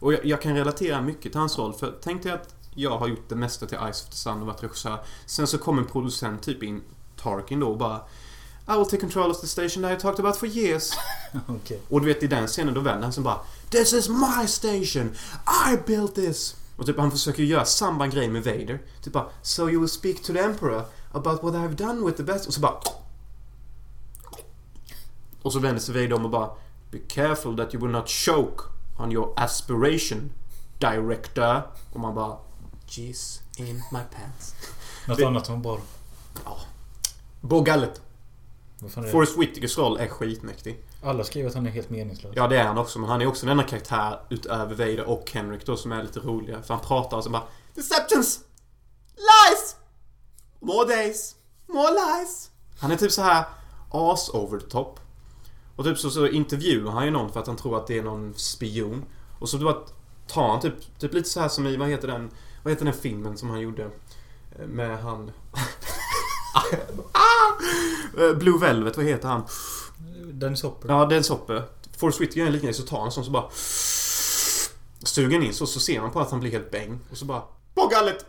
Och 0.00 0.12
jag, 0.12 0.24
jag 0.24 0.42
kan 0.42 0.56
relatera 0.56 1.00
mycket 1.00 1.32
till 1.32 1.40
hans 1.40 1.58
roll 1.58 1.72
för 1.72 1.94
tänk 2.02 2.22
dig 2.22 2.32
att 2.32 2.54
jag 2.74 2.98
har 2.98 3.08
gjort 3.08 3.28
det 3.28 3.34
mesta 3.34 3.66
till 3.66 3.78
Ice 3.78 4.02
of 4.02 4.08
the 4.10 4.16
Sun 4.16 4.40
och 4.40 4.46
varit 4.46 4.62
regissör. 4.62 4.98
Sen 5.26 5.46
så 5.46 5.58
kommer 5.58 5.82
en 5.82 5.88
producent 5.88 6.42
typ 6.42 6.62
in, 6.62 6.82
Tarkin 7.16 7.60
då 7.60 7.68
och 7.68 7.78
bara 7.78 8.00
I 8.68 8.76
will 8.76 8.84
take 8.84 9.00
control 9.00 9.30
of 9.30 9.40
the 9.40 9.46
station 9.46 9.82
that 9.82 9.92
I 9.92 10.02
talked 10.02 10.20
about 10.20 10.36
for 10.36 10.48
years. 10.48 10.90
Okej. 11.46 11.80
Och 11.88 12.00
du 12.00 12.06
vet 12.06 12.22
i 12.22 12.26
den 12.26 12.46
scenen 12.46 12.74
då 12.74 12.80
vänder 12.80 13.02
han 13.02 13.12
sig 13.12 13.22
bara 13.22 13.38
This 13.74 13.92
is 13.92 14.08
my 14.08 14.46
station! 14.46 15.14
I 15.46 15.76
built 15.86 16.14
this! 16.14 16.56
Och 16.76 16.86
typ 16.86 16.98
han 16.98 17.10
försöker 17.10 17.42
göra 17.42 17.64
samma 17.64 18.06
grej 18.06 18.28
med 18.28 18.44
Vader. 18.44 18.82
Typ 19.02 19.12
bara 19.12 19.26
So 19.42 19.70
you 19.70 19.80
will 19.80 19.88
speak 19.88 20.22
to 20.22 20.32
the 20.32 20.40
Emperor 20.40 20.84
about 21.12 21.42
what 21.42 21.54
I've 21.54 21.74
done 21.74 22.06
with 22.06 22.16
the 22.16 22.22
best... 22.22 22.46
Och 22.46 22.54
så 22.54 22.60
bara... 22.60 22.80
Och 25.42 25.52
så 25.52 25.58
vänder 25.58 25.80
sig 25.80 25.94
Vader 25.94 26.12
om 26.12 26.24
och 26.24 26.30
bara 26.30 26.50
Be 26.90 26.98
careful 26.98 27.56
that 27.56 27.74
you 27.74 27.82
will 27.82 27.92
not 27.92 28.08
choke 28.08 28.64
on 28.98 29.12
your 29.12 29.32
aspiration, 29.36 30.32
director. 30.78 31.62
Och 31.92 32.00
man 32.00 32.14
bara 32.14 32.36
Jeez 32.88 33.42
in 33.56 33.76
my 33.76 34.00
pants. 34.16 34.54
Något 35.06 35.22
annat 35.22 35.46
som 35.46 35.62
var 35.62 35.76
bra 35.76 35.80
då? 36.44 38.03
Forrest 39.12 39.38
Whitakers 39.38 39.78
roll 39.78 39.96
är 39.96 40.08
skitmäktig. 40.08 40.84
Alla 41.02 41.24
skriver 41.24 41.48
att 41.48 41.54
han 41.54 41.66
är 41.66 41.70
helt 41.70 41.90
meningslös. 41.90 42.32
Ja, 42.36 42.48
det 42.48 42.58
är 42.58 42.64
han 42.64 42.78
också. 42.78 42.98
Men 42.98 43.08
han 43.10 43.22
är 43.22 43.26
också 43.26 43.46
den 43.46 43.50
enda 43.58 43.64
karaktär 43.70 44.20
utöver 44.30 44.74
Vader 44.74 45.04
och 45.04 45.30
Henrik 45.32 45.66
då 45.66 45.76
som 45.76 45.92
är 45.92 46.02
lite 46.02 46.20
roliga. 46.20 46.62
För 46.62 46.74
han 46.74 46.82
pratar 46.84 47.16
och 47.16 47.24
så 47.24 47.30
bara 47.30 47.42
Deceptions! 47.74 48.40
Lies! 49.14 49.76
More 50.60 50.88
days! 50.88 51.34
More 51.66 51.90
lies! 51.90 52.50
Han 52.78 52.92
är 52.92 52.96
typ 52.96 53.12
så 53.12 53.22
här 53.22 53.44
as 53.90 54.28
over 54.28 54.58
the 54.58 54.66
top. 54.66 55.00
Och 55.76 55.84
typ 55.84 55.98
så, 55.98 56.10
så 56.10 56.26
intervjuar 56.26 56.92
han 56.92 57.04
ju 57.04 57.10
någon 57.10 57.32
för 57.32 57.40
att 57.40 57.46
han 57.46 57.56
tror 57.56 57.76
att 57.76 57.86
det 57.86 57.98
är 57.98 58.02
någon 58.02 58.34
spion. 58.34 59.04
Och 59.38 59.48
så 59.48 59.56
då 59.56 59.86
tar 60.26 60.48
han 60.48 60.60
typ, 60.60 60.98
typ 60.98 61.14
lite 61.14 61.28
så 61.28 61.40
här 61.40 61.48
som 61.48 61.66
i, 61.66 61.76
vad 61.76 61.88
heter 61.88 62.08
den, 62.08 62.30
vad 62.62 62.72
heter 62.72 62.84
den 62.84 62.94
filmen 62.94 63.36
som 63.36 63.50
han 63.50 63.60
gjorde? 63.60 63.90
Eh, 64.58 64.66
Med 64.66 64.98
han... 64.98 65.30
ah! 67.12 67.58
Eh, 68.18 68.36
Blue 68.36 68.58
Velvet, 68.60 68.96
vad 68.96 69.06
heter 69.06 69.28
han? 69.28 69.42
Dennis 70.32 70.62
Hopper. 70.62 70.88
Ja, 70.88 71.06
Dennis 71.06 71.28
Hopper. 71.28 71.62
Forrest 71.96 72.20
Whitaker 72.20 72.40
är 72.40 72.46
en 72.46 72.52
liknande 72.52 72.74
så 72.74 72.82
tar 72.82 72.96
han 72.96 73.06
en 73.06 73.12
sån 73.12 73.24
så 73.24 73.30
bara... 73.30 73.50
Suger 75.02 75.40
in 75.42 75.54
så, 75.54 75.66
så 75.66 75.80
ser 75.80 76.00
man 76.00 76.10
på 76.10 76.20
att 76.20 76.30
han 76.30 76.40
blir 76.40 76.50
helt 76.50 76.70
bäng. 76.70 77.00
Och 77.10 77.16
så 77.16 77.24
bara... 77.24 77.42
På 77.74 77.86
gallet! 77.86 78.26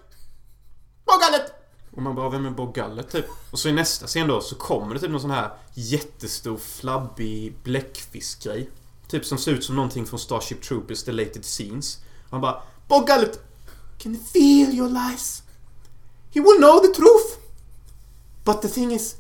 Bob 1.06 1.22
Gallet! 1.22 1.52
Och 1.96 2.02
man 2.02 2.16
bara, 2.16 2.30
vem 2.30 2.46
är 2.46 2.50
Bob 2.50 2.76
Gallet 2.76 3.12
typ? 3.12 3.26
Och 3.52 3.60
så 3.60 3.70
i 3.70 3.72
nästa 3.72 4.08
scen 4.08 4.28
då 4.28 4.42
så 4.42 4.56
kommer 4.56 4.94
det 4.94 5.00
typ 5.00 5.12
någon 5.12 5.22
sån 5.22 5.32
här 5.32 5.50
jättestor 5.74 6.58
flabbig 6.58 7.56
bläckfiskgrej. 7.64 8.70
Typ 9.08 9.26
som 9.26 9.38
ser 9.38 9.52
ut 9.52 9.64
som 9.64 9.76
någonting 9.76 10.06
från 10.06 10.20
Starship 10.20 10.62
Troopers 10.62 11.04
Deleted 11.04 11.46
Scenes. 11.46 11.98
Och 12.26 12.32
han 12.32 12.42
bara, 12.42 12.62
Bob 12.88 13.08
Gallet! 13.08 13.40
Can 13.98 14.16
you 14.16 14.24
feel 14.24 14.76
your 14.76 14.90
lies? 14.90 15.44
He 16.34 16.42
will 16.42 16.58
know 16.58 16.80
the 16.80 16.88
truth! 16.88 17.45
But 18.46 18.62
the 18.62 18.68
thing 18.68 18.92
is, 18.92 19.16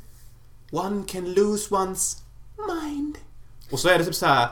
one 0.71 1.03
can 1.07 1.33
lose 1.33 1.69
one's 1.69 2.17
mind. 2.57 3.17
Och 3.71 3.79
så 3.79 3.89
är 3.89 3.97
det 3.99 4.05
typ 4.05 4.15
så 4.15 4.25
här 4.25 4.49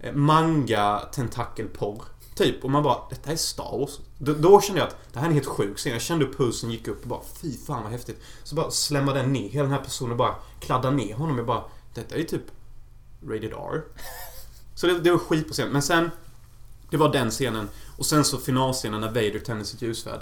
eh, 0.00 0.12
manga 0.12 0.98
tentakelporr. 1.12 2.02
Typ, 2.34 2.64
och 2.64 2.70
man 2.70 2.82
bara, 2.82 2.98
detta 3.10 3.32
är 3.32 3.36
Star 3.36 3.78
Wars. 3.78 4.00
Då, 4.18 4.32
då 4.32 4.60
kände 4.60 4.80
jag 4.80 4.88
att 4.88 4.96
det 5.12 5.18
här 5.18 5.26
är 5.26 5.30
en 5.30 5.34
helt 5.34 5.46
sjuk 5.46 5.78
scen. 5.78 5.92
Jag 5.92 6.02
kände 6.02 6.24
hur 6.24 6.32
pulsen 6.32 6.70
gick 6.70 6.88
upp 6.88 7.02
och 7.02 7.08
bara, 7.08 7.20
fy 7.42 7.56
fan 7.56 7.82
vad 7.82 7.92
häftigt. 7.92 8.22
Så 8.42 8.54
bara 8.54 8.70
slämmade 8.70 9.18
den 9.18 9.32
ner 9.32 9.48
hela 9.48 9.62
den 9.62 9.72
här 9.72 9.84
personen 9.84 10.10
och 10.10 10.16
bara 10.16 10.34
kladdade 10.60 10.96
ner 10.96 11.14
honom. 11.14 11.36
Jag 11.36 11.46
bara, 11.46 11.64
detta 11.94 12.14
är 12.14 12.18
ju 12.18 12.24
typ 12.24 12.44
rated 13.22 13.52
R. 13.52 13.82
Så 14.74 14.86
det, 14.86 14.98
det 14.98 15.10
var 15.10 15.18
skit 15.18 15.48
på 15.48 15.52
scenen. 15.52 15.72
Men 15.72 15.82
sen, 15.82 16.10
det 16.90 16.96
var 16.96 17.12
den 17.12 17.30
scenen. 17.30 17.68
Och 17.96 18.06
sen 18.06 18.24
så 18.24 18.38
finalscenen 18.38 19.00
när 19.00 19.08
Vader 19.08 19.38
tänder 19.38 19.64
sitt 19.64 19.82
ljusvärd. 19.82 20.20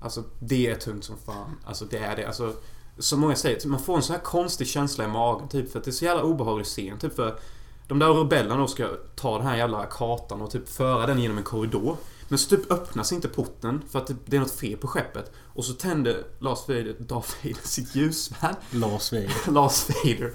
Alltså, 0.00 0.24
det 0.38 0.66
är 0.66 0.74
tungt 0.74 1.04
som 1.04 1.16
fan. 1.18 1.58
Alltså, 1.64 1.84
det 1.84 1.98
är 1.98 2.16
det. 2.16 2.26
Alltså, 2.26 2.54
som 3.02 3.20
många 3.20 3.36
säger, 3.36 3.60
typ, 3.60 3.70
man 3.70 3.80
får 3.80 3.96
en 3.96 4.02
så 4.02 4.12
här 4.12 4.20
konstig 4.20 4.66
känsla 4.66 5.04
i 5.04 5.08
magen. 5.08 5.48
Typ 5.48 5.72
för 5.72 5.78
att 5.78 5.84
det 5.84 5.90
är 5.90 5.92
så 5.92 6.04
jävla 6.04 6.22
obehaglig 6.22 6.66
scen. 6.66 6.98
Typ 6.98 7.16
för 7.16 7.38
de 7.88 7.98
där 7.98 8.08
rebellerna 8.08 8.56
då 8.56 8.66
ska 8.66 8.88
ta 9.14 9.38
den 9.38 9.46
här 9.46 9.56
jävla 9.56 9.86
kartan 9.86 10.42
och 10.42 10.50
typ 10.50 10.68
föra 10.68 11.06
den 11.06 11.18
genom 11.18 11.38
en 11.38 11.44
korridor. 11.44 11.96
Men 12.28 12.38
så 12.38 12.56
typ 12.56 12.72
öppnas 12.72 13.12
inte 13.12 13.28
porten 13.28 13.82
för 13.90 13.98
att 13.98 14.10
det 14.26 14.36
är 14.36 14.40
något 14.40 14.50
fel 14.50 14.76
på 14.76 14.88
skeppet. 14.88 15.32
Och 15.54 15.64
så 15.64 15.72
tänder 15.72 16.24
Lars 16.38 16.68
Vader, 16.68 16.96
Darth 16.98 17.30
Vader 17.42 17.68
sitt 17.68 17.94
ljusvärd. 17.94 18.56
Lars 18.70 19.12
Vader. 19.12 19.50
Lars 19.52 19.88
Vader. 19.88 20.32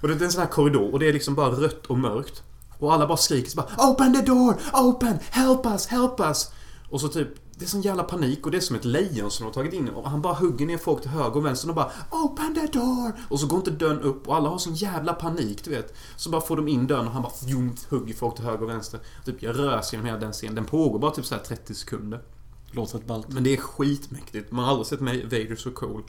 Och 0.00 0.08
det 0.08 0.14
är 0.14 0.22
en 0.22 0.32
sån 0.32 0.40
här 0.40 0.48
korridor 0.48 0.92
och 0.92 0.98
det 0.98 1.08
är 1.08 1.12
liksom 1.12 1.34
bara 1.34 1.50
rött 1.50 1.86
och 1.86 1.98
mörkt. 1.98 2.42
Och 2.78 2.94
alla 2.94 3.06
bara 3.06 3.16
skriker 3.16 3.50
så 3.50 3.56
bara 3.56 3.90
Open 3.90 4.14
the 4.14 4.22
door! 4.22 4.56
Open! 4.72 5.18
Help 5.30 5.66
us! 5.66 5.86
Help 5.86 6.20
us! 6.20 6.50
Och 6.90 7.00
så 7.00 7.08
typ 7.08 7.28
det 7.58 7.64
är 7.64 7.68
sån 7.68 7.82
jävla 7.82 8.02
panik 8.02 8.46
och 8.46 8.50
det 8.50 8.56
är 8.56 8.60
som 8.60 8.76
ett 8.76 8.84
lejon 8.84 9.30
som 9.30 9.44
de 9.44 9.46
har 9.46 9.54
tagit 9.54 9.72
in 9.72 9.88
och 9.88 10.10
han 10.10 10.22
bara 10.22 10.34
hugger 10.34 10.66
ner 10.66 10.78
folk 10.78 11.02
till 11.02 11.10
höger 11.10 11.36
och 11.36 11.46
vänster 11.46 11.68
och 11.68 11.74
bara 11.74 11.92
Open 12.10 12.54
the 12.54 12.78
door! 12.78 13.12
Och 13.28 13.40
så 13.40 13.46
går 13.46 13.58
inte 13.58 13.70
dörren 13.70 14.00
upp 14.00 14.28
och 14.28 14.36
alla 14.36 14.48
har 14.48 14.58
sån 14.58 14.74
jävla 14.74 15.12
panik, 15.12 15.64
du 15.64 15.70
vet. 15.70 15.94
Så 16.16 16.30
bara 16.30 16.40
får 16.40 16.56
de 16.56 16.68
in 16.68 16.86
dörren 16.86 17.06
och 17.06 17.12
han 17.12 17.22
bara 17.22 17.32
fjum, 17.32 17.74
hugger 17.88 18.14
folk 18.14 18.36
till 18.36 18.44
höger 18.44 18.62
och 18.62 18.68
vänster. 18.68 19.00
Typ 19.24 19.42
jag 19.42 19.58
rör 19.58 19.82
sig 19.82 19.96
genom 19.96 20.06
hela 20.06 20.18
den 20.18 20.32
scenen. 20.32 20.54
Den 20.54 20.64
pågår 20.64 20.98
bara 20.98 21.10
typ 21.10 21.26
så 21.26 21.34
här 21.34 21.42
30 21.42 21.74
sekunder. 21.74 22.22
Låter 22.70 22.98
ett 22.98 23.06
ballt. 23.06 23.28
Men 23.28 23.44
det 23.44 23.52
är 23.52 23.56
skitmäktigt. 23.56 24.52
Man 24.52 24.64
har 24.64 24.70
aldrig 24.70 24.86
sett 24.86 25.00
mig 25.00 25.24
Vader 25.24 25.56
så 25.56 25.70
cool. 25.70 26.02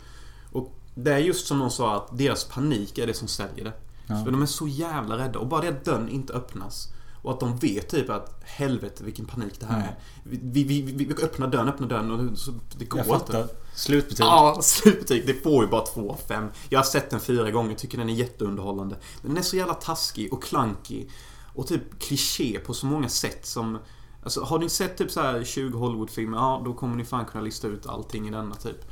Och 0.52 0.76
det 0.96 1.14
är 1.14 1.18
just 1.18 1.48
som 1.48 1.60
någon 1.60 1.72
sa 1.72 1.96
att 1.96 2.18
deras 2.18 2.44
panik 2.44 2.98
är 2.98 3.08
det 3.08 3.14
som 3.14 3.28
säljer 3.28 3.66
det. 3.66 3.74
Ja. 4.08 4.24
För 4.24 4.32
de 4.32 4.42
är 4.42 4.46
så 4.46 4.68
jävla 4.68 5.18
rädda. 5.18 5.40
Och 5.40 5.48
bara 5.48 5.62
det 5.62 5.68
att 5.68 5.86
dörren 5.86 6.10
inte 6.10 6.34
öppnas. 6.34 6.88
Och 7.22 7.32
att 7.32 7.40
de 7.40 7.58
vet 7.58 7.90
typ 7.90 8.10
att 8.10 8.40
helvete 8.44 9.04
vilken 9.04 9.26
panik 9.26 9.60
det 9.60 9.66
här 9.66 9.76
Mm. 9.76 9.88
är. 9.88 9.96
Vi, 10.24 10.64
vi, 10.64 10.82
vi, 10.82 11.06
vi 11.06 11.24
öppnar 11.24 11.48
dörren, 11.48 11.68
öppnar 11.70 11.88
dörren 11.88 12.12
och 12.32 12.38
så, 12.38 12.52
det 12.78 12.86
går 12.86 13.00
Jag 13.00 13.08
inte. 13.16 13.20
fattar. 13.32 13.48
Slutbetyg. 13.76 14.26
Ja, 14.26 14.58
slutbetyg. 14.62 15.28
Det 15.28 15.34
får 15.34 15.64
ju 15.64 15.70
bara 15.70 15.86
2 15.86 16.12
av 16.12 16.18
5. 16.28 16.50
Jag 16.70 16.80
har 16.80 16.84
sett 16.84 17.10
den 17.10 17.20
fyra 17.20 17.52
gånger, 17.52 17.76
tycker 17.76 17.98
den 17.98 18.10
är 18.10 18.14
jätteunderhållande. 18.14 18.96
Men 19.22 19.30
den 19.32 19.38
är 19.38 19.42
så 19.46 19.56
jävla 19.56 19.74
taskig 19.74 20.34
och 20.34 20.44
klankig. 20.44 21.10
Och 21.56 21.68
typ 21.68 22.00
kliché 22.00 22.60
på 22.60 22.74
så 22.74 22.86
många 22.86 23.10
sätt 23.10 23.46
som... 23.46 23.78
Alltså, 24.24 24.42
har 24.44 24.60
ni 24.60 24.70
sett 24.70 24.98
typ 24.98 25.12
så 25.12 25.22
här 25.22 25.44
20 25.44 25.78
Hollywoodfilmer, 25.78 26.38
ja 26.38 26.62
då 26.66 26.74
kommer 26.74 26.96
ni 26.96 27.06
fan 27.06 27.26
kunna 27.26 27.44
lista 27.44 27.68
ut 27.68 27.86
allting 27.88 28.28
i 28.28 28.32
denna 28.32 28.56
typ. 28.56 28.86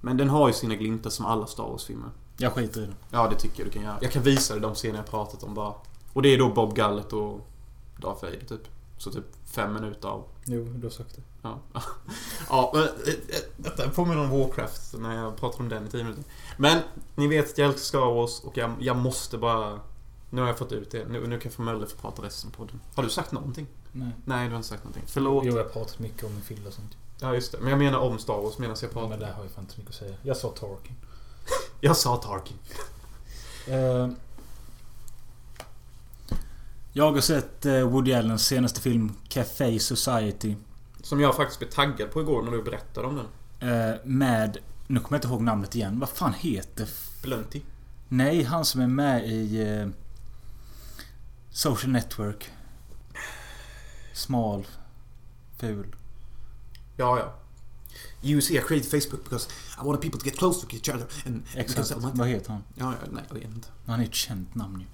Men 0.00 0.16
den 0.16 0.28
har 0.28 0.48
ju 0.48 0.54
sina 0.54 0.74
glimtar 0.74 1.10
som 1.10 1.26
alla 1.26 1.46
Star 1.46 1.64
Wars-filmer. 1.64 2.10
Jag 2.36 2.52
skiter 2.52 2.80
i 2.82 2.86
det. 2.86 2.94
Ja, 3.10 3.28
det 3.28 3.36
tycker 3.36 3.60
jag 3.62 3.66
du 3.68 3.72
kan 3.72 3.82
göra. 3.82 3.98
Jag 4.00 4.12
kan 4.12 4.22
visa 4.22 4.54
dig 4.54 4.62
de 4.62 4.74
scener 4.74 4.96
jag 4.96 5.06
pratat 5.10 5.42
om 5.42 5.54
bara. 5.54 5.74
Och 6.12 6.22
det 6.22 6.28
är 6.34 6.38
då 6.38 6.48
Bob 6.48 6.74
Gallet 6.76 7.12
och 7.12 7.49
Darth 8.00 8.24
Vader 8.24 8.40
typ. 8.48 8.62
Så 8.98 9.10
typ 9.10 9.24
fem 9.46 9.74
minuter 9.74 10.08
av 10.08 10.24
Jo, 10.44 10.64
du 10.76 10.86
har 10.86 10.90
sagt 10.90 11.16
det. 11.16 11.22
Ja, 11.42 11.58
ja 12.48 12.72
men, 12.74 12.88
detta 13.56 13.88
påminner 13.90 14.22
om 14.24 14.30
Warcraft 14.30 14.94
när 14.98 15.16
jag 15.16 15.36
pratade 15.36 15.62
om 15.62 15.68
den 15.68 15.86
i 15.86 15.90
10 15.90 16.02
minuter. 16.04 16.24
Men 16.56 16.82
ni 17.14 17.26
vet 17.28 17.50
att 17.50 17.58
jag 17.58 17.68
älskar 17.68 17.84
Star 17.98 18.14
Wars 18.14 18.40
och 18.40 18.56
jag, 18.56 18.74
jag 18.80 18.96
måste 18.96 19.38
bara... 19.38 19.80
Nu 20.30 20.40
har 20.40 20.48
jag 20.48 20.58
fått 20.58 20.72
ut 20.72 20.90
det. 20.90 21.04
Nu, 21.08 21.20
nu 21.26 21.38
kan 21.38 21.48
jag 21.48 21.52
få 21.52 21.62
Mölle 21.62 21.86
få 21.86 21.96
prata 21.96 22.22
resten 22.22 22.50
på 22.50 22.64
den. 22.64 22.80
Har 22.94 23.02
du 23.02 23.10
sagt 23.10 23.32
någonting? 23.32 23.66
Nej. 23.92 24.10
Nej, 24.24 24.44
du 24.46 24.50
har 24.50 24.56
inte 24.56 24.68
sagt 24.68 24.84
någonting. 24.84 25.04
Förlåt. 25.06 25.44
Jo, 25.46 25.56
jag 25.56 25.62
har 25.64 25.70
pratat 25.70 25.98
mycket 25.98 26.24
om 26.24 26.32
min 26.34 26.42
film 26.42 26.66
och 26.66 26.72
sånt. 26.72 26.96
Ja, 27.20 27.34
just 27.34 27.52
det. 27.52 27.58
Men 27.60 27.70
jag 27.70 27.78
menar 27.78 27.98
om 27.98 28.18
Star 28.18 28.42
Wars 28.42 28.58
medan 28.58 28.76
jag 28.80 28.90
Ja, 28.90 28.92
pratar. 28.92 29.08
men 29.08 29.18
där 29.18 29.32
har 29.32 29.42
jag 29.42 29.50
fan 29.52 29.64
inte 29.64 29.78
mycket 29.78 29.90
att 29.90 29.98
säga. 29.98 30.14
Jag 30.22 30.36
sa 30.36 30.48
Tarkin. 30.48 30.96
Jag 31.80 31.96
sa 31.96 32.16
Tarkin. 32.16 32.56
Eh, 33.66 34.08
jag 36.92 37.12
har 37.12 37.20
sett 37.20 37.66
eh, 37.66 37.82
Woody 37.82 38.12
Allens 38.12 38.46
senaste 38.46 38.80
film 38.80 39.12
Café 39.28 39.78
Society. 39.78 40.56
Som 41.02 41.20
jag 41.20 41.36
faktiskt 41.36 41.58
blev 41.58 41.70
taggad 41.70 42.10
på 42.10 42.20
igår 42.20 42.42
när 42.42 42.50
du 42.50 42.62
berättade 42.62 43.06
om 43.06 43.16
den. 43.16 43.26
Eh, 43.70 43.96
med... 44.04 44.58
Nu 44.86 45.00
kommer 45.00 45.16
jag 45.16 45.18
inte 45.18 45.28
ihåg 45.28 45.42
namnet 45.42 45.74
igen. 45.74 46.00
Vad 46.00 46.08
fan 46.08 46.32
heter... 46.32 46.88
Blunty. 47.22 47.60
Nej, 48.08 48.42
han 48.42 48.64
som 48.64 48.80
är 48.80 48.86
med 48.86 49.28
i... 49.28 49.62
Eh, 49.62 49.88
Social 51.50 51.92
Network. 51.92 52.50
Smal. 54.12 54.66
Ful. 55.58 55.96
Ja, 56.96 57.18
ja. 57.18 57.34
You 58.22 58.40
see 58.40 58.54
I 58.54 58.60
created 58.60 58.90
Facebook 58.90 59.24
because 59.24 59.48
I 59.82 59.86
wanted 59.86 60.02
people 60.02 60.20
to 60.20 60.26
get 60.26 60.38
close 60.38 60.66
to 60.66 60.76
each 60.76 60.88
other 60.88 61.06
and... 61.26 61.42
Exakt. 61.54 61.92
Vad 61.96 62.28
heter 62.28 62.52
han? 62.52 62.62
Ja, 62.74 62.94
ja, 63.00 63.08
nej, 63.10 63.24
jag 63.28 63.34
vet 63.34 63.44
inte. 63.44 63.68
Han 63.86 64.00
är 64.00 64.04
ett 64.04 64.14
känt 64.14 64.54
namn 64.54 64.80
ju. 64.80 64.86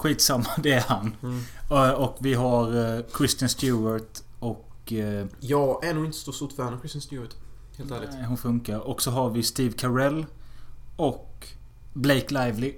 Skitsamma, 0.00 0.46
det 0.62 0.72
är 0.72 0.80
han. 0.80 1.16
Mm. 1.22 1.40
Eh, 1.70 1.90
Och 1.90 2.16
vi 2.20 2.34
har 2.34 2.96
eh, 2.96 3.04
Kristen 3.12 3.48
Stewart 3.48 4.22
och... 4.38 4.92
eh, 4.92 5.26
Jag 5.40 5.84
är 5.84 5.94
nog 5.94 6.04
inte 6.04 6.18
så 6.18 6.32
stort 6.32 6.52
fan 6.52 6.74
av 6.74 6.80
Kristen 6.80 7.00
Stewart. 7.00 7.36
Helt 7.78 7.90
ärligt. 7.90 8.10
Nej, 8.12 8.24
hon 8.24 8.36
funkar. 8.36 8.78
Och 8.78 9.02
så 9.02 9.10
har 9.10 9.30
vi 9.30 9.42
Steve 9.42 9.72
Carell. 9.72 10.26
Och 10.96 11.46
Blake 11.92 12.34
Lively. 12.34 12.74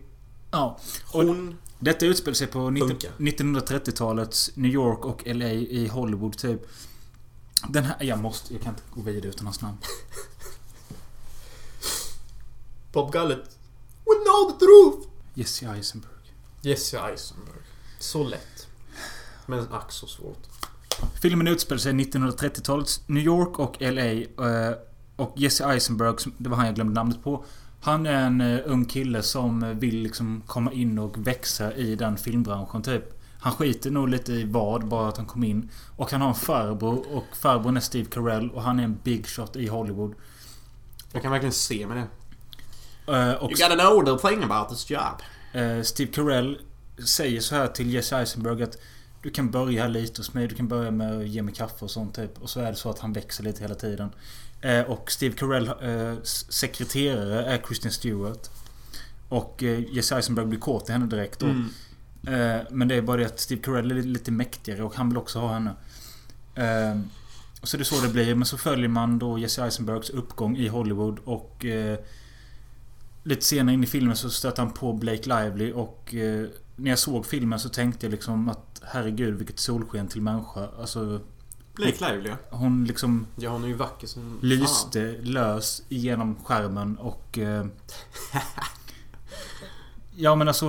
Ja. 0.50 0.78
Och 1.12 1.24
Hon... 1.24 1.56
detta 1.78 2.06
utspelar 2.06 2.34
sig 2.34 2.46
på 2.46 2.70
19 2.70 2.88
Funkar. 2.88 3.10
1930-talets 3.18 4.50
New 4.54 4.72
York 4.72 5.04
och 5.04 5.22
LA 5.26 5.48
i 5.50 5.88
Hollywood 5.88 6.38
typ. 6.38 6.60
Den 7.68 7.84
här... 7.84 7.96
Jag 8.02 8.18
måste... 8.18 8.52
Jag 8.54 8.62
kan 8.62 8.72
inte 8.72 8.82
gå 8.94 9.02
vidare 9.02 9.28
utan 9.28 9.46
hans 9.46 9.60
namn. 9.60 9.76
Bob 12.92 13.12
Gallet. 13.12 13.56
We 14.04 14.14
know 14.24 14.52
the 14.52 14.58
truth! 14.66 15.08
Jesse 15.34 15.66
Eisenberg. 15.66 16.11
Jesse 16.62 16.98
Eisenberg. 17.00 17.56
Så 17.98 18.24
lätt. 18.24 18.66
Men 19.46 19.66
ack 19.72 19.92
så 19.92 20.06
svårt. 20.06 20.38
Filmen 21.22 21.48
utspelar 21.48 21.78
sig 21.78 21.92
i 21.92 21.94
1930-talets 22.04 23.00
New 23.06 23.22
York 23.24 23.58
och 23.58 23.76
LA. 23.80 24.02
eh, 24.48 24.74
Och 25.16 25.32
Jesse 25.36 25.64
Eisenberg, 25.64 26.14
som- 26.18 26.34
det 26.38 26.48
var 26.48 26.56
han 26.56 26.66
jag 26.66 26.74
glömde 26.74 26.94
namnet 26.94 27.22
på. 27.24 27.44
Han 27.80 28.06
är 28.06 28.12
en 28.26 28.40
eh, 28.40 28.60
ung 28.64 28.84
kille 28.84 29.22
som 29.22 29.78
vill 29.78 30.02
liksom 30.02 30.42
komma 30.46 30.72
in 30.72 30.98
och 30.98 31.26
växa 31.26 31.74
i 31.74 31.96
den 31.96 32.16
filmbranschen 32.16 32.82
typ. 32.82 33.04
Han 33.40 33.52
skiter 33.52 33.90
nog 33.90 34.08
lite 34.08 34.32
i 34.32 34.44
vad, 34.44 34.86
bara 34.88 35.08
att 35.08 35.16
han 35.16 35.26
kom 35.26 35.44
in. 35.44 35.70
Och 35.96 36.10
han 36.12 36.20
har 36.20 36.28
en 36.28 36.34
farbror 36.34 37.06
och 37.16 37.24
farbrorn 37.36 37.76
är 37.76 37.80
Steve 37.80 38.04
Carell 38.10 38.50
och 38.50 38.62
han 38.62 38.78
är 38.80 38.84
en 38.84 38.98
big 39.02 39.26
shot 39.26 39.56
i 39.56 39.66
Hollywood. 39.66 40.14
Jag 41.12 41.22
kan 41.22 41.30
verkligen 41.30 41.52
se 41.52 41.86
med 41.86 41.96
det. 41.96 42.06
Och 43.38 43.50
You 43.50 43.68
gotta 43.68 43.74
know 44.02 44.18
the 44.18 44.28
thing 44.28 44.42
about 44.42 44.68
this 44.68 44.90
job. 44.90 45.22
Eh, 45.52 45.82
Steve 45.82 46.12
Carell 46.12 46.58
säger 47.04 47.40
så 47.40 47.54
här 47.54 47.66
till 47.66 47.94
Jesse 47.94 48.16
Eisenberg 48.16 48.62
att 48.62 48.78
du 49.22 49.30
kan 49.30 49.50
börja 49.50 49.82
här 49.82 49.88
lite 49.88 50.20
hos 50.20 50.34
mig. 50.34 50.48
Du 50.48 50.54
kan 50.54 50.68
börja 50.68 50.90
med 50.90 51.18
att 51.18 51.28
ge 51.28 51.42
mig 51.42 51.54
kaffe 51.54 51.84
och 51.84 51.90
sånt 51.90 52.14
typ. 52.14 52.42
Och 52.42 52.50
så 52.50 52.60
är 52.60 52.70
det 52.70 52.76
så 52.76 52.90
att 52.90 52.98
han 52.98 53.12
växer 53.12 53.44
lite 53.44 53.62
hela 53.62 53.74
tiden. 53.74 54.10
Eh, 54.60 54.80
och 54.80 55.10
Steve 55.10 55.34
Carell 55.34 55.68
eh, 55.68 56.22
sekreterare 56.48 57.44
är 57.44 57.58
Kristen 57.58 57.92
Stewart. 57.92 58.50
Och 59.28 59.62
Jesse 59.92 60.16
Eisenberg 60.16 60.46
blir 60.46 60.58
kåt 60.58 60.88
i 60.88 60.92
henne 60.92 61.06
direkt. 61.06 61.42
Mm. 61.42 61.68
Men 62.70 62.88
det 62.88 62.94
är 62.94 63.02
bara 63.02 63.16
det 63.16 63.26
att 63.26 63.40
Steve 63.40 63.62
Carell 63.62 63.90
är 63.90 63.94
lite, 63.94 64.30
mäktigare 64.30 64.82
och 64.82 64.94
han 64.94 65.08
vill 65.08 65.18
också 65.18 65.38
ha 65.38 65.52
henne. 65.52 65.70
Eh, 66.54 67.00
så 67.62 67.76
det 67.76 67.82
är 67.82 67.84
så 67.84 68.00
det 68.00 68.08
blir. 68.08 68.34
Men 68.34 68.46
så 68.46 68.58
följer 68.58 68.88
man 68.88 69.18
då 69.18 69.38
Jesse 69.38 69.64
Eisenbergs 69.64 70.10
uppgång 70.10 70.56
i 70.56 70.68
Hollywood 70.68 71.18
och... 71.24 71.66
Lite 73.22 73.44
senare 73.44 73.74
in 73.74 73.84
i 73.84 73.86
filmen 73.86 74.16
så 74.16 74.30
stöter 74.30 74.62
han 74.62 74.72
på 74.72 74.92
Blake 74.92 75.22
Lively 75.22 75.72
och... 75.72 76.14
Eh, 76.14 76.46
när 76.76 76.90
jag 76.90 76.98
såg 76.98 77.26
filmen 77.26 77.58
så 77.58 77.68
tänkte 77.68 78.06
jag 78.06 78.10
liksom 78.10 78.48
att 78.48 78.82
herregud 78.84 79.34
vilket 79.34 79.58
solsken 79.58 80.08
till 80.08 80.22
människa. 80.22 80.68
Alltså 80.80 81.20
Blake 81.74 82.10
Lively 82.10 82.28
ja. 82.28 82.36
hon 82.50 82.84
liksom 82.84 83.26
Ja, 83.36 83.50
hon 83.50 83.64
är 83.64 83.68
ju 83.68 83.74
vacker 83.74 84.06
som 84.06 84.22
fan. 84.22 84.48
lyste 84.48 85.16
lös 85.22 85.82
genom 85.88 86.36
skärmen 86.44 86.98
och... 86.98 87.38
Eh, 87.38 87.66
ja 90.16 90.34
men 90.34 90.48
alltså 90.48 90.66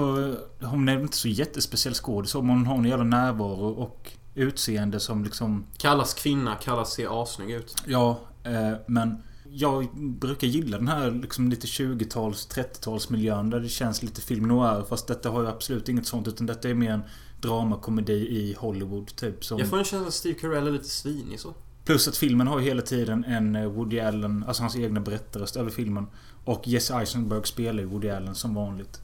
hon 0.61 0.89
är 0.89 0.99
inte 0.99 1.17
så 1.17 1.27
jättespeciell 1.27 1.93
skådis 1.93 2.35
men 2.35 2.49
hon 2.49 2.65
har 2.65 2.75
en 2.75 2.85
jävla 2.85 3.05
närvaro 3.05 3.69
och 3.69 4.11
utseende 4.35 4.99
som 4.99 5.23
liksom... 5.23 5.65
Kallas 5.77 6.13
kvinna, 6.13 6.55
kallas 6.55 6.93
se 6.93 7.07
assnygg 7.09 7.51
ut. 7.51 7.75
Ja, 7.85 8.19
eh, 8.43 8.73
men 8.87 9.23
jag 9.55 9.87
brukar 9.95 10.47
gilla 10.47 10.77
den 10.77 10.87
här 10.87 11.11
liksom 11.11 11.49
lite 11.49 11.67
20-tals, 11.67 12.47
30-talsmiljön 12.49 13.51
där 13.51 13.59
det 13.59 13.69
känns 13.69 14.03
lite 14.03 14.21
film 14.21 14.47
noir. 14.47 14.85
Fast 14.89 15.07
detta 15.07 15.29
har 15.29 15.41
ju 15.41 15.47
absolut 15.47 15.89
inget 15.89 16.07
sånt. 16.07 16.27
Utan 16.27 16.47
detta 16.47 16.69
är 16.69 16.73
mer 16.73 16.91
en 16.91 17.01
dramakomedi 17.41 18.13
i 18.13 18.55
Hollywood. 18.59 19.15
Typ. 19.15 19.45
Som... 19.45 19.59
Jag 19.59 19.67
får 19.69 19.77
en 19.77 19.83
känsla 19.83 20.07
att 20.07 20.13
Steve 20.13 20.39
Carell 20.39 20.67
är 20.67 20.71
lite 20.71 20.89
svinig 20.89 21.39
så. 21.39 21.53
Plus 21.85 22.07
att 22.07 22.17
filmen 22.17 22.47
har 22.47 22.59
ju 22.59 22.65
hela 22.65 22.81
tiden 22.81 23.23
en 23.23 23.55
eh, 23.55 23.65
Woody 23.65 23.99
Allen, 23.99 24.43
alltså 24.47 24.63
hans 24.63 24.75
egna 24.75 24.99
berättarröst 24.99 25.55
över 25.55 25.69
filmen. 25.69 26.07
Och 26.45 26.67
Jesse 26.67 26.93
Eisenberg 26.95 27.45
spelar 27.45 27.79
ju 27.79 27.85
Woody 27.85 28.09
Allen 28.09 28.35
som 28.35 28.53
vanligt. 28.55 29.01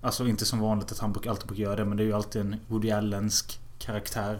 Alltså 0.00 0.26
inte 0.26 0.44
som 0.44 0.60
vanligt 0.60 0.92
att 0.92 0.98
han 0.98 1.12
brukar- 1.12 1.30
alltid 1.30 1.46
brukar 1.46 1.62
göra 1.62 1.76
det, 1.76 1.84
men 1.84 1.96
det 1.96 2.02
är 2.02 2.06
ju 2.06 2.12
alltid 2.12 2.40
en 2.42 2.56
Woody 2.68 2.90
Allensk 2.90 3.60
karaktär. 3.78 4.38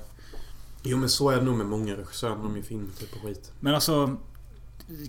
Jo 0.83 0.99
men 0.99 1.09
så 1.09 1.31
är 1.31 1.37
det 1.37 1.43
nog 1.43 1.57
med 1.57 1.67
många 1.67 1.97
regissörer 1.97 2.37
när 2.37 2.43
de 2.43 2.57
gör 2.57 2.63
filmer 2.63 2.87
typ 2.99 3.17
och 3.17 3.23
skit. 3.23 3.53
Men 3.61 3.75
alltså... 3.75 4.17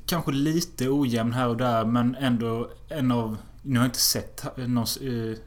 Kanske 0.06 0.32
lite 0.32 0.90
ojämn 0.90 1.34
här 1.34 1.48
och 1.48 1.58
där, 1.58 1.86
men 1.86 2.16
ändå 2.16 2.70
en 2.90 3.12
av... 3.12 3.38
Nu 3.62 3.80
har 3.80 3.86
jag 3.86 3.88
inte 3.90 4.00
sett 4.00 4.46
någon, 4.58 4.86
eh, 5.02 5.38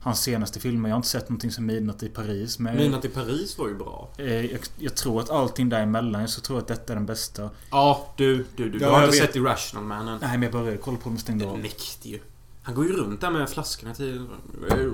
hans 0.00 0.20
senaste 0.22 0.60
filmer. 0.60 0.88
Jag 0.88 0.94
har 0.94 0.98
inte 0.98 1.08
sett 1.08 1.28
någonting 1.28 1.50
som 1.50 1.66
Midnatt 1.66 2.02
i 2.02 2.08
Paris. 2.08 2.58
Men 2.58 2.76
Midnatt 2.76 3.04
i 3.04 3.08
Paris 3.08 3.58
var 3.58 3.68
ju 3.68 3.74
bra. 3.74 4.08
eh, 4.18 4.40
jag, 4.52 4.60
jag 4.78 4.94
tror 4.96 5.20
att 5.20 5.30
allting 5.30 5.68
däremellan, 5.68 6.28
så 6.28 6.40
tror 6.40 6.56
jag 6.58 6.62
att 6.62 6.68
detta 6.68 6.92
är 6.92 6.96
den 6.96 7.06
bästa. 7.06 7.50
Ja, 7.70 8.12
du, 8.16 8.36
du, 8.36 8.44
du. 8.56 8.70
Du 8.70 8.78
Ja, 8.78 8.90
har 8.90 9.00
jag 9.00 9.08
inte 9.08 9.18
vet. 9.20 9.26
sett 9.26 9.36
Irrational 9.36 9.84
Man 9.86 10.08
än. 10.08 10.18
Nej, 10.20 10.30
men 10.30 10.42
jag 10.42 10.52
började 10.52 10.76
kolla 10.76 10.96
på 10.98 11.04
den 11.08 11.14
och 11.14 11.20
stängde 11.20 11.44
Den 11.44 11.54
av. 11.54 11.58
mäktig 11.60 12.10
ju. 12.10 12.20
Han 12.62 12.74
går 12.74 12.84
ju 12.86 12.92
runt 12.92 13.20
där 13.20 13.30
med 13.30 13.48
flaskorna 13.50 13.94
till 13.94 14.26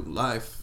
life. 0.07 0.63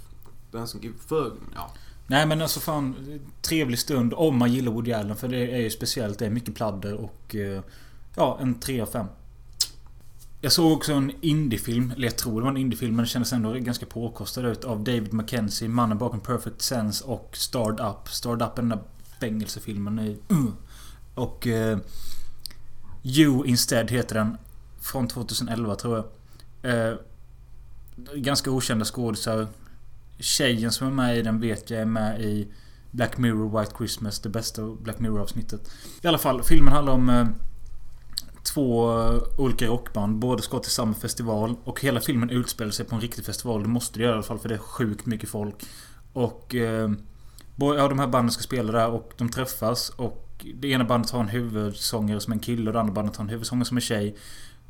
Doesn't 0.51 0.81
give 0.83 0.95
a 0.95 1.01
fuck. 1.07 1.33
Ja. 1.55 1.71
Nej 2.07 2.25
men 2.25 2.41
alltså 2.41 2.59
fan 2.59 2.95
Trevlig 3.41 3.79
stund 3.79 4.13
om 4.13 4.37
man 4.37 4.53
gillar 4.53 4.71
Woody 4.71 4.91
Allen 4.91 5.15
för 5.15 5.27
det 5.27 5.51
är 5.51 5.57
ju 5.61 5.69
speciellt. 5.69 6.19
Det 6.19 6.25
är 6.25 6.29
mycket 6.29 6.55
pladder 6.55 6.93
och... 6.93 7.35
Eh, 7.35 7.61
ja, 8.15 8.37
en 8.41 8.59
3 8.59 8.81
av 8.81 8.85
5. 8.85 9.05
Jag 10.41 10.51
såg 10.51 10.71
också 10.71 10.93
en 10.93 11.11
indiefilm, 11.21 11.91
eller 11.91 12.07
jag 12.07 12.17
tror 12.17 12.41
det 12.41 12.43
var 12.43 12.51
en 12.51 12.57
indiefilm 12.57 12.95
men 12.95 13.03
det 13.03 13.09
kändes 13.09 13.33
ändå 13.33 13.53
ganska 13.53 13.85
påkostad 13.85 14.45
ut 14.45 14.63
av 14.63 14.83
David 14.83 15.13
Mackenzie, 15.13 15.67
mannen 15.67 15.97
bakom 15.97 16.19
Perfect 16.19 16.61
Sense 16.61 17.05
och 17.05 17.29
Starred 17.33 17.79
Up. 17.79 18.09
Starred 18.09 18.41
Up 18.41 18.57
är 18.57 18.61
den 18.61 18.69
där 18.69 18.79
fängelsefilmen 19.19 19.99
i... 19.99 20.17
Uh. 20.31 20.49
Och... 21.15 21.47
Uh, 21.47 21.77
You 23.03 23.45
Instead 23.45 23.91
heter 23.91 24.15
den. 24.15 24.37
Från 24.81 25.07
2011 25.07 25.75
tror 25.75 26.05
jag. 26.61 26.91
Uh, 26.91 26.97
ganska 28.15 28.51
okända 28.51 28.85
skådisar. 28.85 29.47
Tjejen 30.19 30.71
som 30.71 30.87
är 30.87 30.91
med 30.91 31.17
i 31.17 31.21
den 31.21 31.39
vet 31.39 31.69
jag 31.69 31.81
är 31.81 31.85
med 31.85 32.21
i 32.21 32.47
Black 32.91 33.17
Mirror 33.17 33.59
White 33.59 33.73
Christmas. 33.77 34.19
Det 34.19 34.29
bästa 34.29 34.61
Black 34.81 34.99
Mirror 34.99 35.21
avsnittet. 35.21 35.71
I 36.01 36.07
alla 36.07 36.17
fall, 36.17 36.43
filmen 36.43 36.73
handlar 36.73 36.93
om 36.93 37.09
eh, 37.09 37.27
två 38.43 38.85
olika 39.37 39.67
rockband. 39.67 40.19
Båda 40.19 40.41
ska 40.41 40.59
till 40.59 40.71
samma 40.71 40.93
festival. 40.93 41.55
Och 41.63 41.81
hela 41.81 41.99
filmen 41.99 42.29
utspelar 42.29 42.71
sig 42.71 42.85
på 42.85 42.95
en 42.95 43.01
riktig 43.01 43.25
festival. 43.25 43.63
Det 43.63 43.69
måste 43.69 43.99
det 43.99 44.03
göra 44.03 44.13
i 44.13 44.15
alla 44.15 44.23
fall 44.23 44.39
för 44.39 44.49
det 44.49 44.55
är 44.55 44.59
sjukt 44.59 45.05
mycket 45.05 45.29
folk. 45.29 45.55
Och... 46.13 46.55
Eh, 46.55 46.91
ja, 47.59 47.87
de 47.87 47.99
här 47.99 48.07
banden 48.07 48.31
ska 48.31 48.43
spela 48.43 48.71
där 48.71 48.89
och 48.89 49.11
de 49.17 49.29
träffas. 49.29 49.89
Och 49.89 50.45
det 50.55 50.67
ena 50.67 50.83
bandet 50.83 51.11
har 51.11 51.19
en 51.19 51.27
huvudsångare 51.27 52.19
som 52.19 52.33
är 52.33 52.35
en 52.35 52.43
kille 52.43 52.69
och 52.69 52.73
det 52.73 52.79
andra 52.79 52.93
bandet 52.93 53.15
har 53.15 53.23
en 53.23 53.29
huvudsångare 53.29 53.65
som 53.65 53.77
är 53.77 53.81
tjej. 53.81 54.15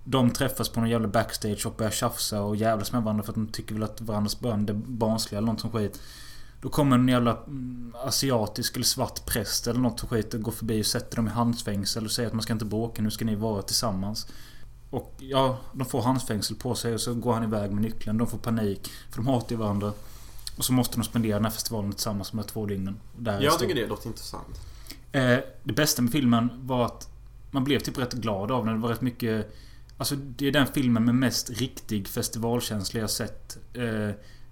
De 0.09 0.31
träffas 0.31 0.69
på 0.69 0.79
någon 0.79 0.89
jävla 0.89 1.07
backstage 1.07 1.65
och 1.65 1.73
börjar 1.73 1.91
tjafsa 1.91 2.41
och 2.41 2.55
jävlas 2.55 2.91
med 2.91 3.03
varandra 3.03 3.23
för 3.23 3.31
att 3.31 3.35
de 3.35 3.47
tycker 3.47 3.73
väl 3.73 3.83
att 3.83 4.01
varandras 4.01 4.39
band 4.39 4.69
är 4.69 4.73
barnsliga 4.73 5.37
eller 5.37 5.51
något 5.51 5.61
som 5.61 5.71
skit. 5.71 6.01
Då 6.61 6.69
kommer 6.69 6.95
en 6.95 7.07
jävla 7.07 7.37
mm, 7.47 7.95
asiatisk 8.05 8.75
eller 8.75 8.85
svart 8.85 9.25
präst 9.25 9.67
eller 9.67 9.79
något 9.79 9.99
som 9.99 10.09
skit 10.09 10.33
och 10.33 10.41
går 10.41 10.51
förbi 10.51 10.81
och 10.81 10.85
sätter 10.85 11.15
dem 11.15 11.27
i 11.27 11.29
handfängsel 11.29 12.05
och 12.05 12.11
säger 12.11 12.27
att 12.27 12.33
man 12.33 12.43
ska 12.43 12.53
inte 12.53 12.65
bråka, 12.65 13.01
nu 13.01 13.11
ska 13.11 13.25
ni 13.25 13.35
vara 13.35 13.61
tillsammans. 13.61 14.27
Och 14.89 15.15
ja, 15.19 15.57
de 15.73 15.85
får 15.85 16.01
handfängsel 16.01 16.55
på 16.55 16.75
sig 16.75 16.93
och 16.93 17.01
så 17.01 17.13
går 17.13 17.33
han 17.33 17.43
iväg 17.43 17.71
med 17.71 17.81
nyckeln. 17.81 18.17
De 18.17 18.27
får 18.27 18.37
panik. 18.37 18.91
För 19.09 19.17
de 19.17 19.27
hatar 19.27 19.51
ju 19.51 19.55
varandra. 19.55 19.93
Och 20.57 20.65
så 20.65 20.73
måste 20.73 20.97
de 20.97 21.03
spendera 21.03 21.35
den 21.35 21.45
här 21.45 21.51
festivalen 21.51 21.91
tillsammans 21.91 22.33
med 22.33 22.47
två 22.47 22.65
dygnen. 22.65 22.99
Där 23.17 23.41
Jag 23.41 23.59
tycker 23.59 23.75
det 23.75 23.87
låter 23.87 24.07
intressant. 24.07 24.61
Eh, 25.11 25.37
det 25.63 25.73
bästa 25.73 26.01
med 26.01 26.11
filmen 26.11 26.49
var 26.61 26.85
att 26.85 27.09
man 27.51 27.63
blev 27.63 27.79
typ 27.79 27.97
rätt 27.97 28.13
glad 28.13 28.51
av 28.51 28.65
den. 28.65 28.73
Det 28.73 28.79
var 28.81 28.89
rätt 28.89 29.01
mycket... 29.01 29.55
Alltså 29.97 30.15
det 30.15 30.47
är 30.47 30.51
den 30.51 30.67
filmen 30.67 31.05
med 31.05 31.15
mest 31.15 31.49
riktig 31.49 32.07
festivalkänsla 32.07 32.99
jag 32.99 33.09
sett. 33.09 33.57
Eh, 33.73 34.09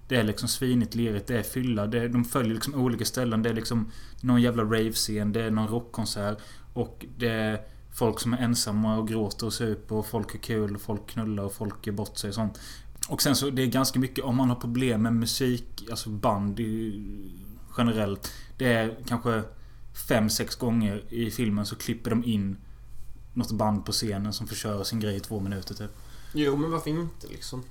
det 0.08 0.16
är 0.16 0.24
liksom 0.24 0.48
svinigt, 0.48 0.94
lerigt, 0.94 1.26
det 1.26 1.38
är 1.38 1.42
fylla. 1.42 1.86
Det 1.86 1.98
är, 1.98 2.08
de 2.08 2.24
följer 2.24 2.54
liksom 2.54 2.74
olika 2.74 3.04
ställen. 3.04 3.42
Det 3.42 3.48
är 3.48 3.54
liksom 3.54 3.90
någon 4.20 4.42
jävla 4.42 4.62
rave-scen, 4.62 5.32
det 5.32 5.42
är 5.42 5.50
någon 5.50 5.68
rockkonsert. 5.68 6.38
Och 6.72 7.06
det 7.18 7.28
är 7.28 7.60
folk 7.92 8.20
som 8.20 8.32
är 8.32 8.38
ensamma 8.38 8.98
och 8.98 9.08
gråter 9.08 9.46
och 9.46 9.52
super 9.52 9.96
och 9.96 10.06
folk 10.06 10.34
är 10.34 10.38
kul 10.38 10.74
och 10.74 10.80
folk 10.80 11.06
knullar 11.06 11.44
och 11.44 11.52
folk 11.52 11.86
är 11.86 11.92
bort 11.92 12.18
sig 12.18 12.28
och 12.28 12.34
sånt. 12.34 12.60
Och 13.08 13.22
sen 13.22 13.36
så 13.36 13.50
det 13.50 13.62
är 13.62 13.66
ganska 13.66 13.98
mycket 13.98 14.24
om 14.24 14.36
man 14.36 14.48
har 14.48 14.56
problem 14.56 15.02
med 15.02 15.12
musik, 15.12 15.86
alltså 15.90 16.10
band 16.10 16.60
generellt. 17.78 18.32
Det 18.58 18.72
är 18.72 18.96
kanske 19.06 19.42
fem, 20.08 20.30
sex 20.30 20.54
gånger 20.54 21.04
i 21.08 21.30
filmen 21.30 21.66
så 21.66 21.76
klipper 21.76 22.10
de 22.10 22.24
in 22.24 22.56
något 23.36 23.52
band 23.52 23.86
på 23.86 23.92
scenen 23.92 24.32
som 24.32 24.46
får 24.46 24.56
köra 24.56 24.84
sin 24.84 25.00
grej 25.00 25.16
i 25.16 25.20
två 25.20 25.40
minuter 25.40 25.74
typ. 25.74 25.90
Jo, 26.32 26.56
men 26.56 26.70
varför 26.70 26.90
inte 26.90 27.26
liksom? 27.26 27.62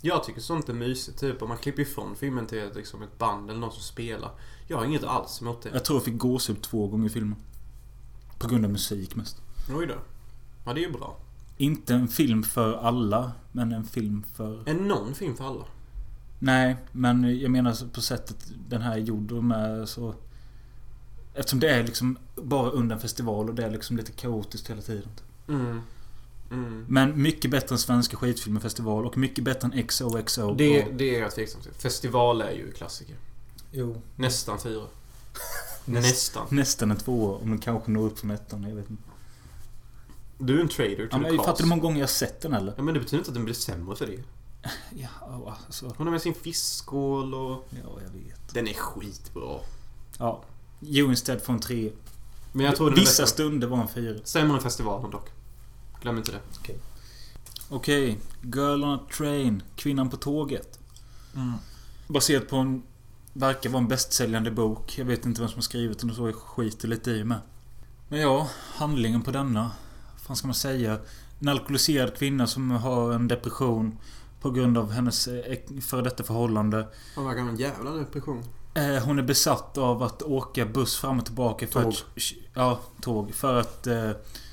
Jag 0.00 0.24
tycker 0.24 0.40
sånt 0.40 0.68
är 0.68 0.74
mysigt. 0.74 1.20
Typ 1.20 1.42
om 1.42 1.48
man 1.48 1.58
klipper 1.58 1.82
ifrån 1.82 2.16
filmen 2.16 2.46
till 2.46 2.58
ett, 2.58 2.76
liksom, 2.76 3.02
ett 3.02 3.18
band 3.18 3.50
eller 3.50 3.60
någon 3.60 3.72
som 3.72 3.82
spelar. 3.82 4.30
Jag 4.66 4.76
har 4.78 4.84
inget 4.84 5.04
alls 5.04 5.42
emot 5.42 5.62
det. 5.62 5.70
Jag 5.72 5.84
tror 5.84 5.96
jag 5.96 6.04
fick 6.04 6.18
gåshud 6.18 6.62
två 6.62 6.88
gånger 6.88 7.06
i 7.06 7.10
filmen. 7.10 7.36
På 8.38 8.48
grund 8.48 8.64
av 8.64 8.70
musik 8.70 9.16
mest. 9.16 9.36
Oj 9.76 9.86
då. 9.86 9.94
Ja, 10.64 10.72
det 10.72 10.80
är 10.80 10.86
ju 10.86 10.92
bra. 10.92 11.16
Inte 11.56 11.94
en 11.94 12.08
film 12.08 12.42
för 12.42 12.72
alla, 12.72 13.32
men 13.52 13.72
en 13.72 13.84
film 13.84 14.24
för... 14.34 14.68
Är 14.68 14.74
någon 14.74 15.14
film 15.14 15.36
för 15.36 15.44
alla? 15.44 15.64
Nej, 16.38 16.76
men 16.92 17.38
jag 17.40 17.50
menar 17.50 17.92
på 17.92 18.00
sättet 18.00 18.52
den 18.68 18.82
här 18.82 18.92
är 18.92 18.98
gjord 18.98 19.32
och 19.32 19.44
med 19.44 19.88
så... 19.88 20.14
Eftersom 21.34 21.60
det 21.60 21.68
är 21.70 21.82
liksom 21.82 22.18
bara 22.34 22.70
under 22.70 22.96
en 22.96 23.02
festival 23.02 23.48
och 23.48 23.54
det 23.54 23.64
är 23.64 23.70
liksom 23.70 23.96
lite 23.96 24.12
kaotiskt 24.12 24.70
hela 24.70 24.82
tiden. 24.82 25.08
Mm. 25.48 25.80
Mm. 26.50 26.84
Men 26.88 27.22
mycket 27.22 27.50
bättre 27.50 27.74
än 27.74 27.78
svenska 27.78 28.16
skitfilmerfestival 28.16 29.06
och 29.06 29.16
mycket 29.18 29.44
bättre 29.44 29.70
än 29.72 29.86
XOXO. 29.86 30.54
Det, 30.54 30.84
och, 30.84 30.94
det 30.94 31.16
är 31.16 31.20
jag 31.20 31.34
tveksam 31.34 31.60
till. 31.62 31.72
Festival 31.72 32.40
är 32.40 32.50
ju 32.52 32.72
klassiker. 32.72 33.16
Jo. 33.70 34.02
Nästan 34.16 34.58
fyra. 34.60 34.82
Näst- 35.84 36.02
Nästan. 36.02 36.46
Nästan 36.50 36.90
en 36.90 36.96
tvåa. 36.96 37.36
Om 37.36 37.50
den 37.50 37.58
kanske 37.58 37.90
når 37.90 38.06
upp 38.06 38.18
från 38.18 38.30
ettan. 38.30 38.62
Jag 38.62 38.76
vet 38.76 38.90
inte. 38.90 39.02
Du 40.38 40.56
är 40.56 40.60
en 40.60 40.68
trader 40.68 40.96
till 40.96 41.08
Ja, 41.10 41.18
men 41.18 41.36
fattar 41.36 41.56
du 41.56 41.62
hur 41.62 41.68
många 41.68 41.82
gånger 41.82 41.98
jag 41.98 42.06
har 42.06 42.08
sett 42.08 42.40
den 42.40 42.54
eller? 42.54 42.74
Ja, 42.76 42.82
men 42.82 42.94
det 42.94 43.00
betyder 43.00 43.18
inte 43.18 43.30
att 43.30 43.34
den 43.34 43.44
blir 43.44 43.54
sämre 43.54 43.96
för 43.96 44.06
det. 44.06 44.22
Ja, 44.90 45.56
alltså. 45.66 45.94
Hon 45.96 46.06
har 46.06 46.12
med 46.12 46.22
sin 46.22 46.34
fiskskål 46.34 47.34
och... 47.34 47.68
Ja, 47.70 47.90
jag 48.04 48.10
vet. 48.20 48.54
Den 48.54 48.68
är 48.68 48.74
skitbra. 48.74 49.58
Ja. 50.18 50.42
You 50.80 51.10
Instead 51.10 51.42
får 51.42 51.52
en 51.52 51.60
tre. 51.60 51.90
Men 52.52 52.66
jag 52.66 52.76
tror 52.76 52.90
Vissa 52.90 53.26
stunder 53.26 53.68
var 53.68 53.78
en 53.78 53.88
fyra. 53.88 54.18
Sämre 54.24 54.56
än 54.56 54.62
festivalen 54.62 55.10
dock. 55.10 55.28
Glöm 56.02 56.18
inte 56.18 56.32
det. 56.32 56.40
Okej. 57.68 58.18
Girl 58.42 58.84
on 58.84 58.94
a 58.94 59.00
Train. 59.16 59.62
Kvinnan 59.76 60.10
på 60.10 60.16
tåget. 60.16 60.78
Baserat 62.08 62.48
på 62.48 62.56
en... 62.56 62.82
Verkar 63.32 63.70
vara 63.70 63.82
en 63.82 63.88
bästsäljande 63.88 64.50
bok. 64.50 64.98
Jag 64.98 65.04
vet 65.04 65.26
inte 65.26 65.40
vem 65.40 65.48
som 65.48 65.56
har 65.56 65.62
skrivit 65.62 65.98
den 65.98 66.10
och 66.10 66.16
så. 66.16 66.28
Jag 66.28 66.34
skiter 66.34 66.88
lite 66.88 67.10
i 67.10 67.24
med. 67.24 67.38
Men 68.08 68.20
ja, 68.20 68.50
handlingen 68.74 69.22
på 69.22 69.30
denna. 69.30 69.70
Vad 70.12 70.20
fan 70.20 70.36
ska 70.36 70.46
man 70.46 70.54
säga? 70.54 70.98
En 71.40 71.48
alkoholiserad 71.48 72.16
kvinna 72.16 72.46
som 72.46 72.70
har 72.70 73.12
en 73.12 73.28
depression. 73.28 73.98
På 74.40 74.50
grund 74.50 74.78
av 74.78 74.90
hennes 74.90 75.28
eh, 75.28 75.58
före 75.80 76.02
detta 76.02 76.24
förhållande. 76.24 76.88
Han 77.14 77.24
verkar 77.24 77.42
ha 77.42 77.48
en 77.48 77.56
jävla 77.56 77.90
depression. 77.90 78.44
Eh, 78.74 79.04
hon 79.04 79.18
är 79.18 79.22
besatt 79.22 79.78
av 79.78 80.02
att 80.02 80.22
åka 80.22 80.66
buss 80.66 80.96
fram 80.96 81.18
och 81.18 81.24
tillbaka 81.24 81.66
för 81.66 81.82
Tåg. 81.82 81.92
att... 81.92 82.22
Ja, 82.54 82.80
tåg. 83.00 83.34
För 83.34 83.60
att 83.60 83.86
eh, 83.86 84.10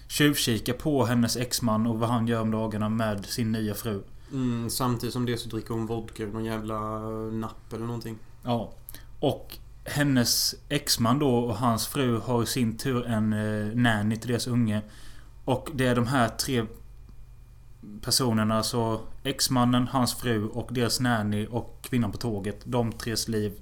tjuvkika 0.07 0.73
på 0.73 1.05
hennes 1.05 1.37
exman 1.37 1.87
och 1.87 1.99
vad 1.99 2.09
han 2.09 2.27
gör 2.27 2.41
om 2.41 2.51
dagarna 2.51 2.89
med 2.89 3.25
sin 3.25 3.51
nya 3.51 3.73
fru. 3.73 4.03
Mm, 4.31 4.69
samtidigt 4.69 5.13
som 5.13 5.25
det 5.25 5.37
så 5.37 5.49
dricker 5.49 5.73
hon 5.73 5.85
vodka 5.85 6.23
ur 6.23 6.31
någon 6.31 6.45
jävla 6.45 6.99
napp 7.31 7.73
eller 7.73 7.85
någonting. 7.85 8.17
Ja. 8.43 8.71
Och 9.19 9.57
hennes 9.83 10.55
exman 10.69 11.19
då 11.19 11.37
och 11.37 11.57
hans 11.57 11.87
fru 11.87 12.19
har 12.19 12.43
i 12.43 12.45
sin 12.45 12.77
tur 12.77 13.05
en 13.05 13.33
eh, 13.33 13.75
nanny 13.75 14.15
till 14.15 14.29
deras 14.29 14.47
unge. 14.47 14.81
Och 15.45 15.69
det 15.73 15.85
är 15.85 15.95
de 15.95 16.07
här 16.07 16.29
tre 16.29 16.65
personerna, 18.01 18.57
alltså 18.57 19.01
exmannen, 19.23 19.87
hans 19.87 20.15
fru 20.15 20.47
och 20.47 20.69
deras 20.71 20.99
nanny 20.99 21.47
och 21.47 21.77
kvinnan 21.81 22.11
på 22.11 22.17
tåget. 22.17 22.59
De 22.63 22.91
tres 22.91 23.27
liv. 23.27 23.53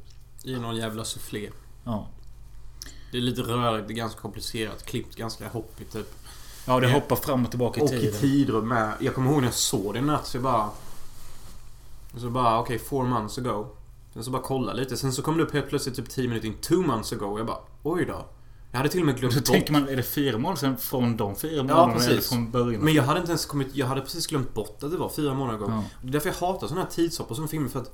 I 0.46 0.60
någon 0.60 0.76
jävla 0.76 1.06
soufflé. 1.06 1.50
Ja. 1.84 2.08
Det 3.12 3.18
är 3.18 3.22
lite 3.22 3.42
rörigt, 3.42 3.88
det 3.88 3.94
är 3.94 3.96
ganska 3.96 4.20
komplicerat. 4.22 4.86
Klippt 4.86 5.16
ganska 5.16 5.48
hoppigt 5.50 5.92
typ. 5.94 6.14
Ja, 6.68 6.80
det 6.80 6.88
Ja. 6.88 6.94
hoppar 6.94 7.16
fram 7.16 7.44
och 7.46 7.50
tillbaka 7.50 7.80
i 7.80 7.84
Och 7.84 7.88
i 7.94 8.00
tiden. 8.00 8.20
tider 8.20 8.62
med. 8.62 8.94
Jag 9.00 9.16
kommer 9.16 9.32
ihåg 9.32 9.38
när 9.42 9.48
jag 9.48 9.54
såg 9.54 9.94
det 9.94 10.02
natt 10.02 10.28
så 10.28 10.38
jag 10.38 10.44
bara... 10.44 10.70
Så 12.18 12.30
bara, 12.30 12.60
okej, 12.60 12.80
four 12.80 13.04
months 13.04 13.38
ago. 13.38 13.68
Sen 14.14 14.24
så 14.24 14.32
bara 14.32 14.42
kolla 14.42 14.74
lite. 14.74 14.98
Sen 14.98 15.14
så 15.14 15.22
kom 15.22 15.38
det 15.38 15.44
upp 15.44 15.54
helt 15.54 15.70
plötsligt 15.70 15.96
typ 15.96 16.10
10 16.10 16.28
minuter 16.28 16.48
in, 16.48 16.54
two 16.62 16.76
months 16.88 17.14
ago. 17.14 17.26
Och 17.26 17.40
jag 17.40 17.46
bara, 17.46 17.58
oj 17.84 18.06
då. 18.06 18.26
Jag 18.72 18.78
hade 18.78 18.90
till 18.90 19.00
och 19.00 19.06
med 19.06 19.18
glömt 19.20 19.34
Så 19.34 19.40
bort... 19.40 19.46
tänker 19.46 19.74
man, 19.74 19.90
är 19.90 19.96
det 19.96 20.04
fyra 20.04 20.38
månader 20.38 20.60
sen 20.60 20.78
från 20.78 21.18
de 21.18 21.36
fyra 21.36 21.64
månaderna 21.64 21.94
precis. 21.94 22.10
eller 22.10 22.22
från 22.22 22.52
början? 22.52 22.82
Men 22.82 22.94
jag 22.94 23.04
hade 23.04 23.20
inte 23.20 23.32
ens 23.32 23.46
kommit... 23.46 23.68
Jag 23.76 23.88
hade 23.88 24.02
precis 24.02 24.28
glömt 24.28 24.54
bort 24.54 24.84
att 24.84 24.92
det 24.92 24.98
var 24.98 25.10
fyra 25.10 25.34
månader 25.34 25.58
igång. 25.60 25.72
Ja. 25.72 25.84
Det 26.02 26.08
är 26.08 26.12
därför 26.12 26.30
jag 26.30 26.36
hatar 26.48 26.68
sådana 26.68 26.84
här 26.86 26.92
tidshopp 26.92 27.30
och 27.30 27.36
sådana 27.36 27.48
filmer 27.50 27.70
för 27.70 27.80
att 27.80 27.92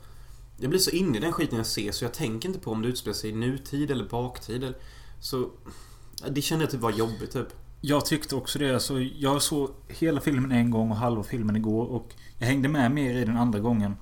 jag 0.62 0.70
blir 0.70 0.80
så 0.80 0.90
inne 0.90 1.18
i 1.18 1.22
den 1.22 1.32
skiten 1.32 1.58
jag 1.58 1.68
ser 1.68 1.92
så 1.92 2.06
jag 2.06 2.14
tänker 2.14 2.50
inte 2.50 2.60
på 2.60 2.72
om 2.72 2.82
det 2.82 2.88
utspelar 2.88 3.14
sig 3.14 3.30
i 3.30 3.34
nutid 3.34 3.92
eller 3.92 4.06
baktid. 4.10 4.64
Eller, 4.64 4.78
så... 5.20 5.50
Det 6.30 6.42
kände 6.42 6.64
jag 6.64 6.72
typ 6.72 6.82
var 6.82 6.92
jobbigt 6.92 7.32
typ. 7.32 7.48
Jag 7.82 8.06
tyckte 8.06 8.36
också 8.36 8.60
det. 8.60 8.74
Alltså, 8.74 9.00
jag 9.00 9.42
såg 9.42 9.70
hela 9.88 10.22
filmen 10.22 10.52
en 10.52 10.72
gång 10.72 10.92
och 10.92 10.98
halva 10.98 11.24
filmen 11.24 11.56
igår. 11.56 11.86
Och 11.86 12.14
jag 12.38 12.48
hängde 12.48 12.70
med 12.70 12.92
mer 12.92 13.18
i 13.18 13.26
den 13.26 13.38
andra 13.38 13.60
gången. 13.60 13.96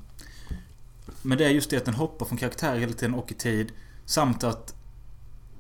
Men 1.22 1.38
det 1.38 1.46
är 1.46 1.50
just 1.50 1.70
det 1.70 1.78
att 1.78 1.86
den 1.86 1.94
hoppar 1.94 2.26
från 2.26 2.38
karaktär 2.38 2.78
hela 2.78 2.94
tiden 2.94 3.16
och 3.16 3.32
i 3.32 3.34
tid. 3.34 3.72
Samt 4.06 4.44
att 4.44 4.76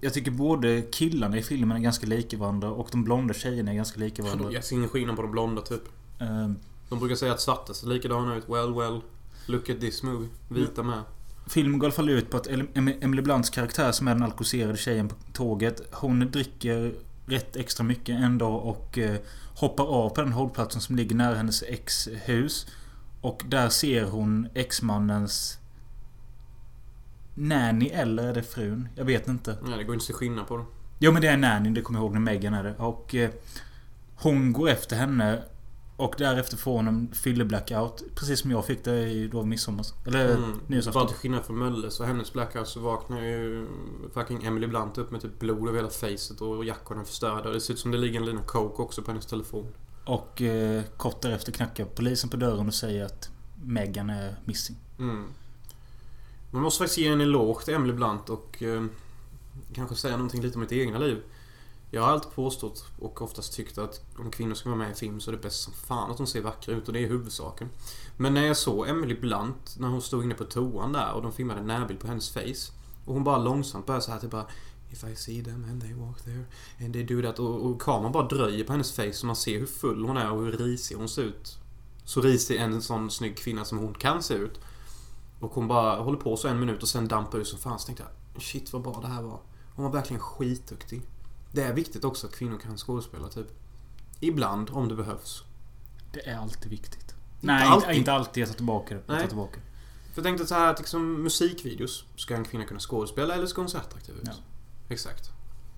jag 0.02 0.14
tycker 0.14 0.32
både 0.32 0.82
killarna 0.82 1.38
i 1.38 1.44
filmen 1.44 1.78
är 1.78 1.82
ganska 1.82 2.08
lika 2.08 2.38
varandra 2.38 2.72
och 2.72 2.90
de 2.92 3.04
blonda 3.04 3.34
tjejerna 3.34 3.72
är 3.72 3.76
ganska 3.76 4.00
lika 4.00 4.24
varandra. 4.24 4.52
Jag 4.52 4.64
ser 4.64 4.76
ingen 4.76 4.90
skillnad 4.90 5.16
på 5.16 5.22
de 5.22 5.32
blonda 5.32 5.62
typ. 5.62 5.84
Ehm, 6.20 6.56
De 6.90 7.00
brukar 7.00 7.16
säga 7.16 7.34
att 7.34 7.42
svarta 7.42 7.74
ser 7.74 7.88
likadana 7.88 8.36
ut. 8.36 8.50
Well, 8.50 8.74
well. 8.74 9.02
Look 9.46 9.70
at 9.70 9.80
this 9.80 10.04
movie. 10.04 10.28
Vita 10.48 10.84
med. 10.84 11.04
Filmen 11.48 11.80
går 11.80 11.88
i 11.88 11.90
alla 11.90 11.96
fall 11.96 12.10
ut 12.10 12.30
på 12.30 12.38
att 12.38 12.48
Em- 12.48 12.98
Emily 13.04 13.22
Blunts 13.22 13.50
karaktär 13.50 13.92
som 13.92 14.08
är 14.08 14.14
den 14.14 14.24
alkoholiserade 14.24 14.78
tjejen 14.78 15.08
på 15.08 15.16
tåget. 15.34 15.82
Hon 15.92 16.20
dricker 16.32 16.94
rätt 17.26 17.56
extra 17.56 17.84
mycket 17.84 18.16
en 18.20 18.38
dag 18.38 18.66
och 18.66 18.98
eh, 18.98 19.16
hoppar 19.56 19.84
av 19.84 20.10
på 20.10 20.22
den 20.22 20.32
hållplatsen 20.34 20.82
som 20.82 20.96
ligger 20.96 21.16
nära 21.16 21.36
hennes 21.36 21.64
ex 21.64 22.08
hus. 22.26 22.68
Och 23.22 23.44
där 23.48 23.70
ser 23.70 24.04
hon 24.06 24.48
exmannens 24.54 25.60
nanny 27.36 27.88
eller 27.88 28.24
är 28.28 28.34
det 28.34 28.44
frun? 28.44 28.90
Jag 28.96 29.06
vet 29.06 29.28
inte. 29.28 29.58
Nej, 29.64 29.78
det 29.78 29.84
går 29.84 29.96
inte 29.96 30.06
att 30.10 30.16
skillnad 30.16 30.48
på 30.48 30.58
dem. 30.58 30.66
Jo 31.00 31.12
men 31.12 31.22
det 31.22 31.28
är 31.28 31.38
nanny, 31.38 31.70
det 31.70 31.82
kommer 31.82 32.00
jag 32.00 32.04
ihåg 32.06 32.14
när 32.14 32.20
Megan 32.20 32.54
är 32.54 32.64
det. 32.64 32.76
Och 32.78 33.16
eh, 33.16 33.30
hon 34.16 34.54
går 34.54 34.70
efter 34.70 34.96
henne. 34.96 35.44
Och 36.00 36.16
därefter 36.18 36.58
får 36.58 36.72
hon 36.72 36.88
en 36.88 37.12
fylle-blackout. 37.14 38.04
Precis 38.16 38.40
som 38.40 38.52
jag 38.52 38.66
fick 38.66 38.84
det 38.84 39.10
i 39.10 39.28
då 39.28 39.44
midsommar. 39.44 39.86
Eller 40.06 40.26
Mm. 40.36 40.52
Bara 40.52 40.60
nyårsafton. 40.68 41.08
till 41.08 41.16
skillnad 41.16 41.46
från 41.46 41.58
Mölles 41.58 42.00
och 42.00 42.06
hennes 42.06 42.34
blackout 42.34 42.68
så 42.68 42.80
vaknar 42.80 43.22
ju 43.22 43.68
fucking 44.14 44.44
Emily 44.44 44.68
Blunt 44.68 44.98
upp 44.98 45.12
med 45.12 45.22
typ 45.22 45.40
blod 45.40 45.68
över 45.68 45.78
hela 45.78 45.90
facet 45.90 46.42
och 46.42 46.66
jackorna 46.66 47.04
förstörda. 47.04 47.50
Det 47.50 47.62
ser 47.62 47.74
ut 47.74 47.80
som 47.80 47.92
det 47.92 47.98
ligger 47.98 48.20
en 48.20 48.26
liten 48.26 48.44
coke 48.44 48.82
också 48.82 49.02
på 49.02 49.12
hennes 49.12 49.26
telefon. 49.26 49.68
Och 50.06 50.42
eh, 50.42 50.84
kort 50.98 51.22
därefter 51.22 51.52
knackar 51.52 51.86
polisen 51.86 52.30
på 52.30 52.38
dörren 52.38 52.68
och 52.68 52.74
säger 52.74 53.06
att 53.06 53.30
Megan 53.64 54.10
är 54.10 54.36
missing. 54.46 54.76
Mm. 55.00 55.26
Man 56.52 56.62
måste 56.62 56.78
faktiskt 56.84 56.98
ge 56.98 57.08
en 57.08 57.22
eloge 57.22 57.66
till 57.66 57.74
Emily 57.74 57.94
Blunt 57.94 58.30
och 58.30 58.64
eh, 58.64 58.84
kanske 59.74 59.96
säga 59.96 60.18
någonting 60.18 60.42
lite 60.42 60.56
om 60.56 60.62
mitt 60.62 60.72
egna 60.72 60.98
liv. 61.00 61.18
Jag 61.92 62.02
har 62.02 62.10
alltid 62.10 62.32
påstått 62.32 62.86
och 63.00 63.22
oftast 63.22 63.54
tyckt 63.54 63.78
att 63.78 64.02
om 64.18 64.32
kvinnor 64.32 64.56
ska 64.56 64.70
vara 64.70 64.80
med 64.80 64.92
i 64.92 64.94
film 64.94 65.20
så 65.20 65.32
är 65.32 65.36
det 65.36 65.42
bäst 65.42 65.62
som 65.62 65.74
fan 65.74 66.12
att 66.12 66.18
de 66.18 66.28
ser 66.28 66.42
vackra 66.42 66.76
ut 66.76 66.88
och 66.88 66.94
det 66.94 67.04
är 67.04 67.08
huvudsaken. 67.08 67.70
Men 68.18 68.34
när 68.34 68.48
jag 68.48 68.58
såg 68.58 68.88
Emily 68.88 69.16
Blunt 69.16 69.76
när 69.80 69.88
hon 69.88 70.02
stod 70.02 70.24
inne 70.24 70.34
på 70.34 70.44
toan 70.44 70.94
där 70.94 71.14
och 71.14 71.22
de 71.22 71.32
filmade 71.32 71.60
en 71.60 71.68
närbild 71.68 72.00
på 72.00 72.08
hennes 72.08 72.30
face. 72.30 72.72
Och 73.06 73.14
hon 73.14 73.24
bara 73.24 73.38
långsamt 73.38 73.86
började 73.86 74.06
så 74.06 74.12
här 74.12 74.20
typ 74.20 74.32
bara 74.32 74.46
If 74.92 75.04
I 75.04 75.16
see 75.16 75.44
them 75.44 75.66
and 75.70 75.82
they 75.82 75.94
walk 75.94 76.22
there 76.22 76.46
and 76.80 76.94
they 76.94 77.04
do 77.04 77.22
that 77.22 77.40
och, 77.40 77.66
och 77.66 77.82
kameran 77.82 78.12
bara 78.12 78.28
dröjer 78.28 78.64
på 78.64 78.72
hennes 78.72 78.92
face 78.92 79.14
så 79.14 79.26
man 79.26 79.36
ser 79.36 79.60
hur 79.60 79.66
full 79.66 80.06
hon 80.06 80.18
är 80.18 80.32
och 80.32 80.46
hur 80.46 80.52
risig 80.52 80.96
hon 80.96 81.10
ser 81.10 81.24
ut. 81.24 81.58
Så 82.04 82.22
risig 82.22 82.58
en 82.58 82.82
sån 82.82 83.12
snygg 83.12 83.38
kvinna 83.38 83.66
som 83.66 83.78
hon 83.78 83.94
kan 83.94 84.24
se 84.24 84.34
ut. 84.34 84.60
Och 85.40 85.52
hon 85.52 85.68
bara 85.68 86.02
håller 86.02 86.18
på 86.18 86.38
så 86.38 86.48
en 86.48 86.60
minut 86.60 86.82
och 86.82 86.90
sen 86.90 87.08
dampar 87.08 87.40
ut 87.40 87.48
som 87.48 87.60
fan. 87.60 87.80
Så 87.80 87.86
tänkte 87.86 88.04
jag, 88.34 88.42
shit 88.42 88.74
vad 88.74 88.82
bra 88.82 89.00
det 89.02 89.08
här 89.08 89.22
var. 89.22 89.40
Hon 89.76 89.86
var 89.86 89.92
verkligen 89.92 90.22
skitduktig. 90.22 91.02
Det 91.52 91.64
är 91.64 91.74
viktigt 91.74 92.04
också 92.04 92.28
att 92.28 92.36
kvinnor 92.36 92.58
kan 92.58 92.78
skådespela, 92.78 93.28
typ. 93.28 93.48
Ibland, 94.20 94.70
om 94.70 94.88
det 94.88 94.96
behövs. 94.96 95.44
Det 96.14 96.28
är 96.28 96.38
alltid 96.38 96.70
viktigt. 96.72 97.02
Inte 97.02 97.16
Nej, 97.54 97.68
alltid. 97.68 97.96
Inte, 97.96 98.14
alltid. 98.14 98.42
Jag 98.42 98.48
tar 98.48 98.56
tillbaka 98.56 98.96
det. 98.96 99.02
Jag 99.08 99.20
tar 99.20 99.28
tillbaka. 99.28 99.60
För 100.14 100.22
jag 100.22 100.24
tänkte 100.24 100.46
så 100.46 100.56
här 100.56 100.72
att 100.72 100.80
liksom, 100.80 101.24
musikvideos, 101.24 102.06
ska 102.16 102.36
en 102.36 102.46
kvinna 102.46 102.66
kunna 102.66 102.80
skådespela 102.80 103.34
eller 103.36 103.46
ska 103.46 103.62
hon 103.62 103.70
se 103.70 103.78
attraktiv 103.78 104.16
ut? 104.16 104.22
Ja. 104.24 104.34
Exakt. 104.90 105.32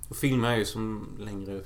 Och 0.09 0.15
filmer 0.15 0.49
är 0.51 0.57
ju 0.57 0.65
som 0.65 1.07
längre 1.19 1.61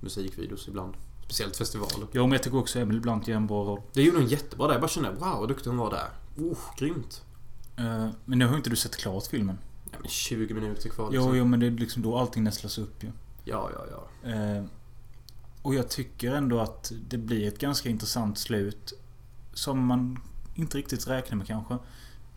musikvideos 0.00 0.68
ibland. 0.68 0.94
Speciellt 1.24 1.56
festivaler. 1.56 2.06
Jo, 2.12 2.22
men 2.22 2.32
jag 2.32 2.42
tycker 2.42 2.58
också 2.58 2.78
Emily 2.78 3.00
Blunt 3.00 3.28
gör 3.28 3.36
en 3.36 3.46
bra 3.46 3.64
roll. 3.64 3.82
Det 3.92 4.02
gjorde 4.02 4.18
hon 4.18 4.26
jättebra 4.26 4.66
där. 4.66 4.74
Jag 4.74 4.80
bara 4.80 4.88
kände, 4.88 5.10
wow 5.10 5.38
vad 5.40 5.48
duktig 5.48 5.70
hon 5.70 5.78
var 5.78 5.90
där. 5.90 6.08
Oh, 6.44 6.58
grymt. 6.78 7.22
Eh, 7.76 8.08
men 8.24 8.38
nu 8.38 8.46
har 8.46 8.56
inte 8.56 8.70
du 8.70 8.76
sett 8.76 8.96
klart 8.96 9.26
filmen. 9.26 9.58
Ja, 9.90 9.96
men 10.00 10.08
20 10.08 10.54
minuter 10.54 10.88
kvar 10.88 11.04
Jo, 11.04 11.10
liksom. 11.10 11.36
jo, 11.36 11.44
men 11.44 11.60
det 11.60 11.66
är 11.66 11.70
liksom 11.70 12.02
då 12.02 12.18
allting 12.18 12.44
nästlas 12.44 12.78
upp 12.78 13.02
ju. 13.02 13.06
Ja, 13.06 13.12
ja, 13.44 13.86
ja. 13.90 14.30
Eh, 14.30 14.64
och 15.62 15.74
jag 15.74 15.88
tycker 15.88 16.34
ändå 16.34 16.60
att 16.60 16.92
det 17.08 17.18
blir 17.18 17.48
ett 17.48 17.58
ganska 17.58 17.88
intressant 17.88 18.38
slut. 18.38 18.92
Som 19.52 19.86
man 19.86 20.18
inte 20.54 20.78
riktigt 20.78 21.08
räknar 21.08 21.36
med 21.36 21.46
kanske. 21.46 21.78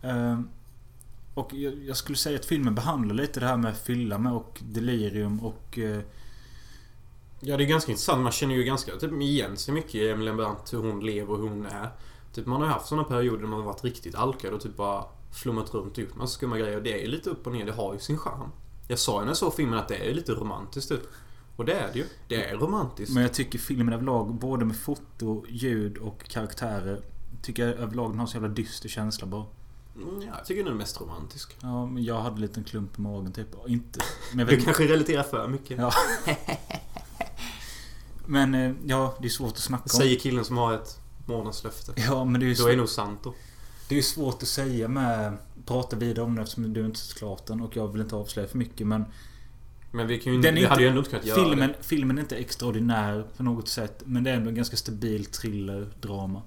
Eh, 0.01 0.39
och 1.34 1.53
jag, 1.53 1.84
jag 1.84 1.97
skulle 1.97 2.18
säga 2.18 2.39
att 2.39 2.45
filmen 2.45 2.76
behandlar 2.76 3.16
lite 3.16 3.39
det 3.39 3.45
här 3.45 3.58
med 3.58 3.78
fylla 3.78 4.18
med 4.18 4.34
och 4.34 4.62
delirium 4.64 5.39
och... 5.39 5.78
Eh, 5.78 6.01
Ja, 7.39 7.58
det 7.58 7.64
är 7.64 7.68
ganska 7.68 7.91
intressant. 7.91 8.24
Man 8.24 8.32
känner 8.32 8.55
ju 8.55 8.64
ganska 8.64 8.95
typ, 8.95 9.22
igen 9.22 9.58
sig 9.58 9.74
mycket 9.74 9.95
i 9.95 10.10
Emily 10.10 10.32
Blunt, 10.32 10.74
hur 10.74 10.78
hon 10.78 10.99
lever 11.05 11.34
och 11.34 11.39
hur 11.39 11.49
hon 11.49 11.66
är. 11.66 11.89
Typ, 12.34 12.45
man 12.45 12.62
har 12.62 12.68
ju 12.68 12.74
haft 12.74 12.88
såna 12.88 13.03
perioder 13.03 13.41
där 13.41 13.47
man 13.47 13.60
har 13.60 13.66
varit 13.66 13.84
riktigt 13.84 14.16
alkad 14.16 14.53
och 14.53 14.62
typ 14.62 14.76
bara 14.78 15.05
flummat 15.32 15.74
runt 15.74 15.91
och 15.91 16.03
gjort 16.03 16.16
massa 16.16 16.34
skumma 16.34 16.58
grejer. 16.58 16.78
Och 16.78 16.84
det 16.84 16.93
är 16.93 16.97
ju 16.97 17.08
lite 17.08 17.30
upp 17.30 17.47
och 17.47 17.53
ner. 17.53 17.66
Det 17.66 17.72
har 17.72 17.93
ju 17.93 17.99
sin 17.99 18.18
charm. 18.18 18.51
Jag 18.88 18.99
sa 18.99 19.13
ju 19.13 19.19
när 19.19 19.27
jag 19.29 19.38
såg 19.38 19.53
filmen 19.55 19.79
att 19.79 19.88
det 19.88 20.09
är 20.09 20.13
lite 20.13 20.31
romantiskt 20.31 20.89
typ. 20.89 21.01
Och 21.55 21.65
det 21.65 21.73
är 21.73 21.93
det 21.93 21.99
ju. 21.99 22.05
Det 22.27 22.49
är 22.49 22.57
romantiskt. 22.57 23.13
men 23.13 23.23
jag 23.23 23.33
tycker 23.33 23.59
filmen 23.59 23.93
överlag, 23.93 24.33
både 24.33 24.65
med 24.65 24.75
foto, 24.77 25.45
ljud 25.49 25.97
och 25.97 26.23
karaktärer. 26.27 27.01
Tycker 27.41 27.67
jag 27.67 27.75
överlag 27.77 28.11
den 28.11 28.19
har 28.19 28.27
så 28.27 28.35
jävla 28.35 28.49
dyster 28.49 28.89
känsla 28.89 29.27
bara. 29.27 29.45
Mm, 29.95 30.21
Ja, 30.21 30.33
jag 30.38 30.45
tycker 30.45 30.63
den 30.63 30.73
är 30.73 30.77
mest 30.77 31.01
romantisk. 31.01 31.57
Ja, 31.59 31.85
men 31.85 32.03
jag 32.03 32.21
hade 32.21 32.35
en 32.35 32.41
liten 32.41 32.63
klump 32.63 32.97
i 32.97 33.01
magen 33.01 33.31
typ. 33.31 33.47
Inte... 33.67 33.99
Men 34.31 34.39
jag 34.39 34.47
Du 34.47 34.55
vet, 34.55 34.65
kanske 34.65 34.83
relaterar 34.88 35.23
för 35.23 35.47
mycket. 35.47 35.77
Ja. 35.77 35.91
men 38.25 38.55
eh, 38.55 38.73
ja, 38.85 39.17
det 39.21 39.27
är 39.27 39.29
svårt 39.29 39.51
att 39.51 39.57
snacka 39.57 39.83
om. 39.83 39.89
Säger 39.89 40.19
killen 40.19 40.45
som 40.45 40.57
har 40.57 40.73
ett 40.73 40.99
månadslöfte. 41.25 41.93
Ja, 41.95 42.25
men 42.25 42.39
det 42.39 42.45
är 42.45 42.47
ju 42.47 42.53
Då 42.53 42.65
är 42.65 42.71
det 42.71 42.77
nog 42.77 42.89
sant 42.89 43.19
då. 43.23 43.33
Det 43.89 43.95
är 43.95 43.97
ju 43.97 44.03
svårt 44.03 44.41
att 44.43 44.47
säga 44.47 44.88
med... 44.88 45.38
Prata 45.68 45.95
vidare 45.95 46.26
om 46.26 46.36
det 46.36 46.41
eftersom 46.41 46.74
du 46.74 46.86
inte 46.86 46.99
sett 46.99 47.18
klart 47.18 47.45
den 47.45 47.61
och 47.61 47.76
jag 47.78 47.88
vill 47.88 48.01
inte 48.01 48.15
avslöja 48.15 48.47
för 48.47 48.57
mycket 48.57 48.88
men... 48.88 49.05
Men 49.91 50.07
vi 50.07 50.20
kan 50.20 50.34
ju 50.34 50.41
Den 50.41 50.49
inte... 50.57 50.61
Vi 50.61 50.65
hade 50.68 50.82
ju 50.82 50.88
inte- 50.88 50.89
ändå 50.89 50.99
inte 50.99 51.09
kunnat 51.09 51.26
göra 51.26 51.49
Filmen, 51.49 51.70
det. 51.78 51.84
filmen 51.84 52.18
är 52.18 52.22
inte 52.22 52.36
extraordinär 52.38 53.28
på 53.38 53.43
något 53.43 53.68
sätt 53.68 54.03
men 54.05 54.24
det 54.24 54.30
är 54.32 54.36
ändå 54.36 54.49
en 54.49 54.55
ganska 54.55 54.78
stabil 54.78 55.26
thriller-drama. 55.26 56.41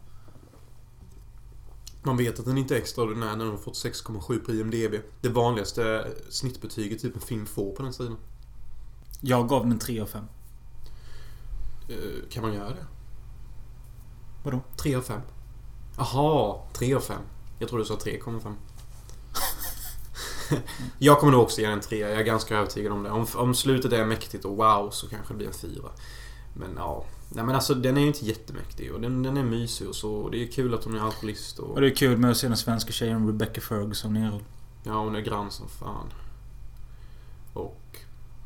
Man 2.03 2.17
vet 2.17 2.39
att 2.39 2.45
den 2.45 2.59
inte 2.59 2.75
är 2.77 2.79
extraordinär 2.79 3.37
när 3.37 3.45
den 3.45 3.49
har 3.51 3.57
fått 3.57 3.75
6,7 3.75 4.39
på 4.45 4.53
IMDB. 4.53 4.95
Det 5.21 5.29
vanligaste 5.29 6.07
snittbetyget 6.29 7.01
typ 7.03 7.15
en 7.15 7.21
film 7.21 7.47
får 7.47 7.73
på 7.77 7.83
den 7.83 7.93
sidan. 7.93 8.17
Jag 9.21 9.49
gav 9.49 9.63
den 9.63 9.73
en 9.73 9.79
3 9.79 10.01
av 10.01 10.07
5. 10.07 10.25
Eh, 11.89 11.97
Kan 12.31 12.43
man 12.43 12.53
göra 12.55 12.69
det? 12.71 12.87
Vadå? 14.45 14.61
3 14.83 14.95
av 14.95 15.03
5. 15.03 15.21
Aha, 15.99 16.67
3 16.73 16.95
av 16.95 17.01
5. 17.01 17.23
Jag 17.59 17.69
tror 17.69 17.79
du 17.79 17.85
sa 17.85 17.95
3,5. 17.95 18.55
jag 20.99 21.19
kommer 21.19 21.33
nog 21.33 21.43
också 21.43 21.61
ge 21.61 21.67
en 21.67 21.81
3. 21.81 21.99
Jag 21.99 22.13
är 22.13 22.23
ganska 22.23 22.57
övertygad 22.57 22.93
om 22.93 23.03
det. 23.03 23.11
Om, 23.11 23.27
om 23.35 23.55
slutet 23.55 23.93
är 23.93 24.05
mäktigt 24.05 24.45
och 24.45 24.57
wow 24.57 24.91
så 24.91 25.09
kanske 25.09 25.35
det 25.35 25.37
blir 25.37 25.47
en 25.47 25.53
4. 25.53 25.71
Men 26.55 26.71
ja. 26.77 27.05
Nej 27.33 27.45
men 27.45 27.55
alltså 27.55 27.75
den 27.75 27.97
är 27.97 28.01
ju 28.01 28.07
inte 28.07 28.25
jättemäktig 28.25 28.93
och 28.93 29.01
den, 29.01 29.23
den 29.23 29.37
är 29.37 29.43
mysig 29.43 29.89
och 29.89 29.95
så. 29.95 30.13
Och 30.13 30.31
det 30.31 30.43
är 30.43 30.47
kul 30.47 30.75
att 30.75 30.85
hon 30.85 30.95
är 30.95 31.01
alkoholist 31.01 31.59
och... 31.59 31.71
Och 31.71 31.81
det 31.81 31.87
är 31.87 31.95
kul 31.95 32.19
med 32.19 32.31
att 32.31 32.37
se 32.37 32.49
den 32.49 32.57
svenska 32.57 32.93
tjejen 32.93 33.27
Rebecca 33.27 33.61
Ferguson 33.61 34.17
i. 34.17 34.31
Ja, 34.85 34.93
hon 34.93 35.17
är 35.17 35.21
grann 35.21 35.51
som 35.51 35.69
fan. 35.69 36.13
Och... 37.53 37.97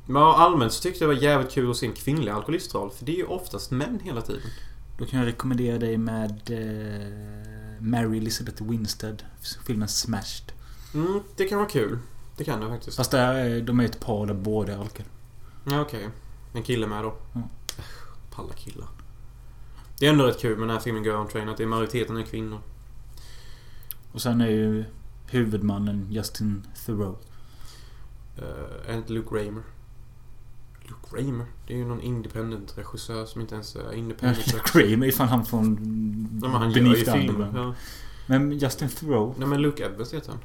Men 0.07 0.23
allmänt 0.23 0.73
så 0.73 0.83
tyckte 0.83 1.05
jag 1.05 1.11
det 1.11 1.15
var 1.15 1.23
jävligt 1.23 1.53
kul 1.53 1.71
att 1.71 1.77
se 1.77 1.87
en 1.87 1.93
kvinnlig 1.93 2.33
alkoholistroll. 2.33 2.91
För 2.91 3.05
det 3.05 3.13
är 3.13 3.17
ju 3.17 3.27
oftast 3.27 3.71
män 3.71 4.01
hela 4.03 4.21
tiden. 4.21 4.51
Då 4.99 5.07
kan 5.07 5.19
jag 5.19 5.29
rekommendera 5.29 5.79
dig 5.79 5.99
med 5.99 6.51
eh, 6.51 7.81
Mary 7.81 8.19
Elizabeth 8.19 8.63
Winstead. 8.63 9.23
Filmen 9.67 9.89
Smashed. 9.89 10.53
Mm, 10.95 11.21
det 11.37 11.45
kan 11.45 11.59
vara 11.59 11.69
kul. 11.69 11.99
Det 12.37 12.45
kan 12.45 12.61
det 12.61 12.69
faktiskt. 12.69 12.97
Fast 12.97 13.11
där 13.11 13.35
är, 13.35 13.61
de 13.61 13.81
är 13.81 13.85
ett 13.85 14.01
par 14.01 14.27
där 14.27 14.35
båda 14.35 14.73
är 14.73 14.79
alkade. 14.79 15.09
Ja, 15.65 15.81
okej. 15.81 16.09
En 16.53 16.63
kille 16.63 16.87
med 16.87 17.05
då. 17.05 17.15
Ja. 17.33 17.41
Palla 18.31 18.53
killar. 18.53 18.89
Det 19.99 20.07
är 20.07 20.11
ändå 20.11 20.25
rätt 20.25 20.41
kul 20.41 20.59
med 20.59 20.69
den 20.69 20.77
här 20.77 20.83
filmen 20.83 21.05
Girl 21.05 21.17
on 21.17 21.29
Train 21.29 21.49
att 21.49 21.57
det 21.57 21.63
är 21.63 21.67
majoriteten 21.67 22.17
är 22.17 22.23
kvinnor. 22.23 22.61
Och 24.13 24.23
sen 24.23 24.41
är 24.41 24.49
ju 24.49 24.85
huvudmannen 25.27 26.07
Justin 26.11 26.67
Theroux. 26.87 27.27
Uh, 28.39 28.91
är 28.91 28.97
inte 28.97 29.13
Luke 29.13 29.35
Raymer? 29.35 29.63
Luke 30.83 31.17
Raymer? 31.17 31.47
Det 31.67 31.75
är 31.75 31.79
ju 31.79 31.85
någon 31.85 32.01
independent 32.01 32.79
regissör 32.79 33.27
som 33.27 33.41
inte 33.41 33.55
ens 33.55 33.77
är 33.77 33.93
independent. 33.93 34.53
Luke 34.53 34.65
Kramer 34.65 35.07
är 35.07 35.13
fan 35.13 35.29
han 35.29 35.47
från 35.47 35.75
Nej, 36.33 36.51
men 36.51 36.61
han 36.61 36.71
gör 36.71 36.97
ju 36.97 37.05
filmer. 37.05 37.53
Ja. 37.55 37.75
Men 38.27 38.53
Justin 38.53 38.89
Theroux. 38.89 39.39
Nej 39.39 39.49
men 39.49 39.63
Luke 39.63 39.85
Evans 39.85 40.15
heter 40.15 40.31
han. 40.31 40.41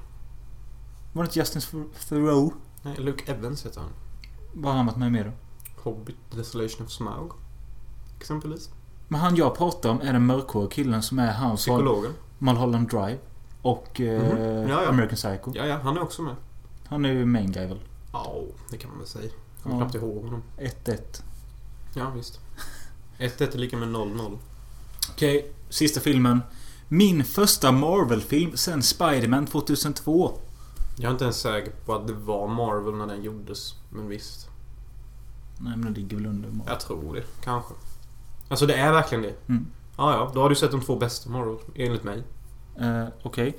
Var 1.19 1.23
det 1.23 1.27
inte 1.27 1.39
Justin 1.39 1.85
Theroux? 2.09 2.55
Nej, 2.81 2.95
Luke 2.97 3.31
Evans 3.31 3.65
heter 3.65 3.81
han. 3.81 3.89
Vad 4.53 4.71
har 4.71 4.77
han 4.77 4.85
varit 4.85 4.97
med 4.97 5.11
med 5.11 5.25
då? 5.25 5.31
Hobbit, 5.81 6.15
Desolation 6.31 6.85
of 6.85 6.91
Smaug. 6.91 7.31
Exempelvis. 8.19 8.69
Men 9.07 9.19
han 9.21 9.35
jag 9.35 9.57
pratar 9.57 9.89
om 9.89 10.01
är 10.01 10.13
den 10.13 10.25
mörkhåriga 10.25 10.69
killen 10.69 11.03
som 11.03 11.19
är 11.19 11.31
han 11.31 11.55
Psykologen. 11.55 12.11
Mulholland 12.37 12.89
Drive. 12.89 13.17
Och 13.61 14.01
eh, 14.01 14.21
Mhm. 14.23 14.69
Ja, 14.69 14.83
ja. 14.83 14.89
American 14.89 15.15
Psycho. 15.15 15.51
Ja, 15.55 15.65
ja, 15.65 15.79
han 15.83 15.97
är 15.97 16.01
också 16.01 16.21
med. 16.21 16.35
Han 16.87 17.05
är 17.05 17.09
ju 17.09 17.25
main 17.25 17.51
guy 17.51 17.67
väl? 17.67 17.79
Ja, 18.13 18.41
det 18.71 18.77
kan 18.77 18.89
man 18.89 18.99
väl 18.99 19.07
säga. 19.07 19.25
Jag 19.55 19.63
kommer 19.63 19.77
knappt 19.77 19.95
ihåg 19.95 20.23
honom. 20.23 20.43
1-1. 20.57 21.21
Ja, 21.93 22.09
visst. 22.15 22.39
1-1 23.17 23.53
är 23.53 23.57
lika 23.57 23.77
med 23.77 23.87
0-0. 23.89 24.37
Okej, 25.11 25.51
sista 25.69 25.99
filmen. 25.99 26.41
Min 26.87 27.23
första 27.23 27.71
Marvel-film 27.71 28.57
sen 28.57 28.81
Spider-Man 28.83 29.45
2002. 29.45 30.31
Jag 31.01 31.09
är 31.09 31.11
inte 31.11 31.23
ens 31.23 31.37
säker 31.39 31.71
på 31.85 31.95
att 31.95 32.07
det 32.07 32.13
var 32.13 32.47
Marvel 32.47 32.93
när 32.95 33.07
den 33.07 33.23
gjordes. 33.23 33.75
Men 33.89 34.07
visst. 34.07 34.49
Nej 35.59 35.77
men 35.77 35.93
det 35.93 35.99
ligger 35.99 36.17
väl 36.17 36.25
under 36.25 36.49
Marvel. 36.49 36.65
Jag 36.67 36.79
tror 36.79 37.15
det. 37.15 37.23
Kanske. 37.43 37.73
Alltså 38.49 38.65
det 38.65 38.73
är 38.75 38.91
verkligen 38.91 39.21
det. 39.21 39.35
Mm. 39.47 39.67
Ja, 39.97 40.13
ja. 40.13 40.31
Då 40.33 40.41
har 40.41 40.49
du 40.49 40.55
sett 40.55 40.71
de 40.71 40.81
två 40.81 40.95
bästa 40.95 41.29
Marvel, 41.29 41.57
enligt 41.75 42.03
mig. 42.03 42.23
Eh, 42.79 43.05
Okej. 43.23 43.57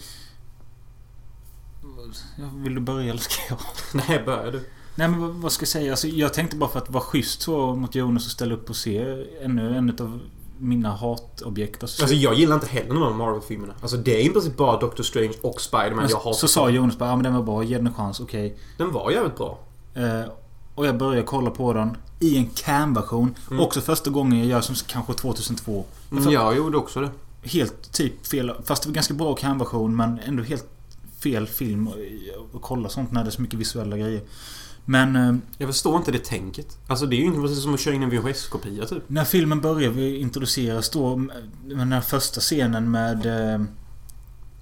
Ja, 2.38 2.45
Vill 2.55 2.74
du 2.74 2.80
börja 2.80 3.11
eller 3.11 3.20
ska 3.20 3.43
jag? 3.49 3.59
Nej, 4.09 4.22
börjar 4.24 4.53
du. 4.53 4.68
Nej 4.95 5.09
men 5.09 5.20
vad- 5.20 5.30
vad 5.34 5.53
ska 5.53 5.62
jag 5.62 5.68
säga? 5.68 5.91
Alltså, 5.93 6.07
jag 6.09 6.34
tänkte 6.34 6.57
bara 6.57 6.70
för 6.70 6.78
att 6.78 6.91
vara 6.91 7.05
schysst 7.05 7.43
så 7.43 7.74
mot 7.74 7.95
Jonas 7.95 8.26
och 8.26 8.32
ställa 8.32 8.55
upp 8.55 8.70
och 8.70 8.76
se 8.76 9.26
ännu 9.43 9.76
en 9.76 9.91
av 10.01 10.20
mina 10.61 10.91
hatobjekt. 10.93 11.83
Alltså, 11.83 12.03
Alltså 12.03 12.17
jag 12.17 12.35
gillar 12.35 12.55
inte 12.55 12.67
heller 12.67 12.95
de 12.95 13.03
här 13.03 13.11
Marvel-filmerna. 13.11 13.75
Alltså 13.81 13.97
det 13.97 14.21
är 14.21 14.25
i 14.25 14.29
princip 14.29 14.57
bara 14.57 14.81
Doctor 14.81 15.05
Strange 15.05 15.33
och 15.43 15.61
Spider-Man 15.61 16.07
jag 16.09 16.17
hatar. 16.17 16.33
så 16.33 16.49
sa 16.49 16.69
Jonas 16.71 16.99
bara 16.99 17.09
ja 17.09 17.17
men 17.17 17.23
den 17.25 17.35
var 17.35 17.43
bra, 17.43 17.63
ge 17.63 17.77
den 17.77 17.87
en 17.87 17.95
chans, 17.95 18.21
okej. 18.21 18.57
Den 18.77 18.93
var 18.93 19.11
jävligt 19.11 19.37
bra. 19.37 19.59
Eh, 19.95 20.23
och 20.75 20.87
jag 20.87 20.97
började 20.99 21.23
kolla 21.27 21.51
på 21.51 21.73
den 21.73 21.97
i 22.21 22.37
en 22.37 22.47
cam-version. 22.55 23.35
Mm. 23.51 23.63
Också 23.65 23.81
första 23.81 24.11
gången 24.11 24.39
jag 24.39 24.47
gör 24.49 24.61
som 24.61 24.75
kanske 24.87 25.13
2002. 25.15 25.85
Men 26.09 26.23
För- 26.23 26.31
jag 26.31 26.57
gjorde 26.57 26.77
också 26.79 27.01
det. 27.01 27.11
Helt 27.43 27.93
typ 27.93 28.27
fel. 28.27 28.53
Fast 28.65 28.83
det 28.83 28.89
var 28.89 28.95
ganska 28.95 29.15
bra 29.15 29.35
cam-version 29.35 29.97
men 29.97 30.19
ändå 30.19 30.43
helt 30.43 30.65
fel 31.23 31.47
film 31.47 31.89
att 32.55 32.62
kolla 32.62 32.89
sånt 32.89 33.12
när 33.12 33.25
det 33.25 33.29
är 33.29 33.33
så 33.33 33.43
mycket 33.43 33.59
visuella 33.59 33.97
grejer. 33.99 34.23
Men 34.85 35.16
eh, 35.16 35.35
Jag 35.59 35.68
förstår 35.68 35.97
inte 35.97 36.12
det 36.12 36.25
tänket. 36.25 36.79
Alltså 36.87 37.07
det 37.07 37.16
är 37.16 37.18
ju 37.18 37.25
inte 37.25 37.41
precis 37.41 37.62
som 37.62 37.75
att 37.75 37.81
köra 37.81 37.95
in 37.95 38.03
en 38.03 38.11
VHS-kopia 38.11 38.87
typ. 38.87 39.03
när 39.07 39.25
filmen 39.25 39.61
börjar 39.61 39.91
vi 39.91 40.16
introduceras 40.16 40.91
då 40.91 41.16
med 41.16 41.37
den 41.62 41.93
här 41.93 42.01
första 42.01 42.41
scenen 42.41 42.91
med 42.91 43.27
eh, 43.55 43.61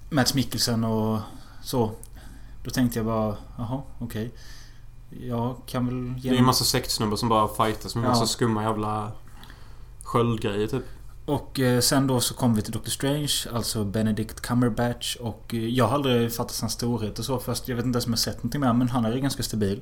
Mats 0.09 0.33
Mikkelsen 0.33 0.83
och 0.83 1.19
så. 1.63 1.91
Då 2.63 2.71
tänkte 2.71 2.99
jag 2.99 3.05
bara, 3.05 3.37
jaha, 3.57 3.81
okej. 3.99 4.31
Jag 5.21 5.55
kan 5.65 5.85
väl 5.85 6.21
Det 6.21 6.27
är 6.29 6.31
ju 6.33 6.37
en 6.39 6.45
massa 6.45 6.63
sektsnubbar 6.65 7.17
som 7.17 7.29
bara 7.29 7.47
fightas 7.65 7.95
med 7.95 8.01
en 8.01 8.05
Ja. 8.05 8.09
massa 8.09 8.25
skumma 8.27 8.63
jävla 8.63 9.11
sköldgrejer 10.03 10.67
typ. 10.67 10.83
Och 11.29 11.59
eh, 11.59 11.79
sen 11.79 12.07
då 12.07 12.19
så 12.19 12.33
kom 12.33 12.55
vi 12.55 12.61
till 12.61 12.71
Doctor 12.71 12.91
Strange, 12.91 13.33
alltså 13.53 13.85
Benedict 13.85 14.41
Cumberbatch. 14.41 15.15
Och 15.15 15.53
eh, 15.53 15.67
jag 15.67 15.87
har 15.87 15.95
aldrig 15.95 16.33
fattat 16.33 16.59
hans 16.61 16.73
storhet 16.73 17.19
och 17.19 17.25
så 17.25 17.39
först. 17.39 17.67
Jag 17.67 17.75
vet 17.75 17.85
inte 17.85 17.95
ens 17.97 18.05
om 18.05 18.11
jag 18.11 18.19
sett 18.19 18.37
någonting 18.37 18.61
med 18.61 18.75
men 18.75 18.89
han 18.89 19.05
är 19.05 19.17
ganska 19.17 19.43
stabil. 19.43 19.81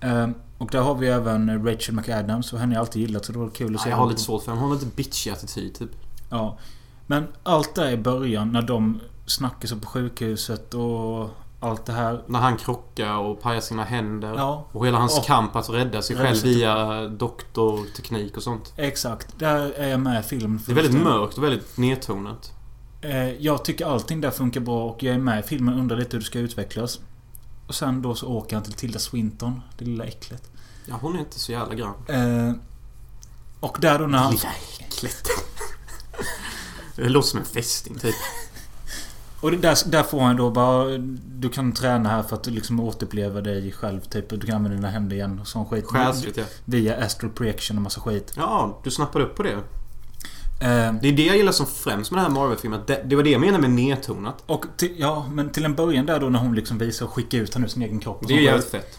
Eh, 0.00 0.28
och 0.58 0.70
där 0.70 0.80
har 0.80 0.94
vi 0.94 1.08
även 1.08 1.66
Rachel 1.66 1.94
McAdams 1.94 2.52
och 2.52 2.58
henne 2.58 2.70
har 2.70 2.74
jag 2.74 2.80
alltid 2.80 3.02
gillat 3.02 3.24
så 3.24 3.32
det 3.32 3.38
var 3.38 3.50
kul 3.50 3.74
att 3.74 3.80
se 3.80 3.88
Ja, 3.88 3.90
jag 3.90 3.98
har 3.98 4.08
lite 4.08 4.20
svårt 4.20 4.42
för 4.42 4.50
henne. 4.50 4.60
Hon 4.60 4.70
har 4.70 4.76
lite 4.76 4.96
bitchig 4.96 5.30
attityd 5.30 5.74
typ. 5.74 5.90
Ja. 6.30 6.58
Men 7.06 7.26
allt 7.42 7.74
där 7.74 7.90
i 7.90 7.96
början 7.96 8.52
när 8.52 8.62
de 8.62 9.00
snackar 9.26 9.68
så 9.68 9.76
på 9.76 9.86
sjukhuset 9.86 10.74
och 10.74 11.30
allt 11.62 11.86
det 11.86 11.92
här. 11.92 12.22
När 12.26 12.38
han 12.38 12.56
krockar 12.56 13.16
och 13.16 13.40
pajar 13.40 13.60
sina 13.60 13.84
händer. 13.84 14.34
Ja, 14.36 14.66
Och 14.72 14.86
hela 14.86 14.98
hans 14.98 15.18
Och- 15.18 15.24
kamp 15.24 15.56
att 15.56 15.70
rädda 15.70 16.02
sig 16.02 16.16
själv 16.16 16.42
via 16.42 17.08
doktorteknik 17.08 18.36
och 18.36 18.42
sånt. 18.42 18.72
exakt. 18.76 19.38
Där 19.38 19.72
är 19.72 19.88
jag 19.88 20.00
med 20.00 20.20
i 20.20 20.22
filmen. 20.22 20.60
Det 20.66 20.72
är 20.72 20.76
väldigt 20.76 21.02
mörkt 21.02 21.38
och 21.38 21.44
väldigt 21.44 21.76
nedtonat. 21.76 22.52
Eh, 23.00 23.30
jag 23.32 23.64
tycker 23.64 23.86
allting 23.86 24.20
där 24.20 24.30
funkar 24.30 24.60
bra 24.60 24.84
och 24.90 25.02
jag 25.02 25.14
är 25.14 25.18
med 25.18 25.40
i 25.40 25.42
filmen 25.42 25.74
och 25.74 25.80
undrar 25.80 25.96
lite 25.96 26.10
hur 26.12 26.18
det 26.20 26.26
ska 26.26 26.38
utvecklas. 26.38 27.00
Och 27.68 27.74
sen 27.74 28.02
då 28.02 28.14
så 28.14 28.26
åker 28.28 28.56
han 28.56 28.62
till 28.64 28.72
Tilda 28.72 28.98
Swinton, 28.98 29.60
det 29.78 29.84
lilla 29.84 30.04
äcklet. 30.04 30.50
Ja, 30.86 30.94
hon 31.00 31.14
är 31.16 31.18
inte 31.20 31.38
så 31.40 31.52
jävla 31.52 31.74
grann. 31.74 31.94
Eh, 32.08 32.52
och 33.60 33.76
där 33.80 33.98
då 33.98 34.06
när 34.06 34.18
han... 34.18 34.32
Lilla 34.32 34.48
äcklet. 34.80 35.26
Det 36.96 37.08
låter 37.08 37.28
som 37.28 37.38
en 37.38 37.44
fästing 37.46 37.98
typ. 37.98 38.14
Och 39.42 39.52
där, 39.52 39.90
där 39.90 40.02
får 40.02 40.20
han 40.20 40.36
då 40.36 40.50
bara... 40.50 40.84
Du 41.24 41.48
kan 41.48 41.72
träna 41.72 42.08
här 42.08 42.22
för 42.22 42.36
att 42.36 42.46
liksom 42.46 42.80
återuppleva 42.80 43.40
dig 43.40 43.72
själv 43.72 44.00
typ. 44.00 44.28
Du 44.28 44.40
kan 44.40 44.54
använda 44.56 44.76
dina 44.76 44.90
händer 44.90 45.16
igen 45.16 45.38
och 45.40 45.46
sån 45.48 45.66
skit. 45.66 45.84
Själsligt 45.86 46.36
ja. 46.36 46.44
Via 46.64 47.04
astral 47.04 47.30
projection 47.30 47.76
och 47.76 47.82
massa 47.82 48.00
skit. 48.00 48.32
Ja, 48.36 48.80
du 48.84 48.90
snappar 48.90 49.20
upp 49.20 49.34
på 49.36 49.42
det. 49.42 49.52
Eh, 49.52 49.58
Det 51.02 51.08
är 51.08 51.12
det 51.12 51.26
jag 51.26 51.36
gillar 51.36 51.52
som 51.52 51.66
främst 51.66 52.10
med 52.10 52.18
den 52.24 52.32
här 52.32 52.40
Marvel-filmen. 52.40 52.80
Det, 52.86 53.02
det 53.04 53.16
var 53.16 53.22
det 53.22 53.30
jag 53.30 53.40
menade 53.40 53.58
med 53.62 53.70
nedtonat. 53.70 54.42
och 54.46 54.64
till, 54.76 54.94
ja, 54.98 55.26
men 55.32 55.50
till 55.50 55.64
en 55.64 55.74
början 55.74 56.06
där 56.06 56.20
då 56.20 56.28
när 56.28 56.38
hon 56.38 56.54
liksom 56.54 56.78
visar 56.78 57.06
och 57.06 57.12
skickar 57.12 57.38
ut 57.38 57.54
han 57.54 57.64
ur 57.64 57.68
sin 57.68 57.82
egen 57.82 58.00
kropp. 58.00 58.20
och 58.22 58.26
Det 58.28 58.34
är 58.34 58.36
sån 58.36 58.44
jävligt 58.44 58.70
fett. 58.70 58.98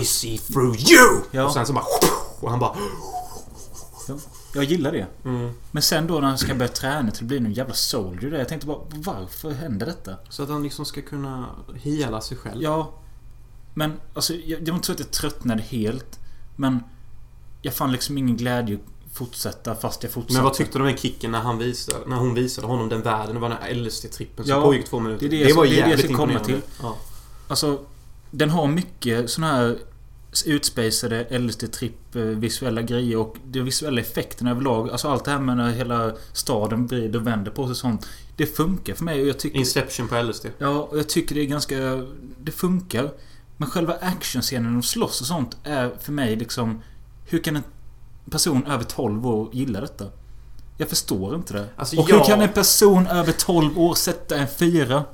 I 0.00 0.04
see 0.04 0.38
through 0.38 0.76
you! 0.92 1.20
Ja. 1.30 1.44
Och 1.46 1.52
sen 1.52 1.66
så 1.66 1.72
bara... 1.72 1.84
Och 2.40 2.50
han 2.50 2.58
bara... 2.60 2.74
Jag 4.54 4.64
gillar 4.64 4.92
det. 4.92 5.06
Mm. 5.24 5.50
Men 5.70 5.82
sen 5.82 6.06
då 6.06 6.14
när 6.20 6.28
han 6.28 6.38
ska 6.38 6.54
börja 6.54 6.68
träna 6.72 7.10
till 7.10 7.24
att 7.24 7.28
bli 7.28 7.36
en 7.36 7.52
jävla 7.52 7.74
soldier 7.74 8.30
där. 8.30 8.38
Jag 8.38 8.48
tänkte 8.48 8.66
bara 8.66 8.78
varför 8.94 9.50
händer 9.50 9.86
detta? 9.86 10.16
Så 10.28 10.42
att 10.42 10.48
han 10.48 10.62
liksom 10.62 10.84
ska 10.84 11.02
kunna 11.02 11.46
hela 11.74 12.20
sig 12.20 12.36
själv. 12.36 12.62
Ja. 12.62 12.92
Men 13.74 13.92
alltså, 14.14 14.34
jag, 14.34 14.64
det 14.64 14.70
inte 14.70 14.86
så 14.86 14.92
att 14.92 14.98
jag 14.98 15.10
tröttnade 15.10 15.62
helt. 15.62 16.18
Men 16.56 16.80
jag 17.62 17.74
fann 17.74 17.92
liksom 17.92 18.18
ingen 18.18 18.36
glädje 18.36 18.76
att 18.76 19.14
fortsätta 19.16 19.74
fast 19.74 20.02
jag 20.02 20.12
fortsatte. 20.12 20.34
Men 20.34 20.44
vad 20.44 20.54
tyckte 20.54 20.78
du 20.78 20.82
om 20.82 20.88
den 20.88 20.96
kicken 20.96 21.30
när, 21.30 21.40
han 21.40 21.58
visade, 21.58 21.98
när 22.06 22.16
hon 22.16 22.34
visade 22.34 22.66
honom 22.66 22.88
den 22.88 23.02
världen? 23.02 23.34
Det 23.34 23.40
var 23.40 23.48
den 23.48 23.58
här 23.62 23.70
LSD-trippen 23.74 24.42
som 24.42 24.50
Ja, 24.50 24.62
pågick 24.62 24.84
två 24.84 25.00
minuter. 25.00 25.28
det 25.28 25.36
är 25.36 25.44
det 25.44 25.48
jag- 25.48 25.56
var 25.56 25.64
det 25.64 25.70
är 25.70 25.72
det 25.72 25.78
jag 25.80 25.88
jävligt 25.88 26.06
ska 26.06 26.16
komma 26.16 26.32
imponerande. 26.32 26.66
Ja. 26.82 26.96
Alltså, 27.48 27.80
den 28.30 28.50
har 28.50 28.66
mycket 28.68 29.30
såna 29.30 29.46
här 29.52 29.78
utspacade 30.46 31.26
LSD-tripp 31.30 32.16
eh, 32.16 32.22
visuella 32.22 32.82
grejer 32.82 33.16
och 33.18 33.36
de 33.44 33.60
visuella 33.60 34.00
effekterna 34.00 34.50
överlag. 34.50 34.90
Alltså 34.90 35.08
allt 35.08 35.24
det 35.24 35.30
här 35.30 35.38
med 35.38 35.56
när 35.56 35.70
hela 35.70 36.12
staden 36.32 36.86
vrider 36.86 37.18
och 37.18 37.26
vänder 37.26 37.50
på 37.50 37.64
sig 37.64 37.70
och 37.70 37.76
sånt. 37.76 38.06
Det 38.36 38.46
funkar 38.46 38.94
för 38.94 39.04
mig 39.04 39.22
och 39.22 39.28
jag 39.28 39.38
tycker... 39.38 39.58
Inception 39.58 40.08
på 40.08 40.22
LSD. 40.22 40.46
Ja, 40.58 40.68
och 40.68 40.98
jag 40.98 41.08
tycker 41.08 41.34
det 41.34 41.40
är 41.40 41.46
ganska... 41.46 41.76
Det 42.40 42.52
funkar. 42.52 43.10
Men 43.56 43.70
själva 43.70 43.94
actionscenen 44.00 44.72
de 44.72 44.82
slåss 44.82 45.20
och 45.20 45.26
sånt 45.26 45.56
är 45.64 45.90
för 46.00 46.12
mig 46.12 46.36
liksom... 46.36 46.82
Hur 47.26 47.38
kan 47.38 47.56
en 47.56 47.62
person 48.30 48.66
över 48.66 48.84
12 48.84 49.26
år 49.26 49.48
gilla 49.52 49.80
detta? 49.80 50.04
Jag 50.76 50.88
förstår 50.88 51.34
inte 51.34 51.52
det. 51.52 51.66
Alltså, 51.76 51.96
och 52.00 52.10
jag- 52.10 52.16
hur 52.18 52.24
kan 52.24 52.40
en 52.40 52.48
person 52.52 53.06
över 53.06 53.32
12 53.32 53.78
år 53.78 53.94
sätta 53.94 54.36
en 54.36 54.48
fyra? 54.48 55.04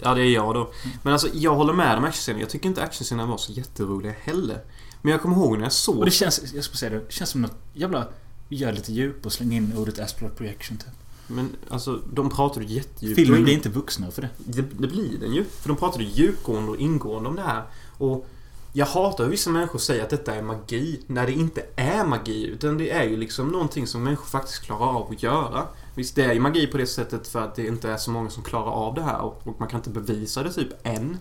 Ja, 0.00 0.14
det 0.14 0.20
är 0.22 0.30
jag 0.34 0.54
då. 0.54 0.70
Men 1.02 1.12
alltså, 1.12 1.28
jag 1.32 1.54
håller 1.54 1.72
med 1.72 1.96
om 1.98 2.04
actionscenerna. 2.04 2.42
Jag 2.42 2.50
tycker 2.50 2.68
inte 2.68 2.82
actionscenerna 2.82 3.28
var 3.30 3.36
så 3.38 3.52
jätteroliga 3.52 4.14
heller. 4.22 4.60
Men 5.02 5.12
jag 5.12 5.22
kommer 5.22 5.36
ihåg 5.36 5.56
när 5.56 5.64
jag 5.64 5.72
såg... 5.72 5.98
Och 5.98 6.04
det 6.04 6.10
känns, 6.10 6.52
jag 6.54 6.64
ska 6.64 6.76
säga 6.76 6.90
det, 6.90 6.98
det 6.98 7.12
känns 7.12 7.30
som 7.30 7.42
något 7.42 7.56
jävla... 7.74 8.08
Gör 8.50 8.72
lite 8.72 8.92
djup 8.92 9.26
och 9.26 9.32
släng 9.32 9.52
in 9.52 9.72
ordet 9.76 9.98
astral 9.98 10.30
projection 10.30 10.76
typ. 10.76 10.88
Men 11.26 11.50
alltså, 11.68 12.00
de 12.12 12.30
pratade 12.30 12.66
jättedjupt. 12.66 13.16
Filmen 13.20 13.42
blir 13.42 13.52
in- 13.52 13.58
inte 13.58 13.68
vuxna 13.68 14.10
för 14.10 14.22
det. 14.22 14.28
Det, 14.38 14.62
det 14.62 14.88
blir 14.88 15.18
den 15.20 15.32
ju. 15.34 15.44
För 15.44 15.68
de 15.68 15.76
pratade 15.76 16.04
djupgående 16.04 16.70
och 16.70 16.76
ingående 16.76 17.28
om 17.28 17.36
det 17.36 17.42
här. 17.42 17.62
Och 17.98 18.26
jag 18.72 18.86
hatar 18.86 19.24
hur 19.24 19.30
vissa 19.30 19.50
människor 19.50 19.78
säger 19.78 20.02
att 20.04 20.10
detta 20.10 20.34
är 20.34 20.42
magi. 20.42 21.00
När 21.06 21.26
det 21.26 21.32
inte 21.32 21.62
är 21.76 22.04
magi. 22.04 22.46
Utan 22.46 22.78
det 22.78 22.90
är 22.90 23.04
ju 23.04 23.16
liksom 23.16 23.48
någonting 23.48 23.86
som 23.86 24.02
människor 24.04 24.26
faktiskt 24.26 24.62
klarar 24.62 24.86
av 24.86 25.10
att 25.12 25.22
göra. 25.22 25.66
Visst, 25.98 26.14
det 26.14 26.24
är 26.24 26.32
ju 26.32 26.40
magi 26.40 26.66
på 26.66 26.78
det 26.78 26.86
sättet 26.86 27.28
för 27.28 27.40
att 27.42 27.54
det 27.54 27.66
inte 27.66 27.90
är 27.90 27.96
så 27.96 28.10
många 28.10 28.30
som 28.30 28.42
klarar 28.42 28.70
av 28.70 28.94
det 28.94 29.02
här. 29.02 29.20
Och, 29.20 29.40
och 29.46 29.60
man 29.60 29.68
kan 29.68 29.78
inte 29.80 29.90
bevisa 29.90 30.42
det 30.42 30.52
typ 30.52 30.68
än. 30.82 31.18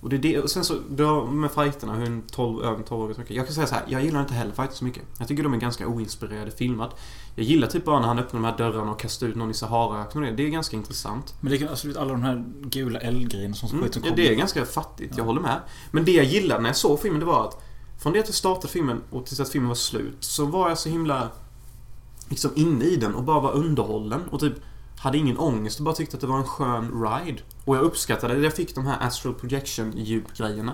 Och 0.00 0.08
det 0.08 0.16
är 0.16 0.20
det. 0.20 0.38
Och 0.38 0.50
sen 0.50 0.64
så, 0.64 0.74
då 0.90 1.24
med 1.26 1.50
fighterna, 1.50 1.94
hur 1.94 2.06
en 2.06 2.22
12, 2.22 2.64
över 2.64 2.82
12 2.82 3.02
år 3.10 3.14
mycket. 3.18 3.36
Jag 3.36 3.46
kan 3.46 3.54
säga 3.54 3.66
så 3.66 3.74
här, 3.74 3.84
jag 3.88 4.04
gillar 4.04 4.20
inte 4.20 4.34
heller 4.34 4.52
fighter 4.52 4.74
så 4.74 4.84
mycket. 4.84 5.02
Jag 5.18 5.28
tycker 5.28 5.42
de 5.42 5.54
är 5.54 5.58
ganska 5.58 5.86
oinspirerade 5.86 6.50
filmat. 6.50 7.00
Jag 7.34 7.44
gillar 7.44 7.68
typ 7.68 7.84
bara 7.84 8.00
när 8.00 8.08
han 8.08 8.18
öppnar 8.18 8.40
de 8.40 8.46
här 8.46 8.56
dörrarna 8.58 8.90
och 8.92 9.00
kastar 9.00 9.26
ut 9.26 9.36
någon 9.36 9.50
i 9.50 9.54
Saharaöknen. 9.54 10.36
Det 10.36 10.42
är 10.46 10.48
ganska 10.48 10.76
intressant. 10.76 11.34
Men 11.40 11.52
det 11.52 11.58
kan 11.58 11.68
alltså 11.68 11.88
alla 12.00 12.12
de 12.12 12.22
här 12.22 12.44
gula 12.62 12.98
eldgrejerna 13.00 13.54
som 13.54 13.68
Mm, 13.68 13.82
skit 13.84 13.94
som 13.94 14.02
ja, 14.06 14.12
det 14.16 14.28
är 14.28 14.34
ganska 14.34 14.64
fattigt, 14.66 15.10
jag 15.16 15.24
Ja. 15.24 15.26
håller 15.26 15.40
med. 15.40 15.60
Men 15.90 16.04
det 16.04 16.12
jag 16.12 16.24
gillade 16.24 16.60
när 16.62 16.68
jag 16.68 16.76
såg 16.76 17.00
filmen, 17.00 17.20
det 17.20 17.26
var 17.26 17.44
att 17.44 17.64
från 17.98 18.12
det 18.12 18.18
att 18.20 18.26
jag 18.26 18.34
startade 18.34 18.68
filmen 18.68 19.02
och 19.10 19.26
tills 19.26 19.40
att 19.40 19.48
filmen 19.48 19.68
var 19.68 19.74
slut, 19.74 20.16
så 20.20 20.44
var 20.44 20.68
jag 20.68 20.78
så 20.78 20.88
himla 20.88 21.28
liksom 22.28 22.50
inne 22.54 22.84
i 22.84 22.96
den 22.96 23.14
och 23.14 23.22
bara 23.24 23.40
var 23.40 23.52
underhållen 23.52 24.20
och 24.30 24.40
typ 24.40 24.54
hade 24.98 25.18
ingen 25.18 25.38
ångest 25.38 25.78
och 25.78 25.84
bara 25.84 25.94
tyckte 25.94 26.16
att 26.16 26.20
det 26.20 26.26
var 26.26 26.38
en 26.38 26.44
skön 26.44 27.02
ride. 27.04 27.42
Och 27.64 27.76
jag 27.76 27.82
uppskattade 27.82 28.34
det. 28.34 28.40
Jag 28.40 28.54
fick 28.54 28.74
de 28.74 28.86
här 28.86 28.96
astral 29.06 29.34
projection 29.34 29.92
djupgrejerna. 29.96 30.72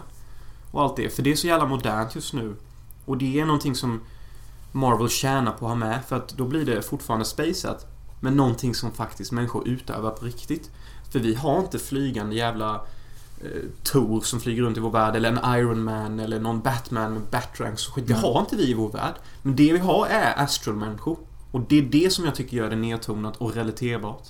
Och 0.70 0.82
allt 0.82 0.96
det. 0.96 1.08
För 1.10 1.22
det 1.22 1.32
är 1.32 1.36
så 1.36 1.46
jävla 1.46 1.66
modernt 1.66 2.14
just 2.14 2.32
nu. 2.32 2.56
Och 3.04 3.16
det 3.18 3.40
är 3.40 3.44
någonting 3.46 3.74
som 3.74 4.00
Marvel 4.72 5.08
tjänar 5.08 5.52
på 5.52 5.66
att 5.66 5.70
ha 5.70 5.74
med. 5.76 6.00
För 6.08 6.16
att 6.16 6.28
då 6.28 6.44
blir 6.44 6.64
det 6.66 6.82
fortfarande 6.82 7.24
spaceat. 7.24 7.86
Men 8.20 8.36
någonting 8.36 8.74
som 8.74 8.92
faktiskt 8.92 9.32
människor 9.32 9.68
utövar 9.68 10.10
på 10.10 10.24
riktigt. 10.24 10.70
För 11.12 11.18
vi 11.18 11.34
har 11.34 11.58
inte 11.60 11.78
flygande 11.78 12.36
jävla 12.36 12.74
eh, 13.40 13.48
Thor 13.82 14.20
som 14.20 14.40
flyger 14.40 14.62
runt 14.62 14.76
i 14.76 14.80
vår 14.80 14.90
värld 14.90 15.16
eller 15.16 15.28
en 15.32 15.58
Iron 15.60 15.84
Man 15.84 16.20
eller 16.20 16.40
någon 16.40 16.60
Batman 16.60 17.12
med 17.12 17.22
Batranks 17.30 17.88
och 17.88 17.94
skit. 17.94 18.06
Det 18.06 18.12
Mm. 18.14 18.24
har 18.24 18.40
inte 18.40 18.56
vi 18.56 18.70
i 18.70 18.74
vår 18.74 18.90
värld. 18.90 19.14
Men 19.42 19.56
det 19.56 19.72
vi 19.72 19.78
har 19.78 20.06
är 20.06 20.38
astralmänniskor. 20.42 21.18
Och 21.54 21.60
det 21.60 21.78
är 21.78 21.82
det 21.82 22.12
som 22.12 22.24
jag 22.24 22.34
tycker 22.34 22.56
gör 22.56 22.70
det 22.70 22.76
nedtonat 22.76 23.36
och 23.36 23.54
relaterbart. 23.54 24.22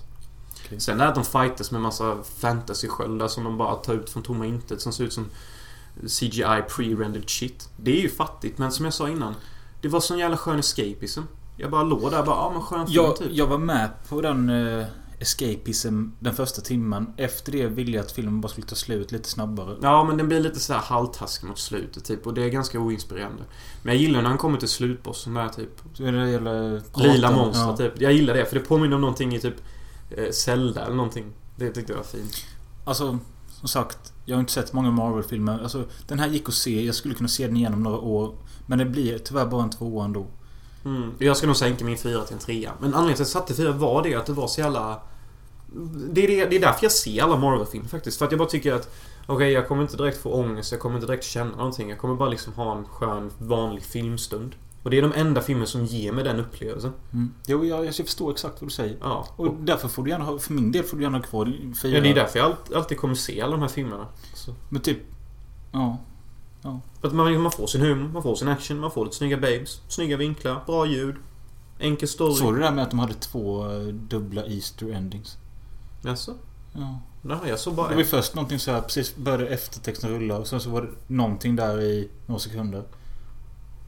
Okej. 0.64 0.80
Sen 0.80 1.00
är 1.00 1.04
det 1.04 1.08
att 1.08 1.14
de 1.14 1.24
fightas 1.24 1.70
med 1.70 1.80
massa 1.80 2.16
fantasy-sköldar 2.22 3.28
som 3.28 3.44
de 3.44 3.58
bara 3.58 3.74
tar 3.74 3.94
ut 3.94 4.10
från 4.10 4.22
tomma 4.22 4.46
intet 4.46 4.80
som 4.80 4.92
ser 4.92 5.04
ut 5.04 5.12
som 5.12 5.26
CGI 6.02 6.62
pre-rendered 6.68 7.28
shit. 7.28 7.68
Det 7.76 7.98
är 7.98 8.00
ju 8.00 8.08
fattigt, 8.08 8.58
men 8.58 8.72
som 8.72 8.84
jag 8.84 8.94
sa 8.94 9.08
innan. 9.08 9.34
Det 9.80 9.88
var 9.88 10.00
sån 10.00 10.18
jävla 10.18 10.36
skön 10.36 10.58
escapism. 10.58 11.20
Jag 11.56 11.70
bara 11.70 11.82
låg 11.82 12.10
där 12.10 12.22
bara, 12.22 12.36
ja 12.36 12.50
men 12.52 12.62
skön 12.62 12.86
film 12.86 13.04
Jag, 13.04 13.16
typ. 13.16 13.28
jag 13.30 13.46
var 13.46 13.58
med 13.58 13.90
på 14.08 14.20
den 14.20 14.48
uh, 14.50 14.86
escapism 15.18 16.08
den 16.20 16.34
första 16.34 16.60
timmen. 16.60 17.06
Efter 17.16 17.52
det 17.52 17.66
ville 17.66 17.96
jag 17.96 18.04
att 18.04 18.12
filmen 18.12 18.40
bara 18.40 18.48
skulle 18.48 18.66
ta 18.66 18.74
slut 18.74 19.12
lite 19.12 19.28
snabbare. 19.28 19.76
Ja, 19.82 20.04
men 20.04 20.16
den 20.16 20.28
blir 20.28 20.40
lite 20.40 20.60
så 20.60 20.72
här 20.72 20.80
halvtaskig 20.80 21.48
mot 21.48 21.58
slutet 21.58 22.04
typ. 22.04 22.26
Och 22.26 22.34
det 22.34 22.42
är 22.42 22.48
ganska 22.48 22.80
oinspirerande. 22.80 23.42
Men 23.82 23.94
jag 23.94 24.02
gillar 24.02 24.22
när 24.22 24.28
han 24.28 24.38
kommer 24.38 24.58
till 24.58 24.68
slutbossen 24.68 25.34
där 25.34 25.48
typ. 25.48 25.80
Så 25.94 26.02
det 26.02 26.30
gäller 26.30 26.82
Lila 26.94 27.30
monster 27.30 27.64
ja. 27.64 27.76
typ. 27.76 28.00
Jag 28.00 28.12
gillar 28.12 28.34
det, 28.34 28.46
för 28.46 28.54
det 28.54 28.64
påminner 28.64 28.94
om 28.94 29.00
någonting 29.00 29.34
i 29.34 29.40
typ 29.40 29.56
eh, 30.10 30.30
Zelda 30.30 30.84
eller 30.84 30.96
någonting. 30.96 31.32
Det 31.56 31.70
tyckte 31.70 31.92
jag 31.92 31.98
var 31.98 32.04
fint. 32.04 32.44
Alltså, 32.84 33.18
som 33.48 33.68
sagt. 33.68 34.12
Jag 34.24 34.36
har 34.36 34.40
inte 34.40 34.52
sett 34.52 34.72
många 34.72 34.90
Marvel-filmer. 34.90 35.62
Alltså, 35.62 35.84
den 36.06 36.18
här 36.18 36.28
gick 36.28 36.48
att 36.48 36.54
se. 36.54 36.84
Jag 36.84 36.94
skulle 36.94 37.14
kunna 37.14 37.28
se 37.28 37.46
den 37.46 37.56
igenom 37.56 37.82
några 37.82 37.98
år. 37.98 38.34
Men 38.66 38.78
det 38.78 38.84
blir 38.84 39.18
tyvärr 39.18 39.46
bara 39.46 39.62
en 39.62 39.70
tvåa 39.70 40.04
ändå. 40.04 40.26
Mm. 40.84 41.12
Jag 41.18 41.36
ska 41.36 41.46
nog 41.46 41.56
sänka 41.56 41.84
min 41.84 41.98
fyra 41.98 42.24
till 42.24 42.34
en 42.34 42.40
trea. 42.40 42.72
Men 42.80 42.94
anledningen 42.94 43.16
till 43.16 43.22
att 43.22 43.34
jag 43.34 43.42
satte 43.42 43.54
fyra 43.54 43.72
var 43.72 44.02
det 44.02 44.14
att 44.14 44.26
det 44.26 44.32
var 44.32 44.46
så 44.46 44.60
jävla... 44.60 45.00
Det 46.10 46.24
är, 46.24 46.28
det, 46.28 46.46
det 46.46 46.56
är 46.56 46.60
därför 46.60 46.84
jag 46.84 46.92
ser 46.92 47.22
alla 47.22 47.36
Marvel-filmer 47.36 47.88
faktiskt. 47.88 48.18
För 48.18 48.24
att 48.24 48.32
jag 48.32 48.38
bara 48.38 48.48
tycker 48.48 48.72
att... 48.72 48.94
Okej, 49.26 49.52
jag 49.52 49.68
kommer 49.68 49.82
inte 49.82 49.96
direkt 49.96 50.22
få 50.22 50.32
ångest. 50.32 50.72
Jag 50.72 50.80
kommer 50.80 50.94
inte 50.96 51.06
direkt 51.06 51.24
känna 51.24 51.56
någonting. 51.56 51.90
Jag 51.90 51.98
kommer 51.98 52.14
bara 52.14 52.28
liksom 52.28 52.52
ha 52.52 52.78
en 52.78 52.84
skön, 52.84 53.30
vanlig 53.38 53.82
filmstund. 53.82 54.54
Och 54.82 54.90
det 54.90 54.98
är 54.98 55.02
de 55.02 55.12
enda 55.12 55.40
filmer 55.40 55.66
som 55.66 55.84
ger 55.84 56.12
mig 56.12 56.24
den 56.24 56.40
upplevelsen. 56.40 56.92
Mm. 57.12 57.34
Jo, 57.46 57.64
jag, 57.64 57.86
jag 57.86 57.94
förstår 57.94 58.30
exakt 58.30 58.60
vad 58.60 58.70
du 58.70 58.74
säger. 58.74 58.96
Ja. 59.00 59.28
Och 59.36 59.54
därför 59.54 59.88
får 59.88 60.02
du 60.02 60.10
gärna 60.10 60.24
ha... 60.24 60.38
För 60.38 60.52
min 60.52 60.72
del 60.72 60.84
får 60.84 60.96
du 60.96 61.02
gärna 61.02 61.18
ha 61.18 61.24
kvar 61.24 61.44
fyra. 61.82 61.94
Ja, 61.94 62.00
det 62.00 62.10
är 62.10 62.14
därför 62.14 62.38
jag 62.38 62.46
alltid, 62.46 62.76
alltid 62.76 62.98
kommer 62.98 63.14
se 63.14 63.40
alla 63.40 63.52
de 63.52 63.60
här 63.60 63.68
filmerna. 63.68 64.06
Så. 64.34 64.54
Men 64.68 64.82
typ... 64.82 64.98
Ja. 65.72 65.98
För 67.00 67.08
att 67.08 67.14
man, 67.14 67.40
man 67.42 67.52
får 67.52 67.66
sin 67.66 67.80
humor, 67.80 68.08
man 68.08 68.22
får 68.22 68.36
sin 68.36 68.48
action, 68.48 68.78
man 68.78 68.90
får 68.90 69.04
lite 69.04 69.16
snygga 69.16 69.36
babes, 69.36 69.80
snygga 69.88 70.16
vinklar, 70.16 70.62
bra 70.66 70.86
ljud, 70.86 71.16
enkel 71.78 72.08
story. 72.08 72.34
Såg 72.34 72.54
du 72.54 72.58
det 72.58 72.64
där 72.64 72.72
med 72.72 72.84
att 72.84 72.90
de 72.90 72.98
hade 72.98 73.14
två 73.14 73.70
eh, 73.70 73.86
dubbla 73.86 74.46
Easter 74.46 74.92
endings? 74.92 75.38
Jaså? 76.02 76.34
Ja. 76.72 77.00
Nej, 77.22 77.38
jag 77.46 77.58
såg 77.58 77.72
Det 77.72 77.76
bara 77.76 77.88
var 77.88 77.96
ju 77.96 78.04
först 78.04 78.34
någonting 78.34 78.58
så 78.58 78.70
här 78.70 78.80
precis 78.80 79.16
började 79.16 79.46
eftertexten 79.46 80.10
rulla 80.10 80.38
och 80.38 80.46
sen 80.46 80.60
så 80.60 80.70
var 80.70 80.82
det 80.82 80.88
någonting 81.06 81.56
där 81.56 81.80
i 81.80 82.08
några 82.26 82.38
sekunder. 82.38 82.82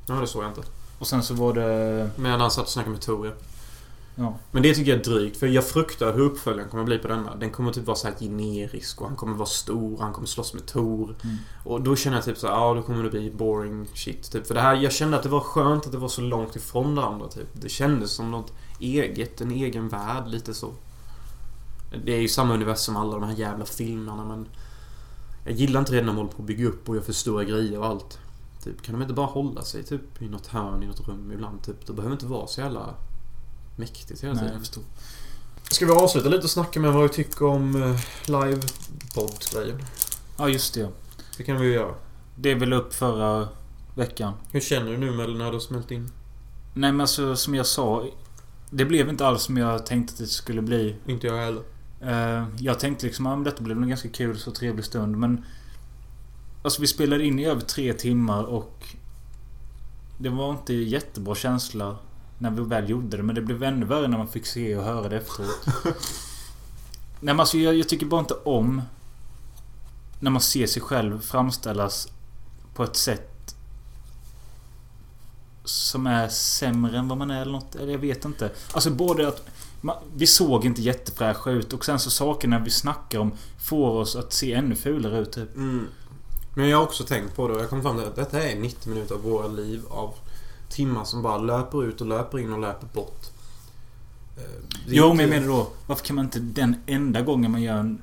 Ja, 0.08 0.14
det 0.14 0.26
såg 0.26 0.44
jag 0.44 0.50
inte. 0.50 0.62
Och 0.98 1.06
sen 1.06 1.22
så 1.22 1.34
var 1.34 1.54
det... 1.54 2.10
Men 2.16 2.40
han 2.40 2.50
satt 2.50 2.64
och 2.64 2.70
snackade 2.70 2.92
med 2.92 3.00
Tor, 3.00 3.34
ja. 4.16 4.38
Men 4.50 4.62
det 4.62 4.74
tycker 4.74 4.90
jag 4.90 5.00
är 5.00 5.04
drygt, 5.04 5.36
för 5.36 5.46
jag 5.46 5.64
fruktar 5.64 6.12
hur 6.12 6.20
uppföljaren 6.20 6.70
kommer 6.70 6.84
bli 6.84 6.98
på 6.98 7.08
denna. 7.08 7.36
Den 7.36 7.50
kommer 7.50 7.72
typ 7.72 7.86
vara 7.86 7.96
så 7.96 8.08
här 8.08 8.14
generisk 8.20 9.00
och 9.00 9.06
han 9.06 9.16
kommer 9.16 9.36
vara 9.36 9.46
stor, 9.46 9.98
han 10.00 10.12
kommer 10.12 10.26
slåss 10.26 10.54
med 10.54 10.66
Tor. 10.66 11.16
Mm. 11.24 11.36
Och 11.64 11.82
då 11.82 11.96
känner 11.96 12.16
jag 12.16 12.24
typ 12.24 12.38
så 12.38 12.46
ja 12.46 12.74
då 12.74 12.82
kommer 12.82 13.04
det 13.04 13.10
bli 13.10 13.30
boring 13.30 13.86
shit. 13.94 14.32
Typ. 14.32 14.46
För 14.46 14.54
det 14.54 14.60
här, 14.60 14.74
jag 14.74 14.92
kände 14.92 15.16
att 15.16 15.22
det 15.22 15.28
var 15.28 15.40
skönt 15.40 15.86
att 15.86 15.92
det 15.92 15.98
var 15.98 16.08
så 16.08 16.20
långt 16.20 16.56
ifrån 16.56 16.94
det 16.94 17.04
andra 17.04 17.28
typ. 17.28 17.48
Det 17.52 17.68
kändes 17.68 18.10
som 18.10 18.30
något 18.30 18.52
eget, 18.80 19.40
en 19.40 19.50
egen 19.50 19.88
värld, 19.88 20.28
lite 20.28 20.54
så. 20.54 20.72
Det 22.04 22.12
är 22.12 22.20
ju 22.20 22.28
samma 22.28 22.54
universum 22.54 22.94
som 22.94 22.96
alla 22.96 23.12
de 23.12 23.22
här 23.22 23.36
jävla 23.36 23.64
filmerna 23.64 24.24
men... 24.24 24.48
Jag 25.44 25.54
gillar 25.54 25.80
inte 25.80 25.92
redan 25.92 26.06
när 26.06 26.12
de 26.12 26.16
håller 26.16 26.30
på 26.30 26.42
att 26.42 26.46
bygga 26.46 26.66
upp 26.66 26.88
och 26.88 26.96
jag 26.96 27.04
förstår 27.04 27.42
grejer 27.42 27.78
och 27.78 27.86
allt. 27.86 28.18
Typ, 28.64 28.82
kan 28.82 28.94
de 28.94 29.02
inte 29.02 29.14
bara 29.14 29.26
hålla 29.26 29.62
sig 29.62 29.82
typ 29.82 30.22
i 30.22 30.28
något 30.28 30.46
hörn 30.46 30.82
i 30.82 30.86
något 30.86 31.08
rum 31.08 31.32
ibland 31.34 31.62
typ? 31.62 31.86
Det 31.86 31.92
behöver 31.92 32.12
inte 32.14 32.26
vara 32.26 32.46
så 32.46 32.60
jävla 32.60 32.94
mäktigt 33.76 34.24
hela 34.24 34.34
tiden. 34.34 34.52
jag 34.52 34.60
förstår. 34.60 34.84
Ska 35.70 35.86
vi 35.86 35.92
avsluta 35.92 36.28
lite 36.28 36.44
och 36.44 36.50
snacka 36.50 36.80
med 36.80 36.92
vad 36.92 37.02
vi 37.02 37.08
tycker 37.08 37.44
om 37.44 37.76
uh, 37.76 38.00
live-podd-grejen? 38.26 39.82
Ja, 40.38 40.48
just 40.48 40.74
det. 40.74 40.88
Det 41.36 41.42
kan 41.42 41.60
vi 41.60 41.66
ju 41.66 41.72
göra. 41.72 41.94
Det 42.34 42.50
är 42.50 42.56
väl 42.56 42.72
upp 42.72 42.94
förra 42.94 43.48
veckan. 43.94 44.32
Hur 44.52 44.60
känner 44.60 44.90
du 44.90 44.98
nu 44.98 45.10
med 45.10 45.28
när 45.28 45.46
du 45.46 45.52
har 45.52 45.60
smält 45.60 45.90
in? 45.90 46.10
Nej 46.74 46.92
men 46.92 47.00
alltså 47.00 47.36
som 47.36 47.54
jag 47.54 47.66
sa. 47.66 48.04
Det 48.70 48.84
blev 48.84 49.08
inte 49.08 49.26
alls 49.26 49.42
som 49.42 49.56
jag 49.56 49.86
tänkte 49.86 50.12
att 50.12 50.18
det 50.18 50.26
skulle 50.26 50.62
bli. 50.62 50.96
Inte 51.06 51.26
jag 51.26 51.36
heller. 51.36 51.62
Eh, 52.00 52.44
jag 52.58 52.80
tänkte 52.80 53.06
liksom 53.06 53.26
att 53.26 53.44
detta 53.44 53.62
blev 53.62 53.82
en 53.82 53.88
ganska 53.88 54.08
kul 54.08 54.38
så 54.38 54.50
trevlig 54.50 54.84
stund 54.84 55.16
men... 55.16 55.44
Alltså 56.62 56.80
vi 56.80 56.86
spelade 56.86 57.24
in 57.24 57.38
i 57.38 57.44
över 57.44 57.60
tre 57.60 57.92
timmar 57.92 58.44
och... 58.44 58.86
Det 60.18 60.28
var 60.28 60.50
inte 60.50 60.74
jättebra 60.74 61.34
känsla 61.34 61.96
när 62.38 62.50
vi 62.50 62.62
väl 62.62 62.90
gjorde 62.90 63.16
det 63.16 63.22
men 63.22 63.34
det 63.34 63.40
blev 63.40 63.62
ännu 63.62 63.86
värre 63.86 64.08
när 64.08 64.18
man 64.18 64.28
fick 64.28 64.46
se 64.46 64.76
och 64.76 64.84
höra 64.84 65.08
det 65.08 65.16
efteråt. 65.16 65.66
Nej 67.20 67.34
men 67.34 67.40
alltså 67.40 67.58
jag, 67.58 67.74
jag 67.74 67.88
tycker 67.88 68.06
bara 68.06 68.20
inte 68.20 68.34
om... 68.34 68.82
När 70.20 70.30
man 70.30 70.40
ser 70.40 70.66
sig 70.66 70.82
själv 70.82 71.20
framställas 71.20 72.08
på 72.74 72.84
ett 72.84 72.96
sätt 72.96 73.56
som 75.64 76.06
är 76.06 76.28
sämre 76.28 76.98
än 76.98 77.08
vad 77.08 77.18
man 77.18 77.30
är 77.30 77.42
eller 77.42 77.52
något. 77.52 77.74
Eller 77.74 77.92
jag 77.92 77.98
vet 77.98 78.24
inte. 78.24 78.50
Alltså 78.72 78.90
både 78.90 79.28
att... 79.28 79.42
Man, 79.80 79.96
vi 80.16 80.26
såg 80.26 80.64
inte 80.64 80.82
jättefräscha 80.82 81.50
ut 81.50 81.72
och 81.72 81.84
sen 81.84 81.98
så 81.98 82.10
sakerna 82.10 82.58
vi 82.58 82.70
snackar 82.70 83.18
om 83.18 83.32
får 83.58 83.90
oss 83.90 84.16
att 84.16 84.32
se 84.32 84.52
ännu 84.52 84.74
fulare 84.74 85.18
ut 85.18 85.32
typ. 85.32 85.56
Mm. 85.56 85.86
Men 86.54 86.68
jag 86.68 86.78
har 86.78 86.84
också 86.84 87.04
tänkt 87.04 87.36
på 87.36 87.48
det 87.48 87.54
och 87.54 87.60
jag 87.60 87.70
kom 87.70 87.82
fram 87.82 87.96
till 87.96 88.06
att 88.06 88.16
detta 88.16 88.42
är 88.42 88.56
90 88.56 88.88
minuter 88.88 89.14
av 89.14 89.22
våra 89.22 89.46
liv 89.46 89.82
av 89.88 90.14
timmar 90.68 91.04
som 91.04 91.22
bara 91.22 91.38
löper 91.38 91.84
ut 91.84 92.00
och 92.00 92.06
löper 92.06 92.38
in 92.38 92.52
och 92.52 92.60
löper 92.60 92.86
bort. 92.92 93.26
Eh, 94.36 94.42
Jo 94.86 95.08
men 95.08 95.18
jag 95.18 95.30
menar 95.30 95.46
då. 95.46 95.68
Varför 95.86 96.04
kan 96.04 96.16
man 96.16 96.24
inte 96.24 96.38
den 96.38 96.76
enda 96.86 97.20
gången 97.22 97.50
man 97.50 97.62
gör 97.62 97.76
en 97.76 98.02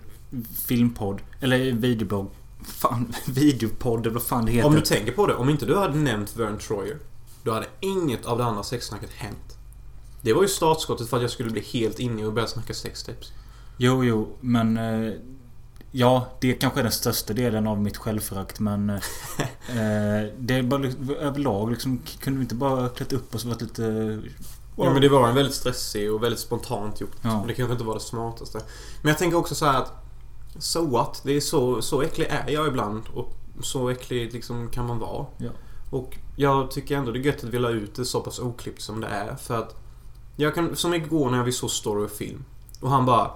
filmpodd 0.65 1.21
eller 1.39 1.71
videoblogg. 1.71 2.29
Fan, 2.63 3.13
videopodd 3.27 4.01
eller 4.01 4.13
vad 4.13 4.23
fan 4.23 4.45
det 4.45 4.51
heter. 4.51 4.67
Om 4.67 4.75
du 4.75 4.81
tänker 4.81 5.11
på 5.11 5.27
det, 5.27 5.35
om 5.35 5.49
inte 5.49 5.65
du 5.65 5.75
hade 5.75 5.97
nämnt 5.97 6.35
Vern 6.35 6.57
Troyer 6.57 6.97
Då 7.43 7.51
hade 7.51 7.67
inget 7.79 8.25
av 8.25 8.37
det 8.37 8.45
andra 8.45 8.63
sexsnacket 8.63 9.09
hänt. 9.13 9.57
Det 10.21 10.33
var 10.33 10.41
ju 10.41 10.47
startskottet 10.47 11.09
för 11.09 11.17
att 11.17 11.23
jag 11.23 11.31
skulle 11.31 11.49
bli 11.49 11.61
helt 11.61 11.99
inne 11.99 12.25
och 12.25 12.33
börja 12.33 12.47
snacka 12.47 12.73
sextapes. 12.73 13.31
Jo, 13.77 14.03
jo, 14.03 14.37
men... 14.41 14.79
Ja, 15.95 16.27
det 16.39 16.53
kanske 16.53 16.79
är 16.79 16.83
den 16.83 16.91
största 16.91 17.33
delen 17.33 17.67
av 17.67 17.81
mitt 17.81 17.97
självförakt 17.97 18.59
men... 18.59 18.89
Eh, 18.89 18.95
eh, 19.69 20.29
det 20.37 20.53
är 20.53 20.63
bara 20.63 20.87
överlag 21.19 21.71
liksom... 21.71 22.01
Kunde 22.19 22.39
vi 22.39 22.43
inte 22.43 22.55
bara 22.55 22.89
klätt 22.89 23.13
upp 23.13 23.35
oss 23.35 23.43
och 23.43 23.49
varit 23.49 23.61
lite... 23.61 24.21
Ja, 24.77 24.93
men 24.93 25.01
det 25.01 25.09
var 25.09 25.29
en 25.29 25.35
väldigt 25.35 25.55
stressig 25.55 26.13
och 26.13 26.23
väldigt 26.23 26.39
spontant 26.39 27.01
gjort. 27.01 27.15
Ja. 27.21 27.41
Och 27.41 27.47
det 27.47 27.53
kanske 27.53 27.71
inte 27.71 27.83
var 27.83 27.93
det 27.93 27.99
smartaste. 27.99 28.59
Men 29.01 29.09
jag 29.09 29.17
tänker 29.17 29.37
också 29.37 29.55
så 29.55 29.65
här 29.65 29.81
att... 29.81 29.93
So 30.59 30.85
what? 30.89 31.21
Det 31.23 31.31
är 31.31 31.41
så, 31.41 31.81
så 31.81 32.01
äcklig 32.01 32.27
är 32.29 32.49
jag 32.49 32.67
ibland. 32.67 33.03
Och 33.13 33.33
så 33.61 33.89
äcklig 33.89 34.33
liksom 34.33 34.69
kan 34.69 34.87
man 34.87 34.99
vara. 34.99 35.25
Ja. 35.37 35.49
Och 35.89 36.17
jag 36.35 36.71
tycker 36.71 36.97
ändå 36.97 37.11
det 37.11 37.19
är 37.19 37.23
gött 37.23 37.43
att 37.43 37.49
vi 37.49 37.59
la 37.59 37.69
ut 37.69 37.95
det 37.95 38.05
så 38.05 38.21
pass 38.21 38.39
oklippt 38.39 38.81
som 38.81 39.01
det 39.01 39.07
är. 39.07 39.35
För 39.35 39.59
att... 39.59 39.75
Jag 40.35 40.55
kan, 40.55 40.75
som 40.75 40.93
igår 40.93 41.29
när 41.29 41.43
vi 41.43 41.51
såg 41.51 41.71
story 41.71 42.05
och 42.05 42.11
film. 42.11 42.45
Och 42.81 42.89
han 42.89 43.05
bara... 43.05 43.31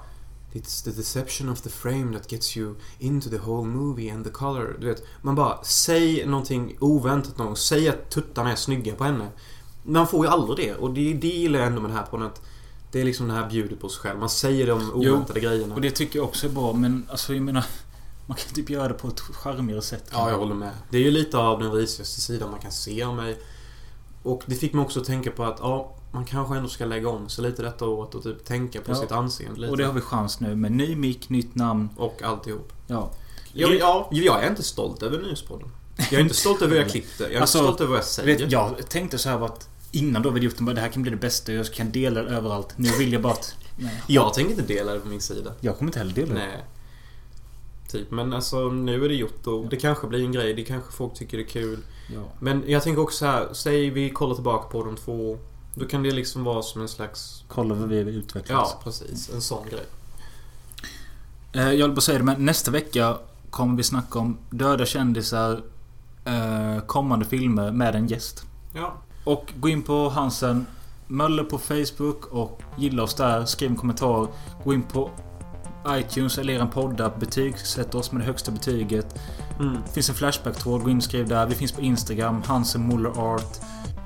It's 0.54 0.84
the 0.84 0.91
deception 0.91 1.50
of 1.50 1.62
the 1.62 1.70
frame 1.70 2.14
that 2.14 2.30
gets 2.30 2.58
you 2.58 2.76
into 3.00 3.30
the 3.30 3.38
whole 3.38 3.68
movie 3.68 4.10
and 4.10 4.26
the 4.26 4.32
color. 4.32 4.78
Du 4.80 4.88
vet, 4.88 5.04
man 5.22 5.36
bara, 5.36 5.64
säg 5.64 6.26
någonting 6.26 6.78
oväntat 6.80 7.38
någon. 7.38 7.56
Säg 7.56 7.89
att 7.89 8.10
tuttarna 8.10 8.52
är 8.52 8.56
snygga 8.56 8.95
på 8.95 9.04
henne. 9.04 9.28
Man 9.84 10.08
får 10.08 10.26
ju 10.26 10.32
aldrig 10.32 10.68
det. 10.68 10.76
Och 10.76 10.93
det, 10.93 11.14
det 11.14 11.28
gillar 11.28 11.60
jag 11.60 11.68
ändå 11.68 11.82
med 11.82 11.89
det 11.89 11.95
här 11.95 12.06
på 12.06 12.18
att 12.18 12.41
Det 12.91 13.02
är 13.02 13.06
liksom 13.06 13.28
det 13.28 13.34
här 13.34 13.50
bjudet 13.50 13.80
på 13.80 13.89
sig 13.89 14.02
själv. 14.02 14.20
Man 14.20 14.30
säger 14.30 14.68
de 14.68 14.91
oväntade 14.93 15.39
grejerna. 15.39 15.76
Och 15.76 15.82
det 15.82 15.91
tycker 15.91 16.20
jag 16.20 16.28
också 16.28 16.48
är 16.48 16.52
bra 16.52 16.74
men 16.74 17.08
alltså 17.10 17.34
jag 17.34 17.43
menar... 17.43 17.66
Man 18.28 18.38
kan 18.38 18.54
typ 18.54 18.70
göra 18.70 18.88
det 18.88 18.93
på 18.93 19.08
ett 19.08 19.20
charmigare 19.20 19.82
sätt. 19.82 20.10
Ja, 20.12 20.30
jag 20.30 20.38
håller 20.38 20.56
med. 20.56 20.72
Det 20.89 20.98
är 20.98 21.02
ju 21.02 21.12
lite 21.12 21.38
av 21.38 21.60
den 21.60 21.72
risigaste 21.72 22.22
sidan 22.22 22.52
man 22.52 22.60
kan 22.60 22.72
se 22.72 23.04
av 23.04 23.16
mig. 23.16 23.39
Och 24.24 24.43
det 24.45 24.56
fick 24.56 24.74
mig 24.74 24.86
också 24.86 25.00
att 25.00 25.06
tänka 25.06 25.32
på 25.32 25.43
att 25.43 25.60
ja, 25.60 25.97
man 26.12 26.26
kanske 26.26 26.55
ändå 26.55 26.70
ska 26.70 26.86
lägga 26.86 27.10
om 27.10 27.30
sig 27.30 27.43
lite 27.43 27.62
detta 27.62 27.86
året 27.86 28.16
och 28.16 28.24
typ 28.24 28.45
tänka 28.45 28.82
på 28.82 28.91
Ja. 28.91 28.95
sitt 28.95 29.12
anseende 29.12 29.60
lite. 29.60 29.72
Och 29.72 29.78
det 29.78 29.86
har 29.86 29.93
vi 29.93 30.01
chans 30.01 30.39
nu 30.39 30.55
med 30.55 30.72
ny 30.72 30.95
mick, 30.95 31.30
nytt 31.30 31.55
namn. 31.55 31.89
Och 31.97 32.24
alltihop. 32.24 32.74
Ja. 32.88 33.12
Ja, 33.53 33.68
men, 33.68 33.78
ja, 33.78 34.10
jag 34.12 34.43
är 34.43 34.49
inte 34.49 34.64
stolt 34.64 35.03
över 35.03 35.18
Nyhetspodden. 35.18 35.70
Jag 35.97 36.14
är 36.14 36.20
inte 36.20 36.36
stolt 36.45 36.62
över 36.62 36.76
hur 36.76 36.82
jag 36.82 36.91
klippte. 36.91 37.24
Jag 37.24 37.32
är 37.34 37.41
Alltså, 37.41 37.58
inte 37.60 37.66
stolt 37.68 37.82
över 37.82 37.89
vad 37.89 37.97
jag 37.97 38.05
säger. 38.05 38.38
Vet, 38.39 38.51
jag 38.51 38.89
tänkte 38.89 39.18
så 39.18 39.30
här 39.30 39.45
att 39.45 39.70
innan 39.91 40.22
då 40.22 40.30
vi 40.30 40.39
gjort 40.41 40.55
det 40.76 40.82
här 40.82 40.89
kan 40.89 41.01
bli 41.01 41.12
det 41.12 41.18
bästa 41.18 41.53
jag 41.53 41.74
kan 41.74 41.91
dela 41.91 42.24
det 42.24 42.30
överallt. 42.30 42.74
Nu 42.78 42.89
vill 42.89 43.14
jag 43.14 43.22
bara 43.22 43.34
att... 43.34 43.55
Nej. 43.76 44.01
Jag 44.08 44.34
tänker 44.34 44.51
inte 44.51 44.64
dela 44.74 44.93
det 44.93 44.99
på 44.99 45.08
min 45.08 45.22
sida. 45.22 45.53
Jag 45.62 45.78
kommer 45.78 45.89
inte 45.89 45.99
heller 45.99 46.14
dela 46.14 46.34
det. 46.34 46.39
Nej. 46.39 46.64
Typ, 47.91 48.12
men 48.12 48.34
alltså 48.34 48.70
nu 48.70 49.05
är 49.05 49.10
det 49.10 49.16
gjort 49.16 49.47
och 49.47 49.66
det 49.70 49.78
kanske 49.78 50.08
blir 50.08 50.24
en 50.24 50.32
grej. 50.32 50.53
Det 50.53 50.64
kanske 50.64 50.91
folk 50.91 51.14
tycker 51.14 51.38
det 51.38 51.43
är 51.43 51.47
kul. 51.47 51.80
Ja. 52.14 52.24
Men 52.39 52.64
jag 52.68 52.84
tänker 52.84 53.01
också 53.01 53.18
så 53.18 53.26
här, 53.26 53.49
säg 53.53 53.89
vi 53.89 54.10
kollar 54.10 54.36
tillbaka 54.36 54.68
på 54.70 54.84
de 54.84 54.95
två. 54.95 55.38
Då 55.80 55.86
kan 55.86 56.03
det 56.03 56.11
liksom 56.11 56.43
vara 56.43 56.61
som 56.61 56.82
en 56.82 56.88
slags... 56.88 57.43
Kolla 57.47 57.75
vad 57.75 57.89
vi 57.89 58.03
har 58.03 58.09
utvecklats. 58.09 58.71
Ja, 58.73 58.80
precis. 58.84 59.30
En 59.34 59.41
sån 59.41 59.65
grej. 59.69 59.86
Eh, 61.53 61.71
Jag 61.71 61.93
på 61.93 61.97
att 61.97 62.03
säga 62.03 62.17
det, 62.17 62.23
men 62.23 62.45
nästa 62.45 62.71
vecka 62.71 63.17
kommer 63.49 63.78
vi 63.78 63.84
snacka 63.84 64.19
om 64.19 64.38
döda 64.49 64.86
kändisar, 64.86 65.61
eh, 66.25 66.80
kommande 66.86 67.25
filmer 67.25 67.71
med 67.71 67.95
en 67.95 68.07
gäst. 68.07 68.43
Ja. 68.73 68.93
Och 69.23 69.53
gå 69.59 69.69
in 69.69 69.84
på 69.84 70.09
Hansen 70.09 70.65
Möller 71.07 71.43
på 71.43 71.57
Facebook 71.57 72.25
och 72.25 72.61
gilla 72.78 73.03
oss 73.03 73.13
där. 73.13 73.45
Skriv 73.45 73.69
en 73.69 73.75
kommentar. 73.75 74.28
Gå 74.63 74.73
in 74.73 74.84
på 74.84 75.11
iTunes 75.89 76.38
eller 76.38 76.53
er 76.53 76.65
poddapp. 76.65 77.19
Betygsätt 77.19 77.95
oss 77.95 78.11
med 78.11 78.21
det 78.21 78.25
högsta 78.25 78.51
betyget. 78.51 79.19
Mm. 79.59 79.78
Det 79.86 79.91
finns 79.93 80.09
en 80.09 80.15
Flashback-tråd. 80.15 80.84
Gå 80.84 80.89
in 80.89 80.97
och 80.97 81.03
skriv 81.03 81.28
där. 81.28 81.45
Vi 81.45 81.55
finns 81.55 81.71
på 81.71 81.82
Instagram. 81.82 82.41
Hansen 82.45 82.88
Muller 82.88 83.34
Art. 83.34 83.57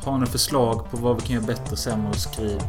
Har 0.03 0.17
ni 0.17 0.25
förslag 0.25 0.91
på 0.91 0.97
vad 0.97 1.15
vi 1.15 1.21
kan 1.21 1.35
göra 1.35 1.45
bättre, 1.45 1.77
sämre, 1.77 2.13
skriv. 2.13 2.61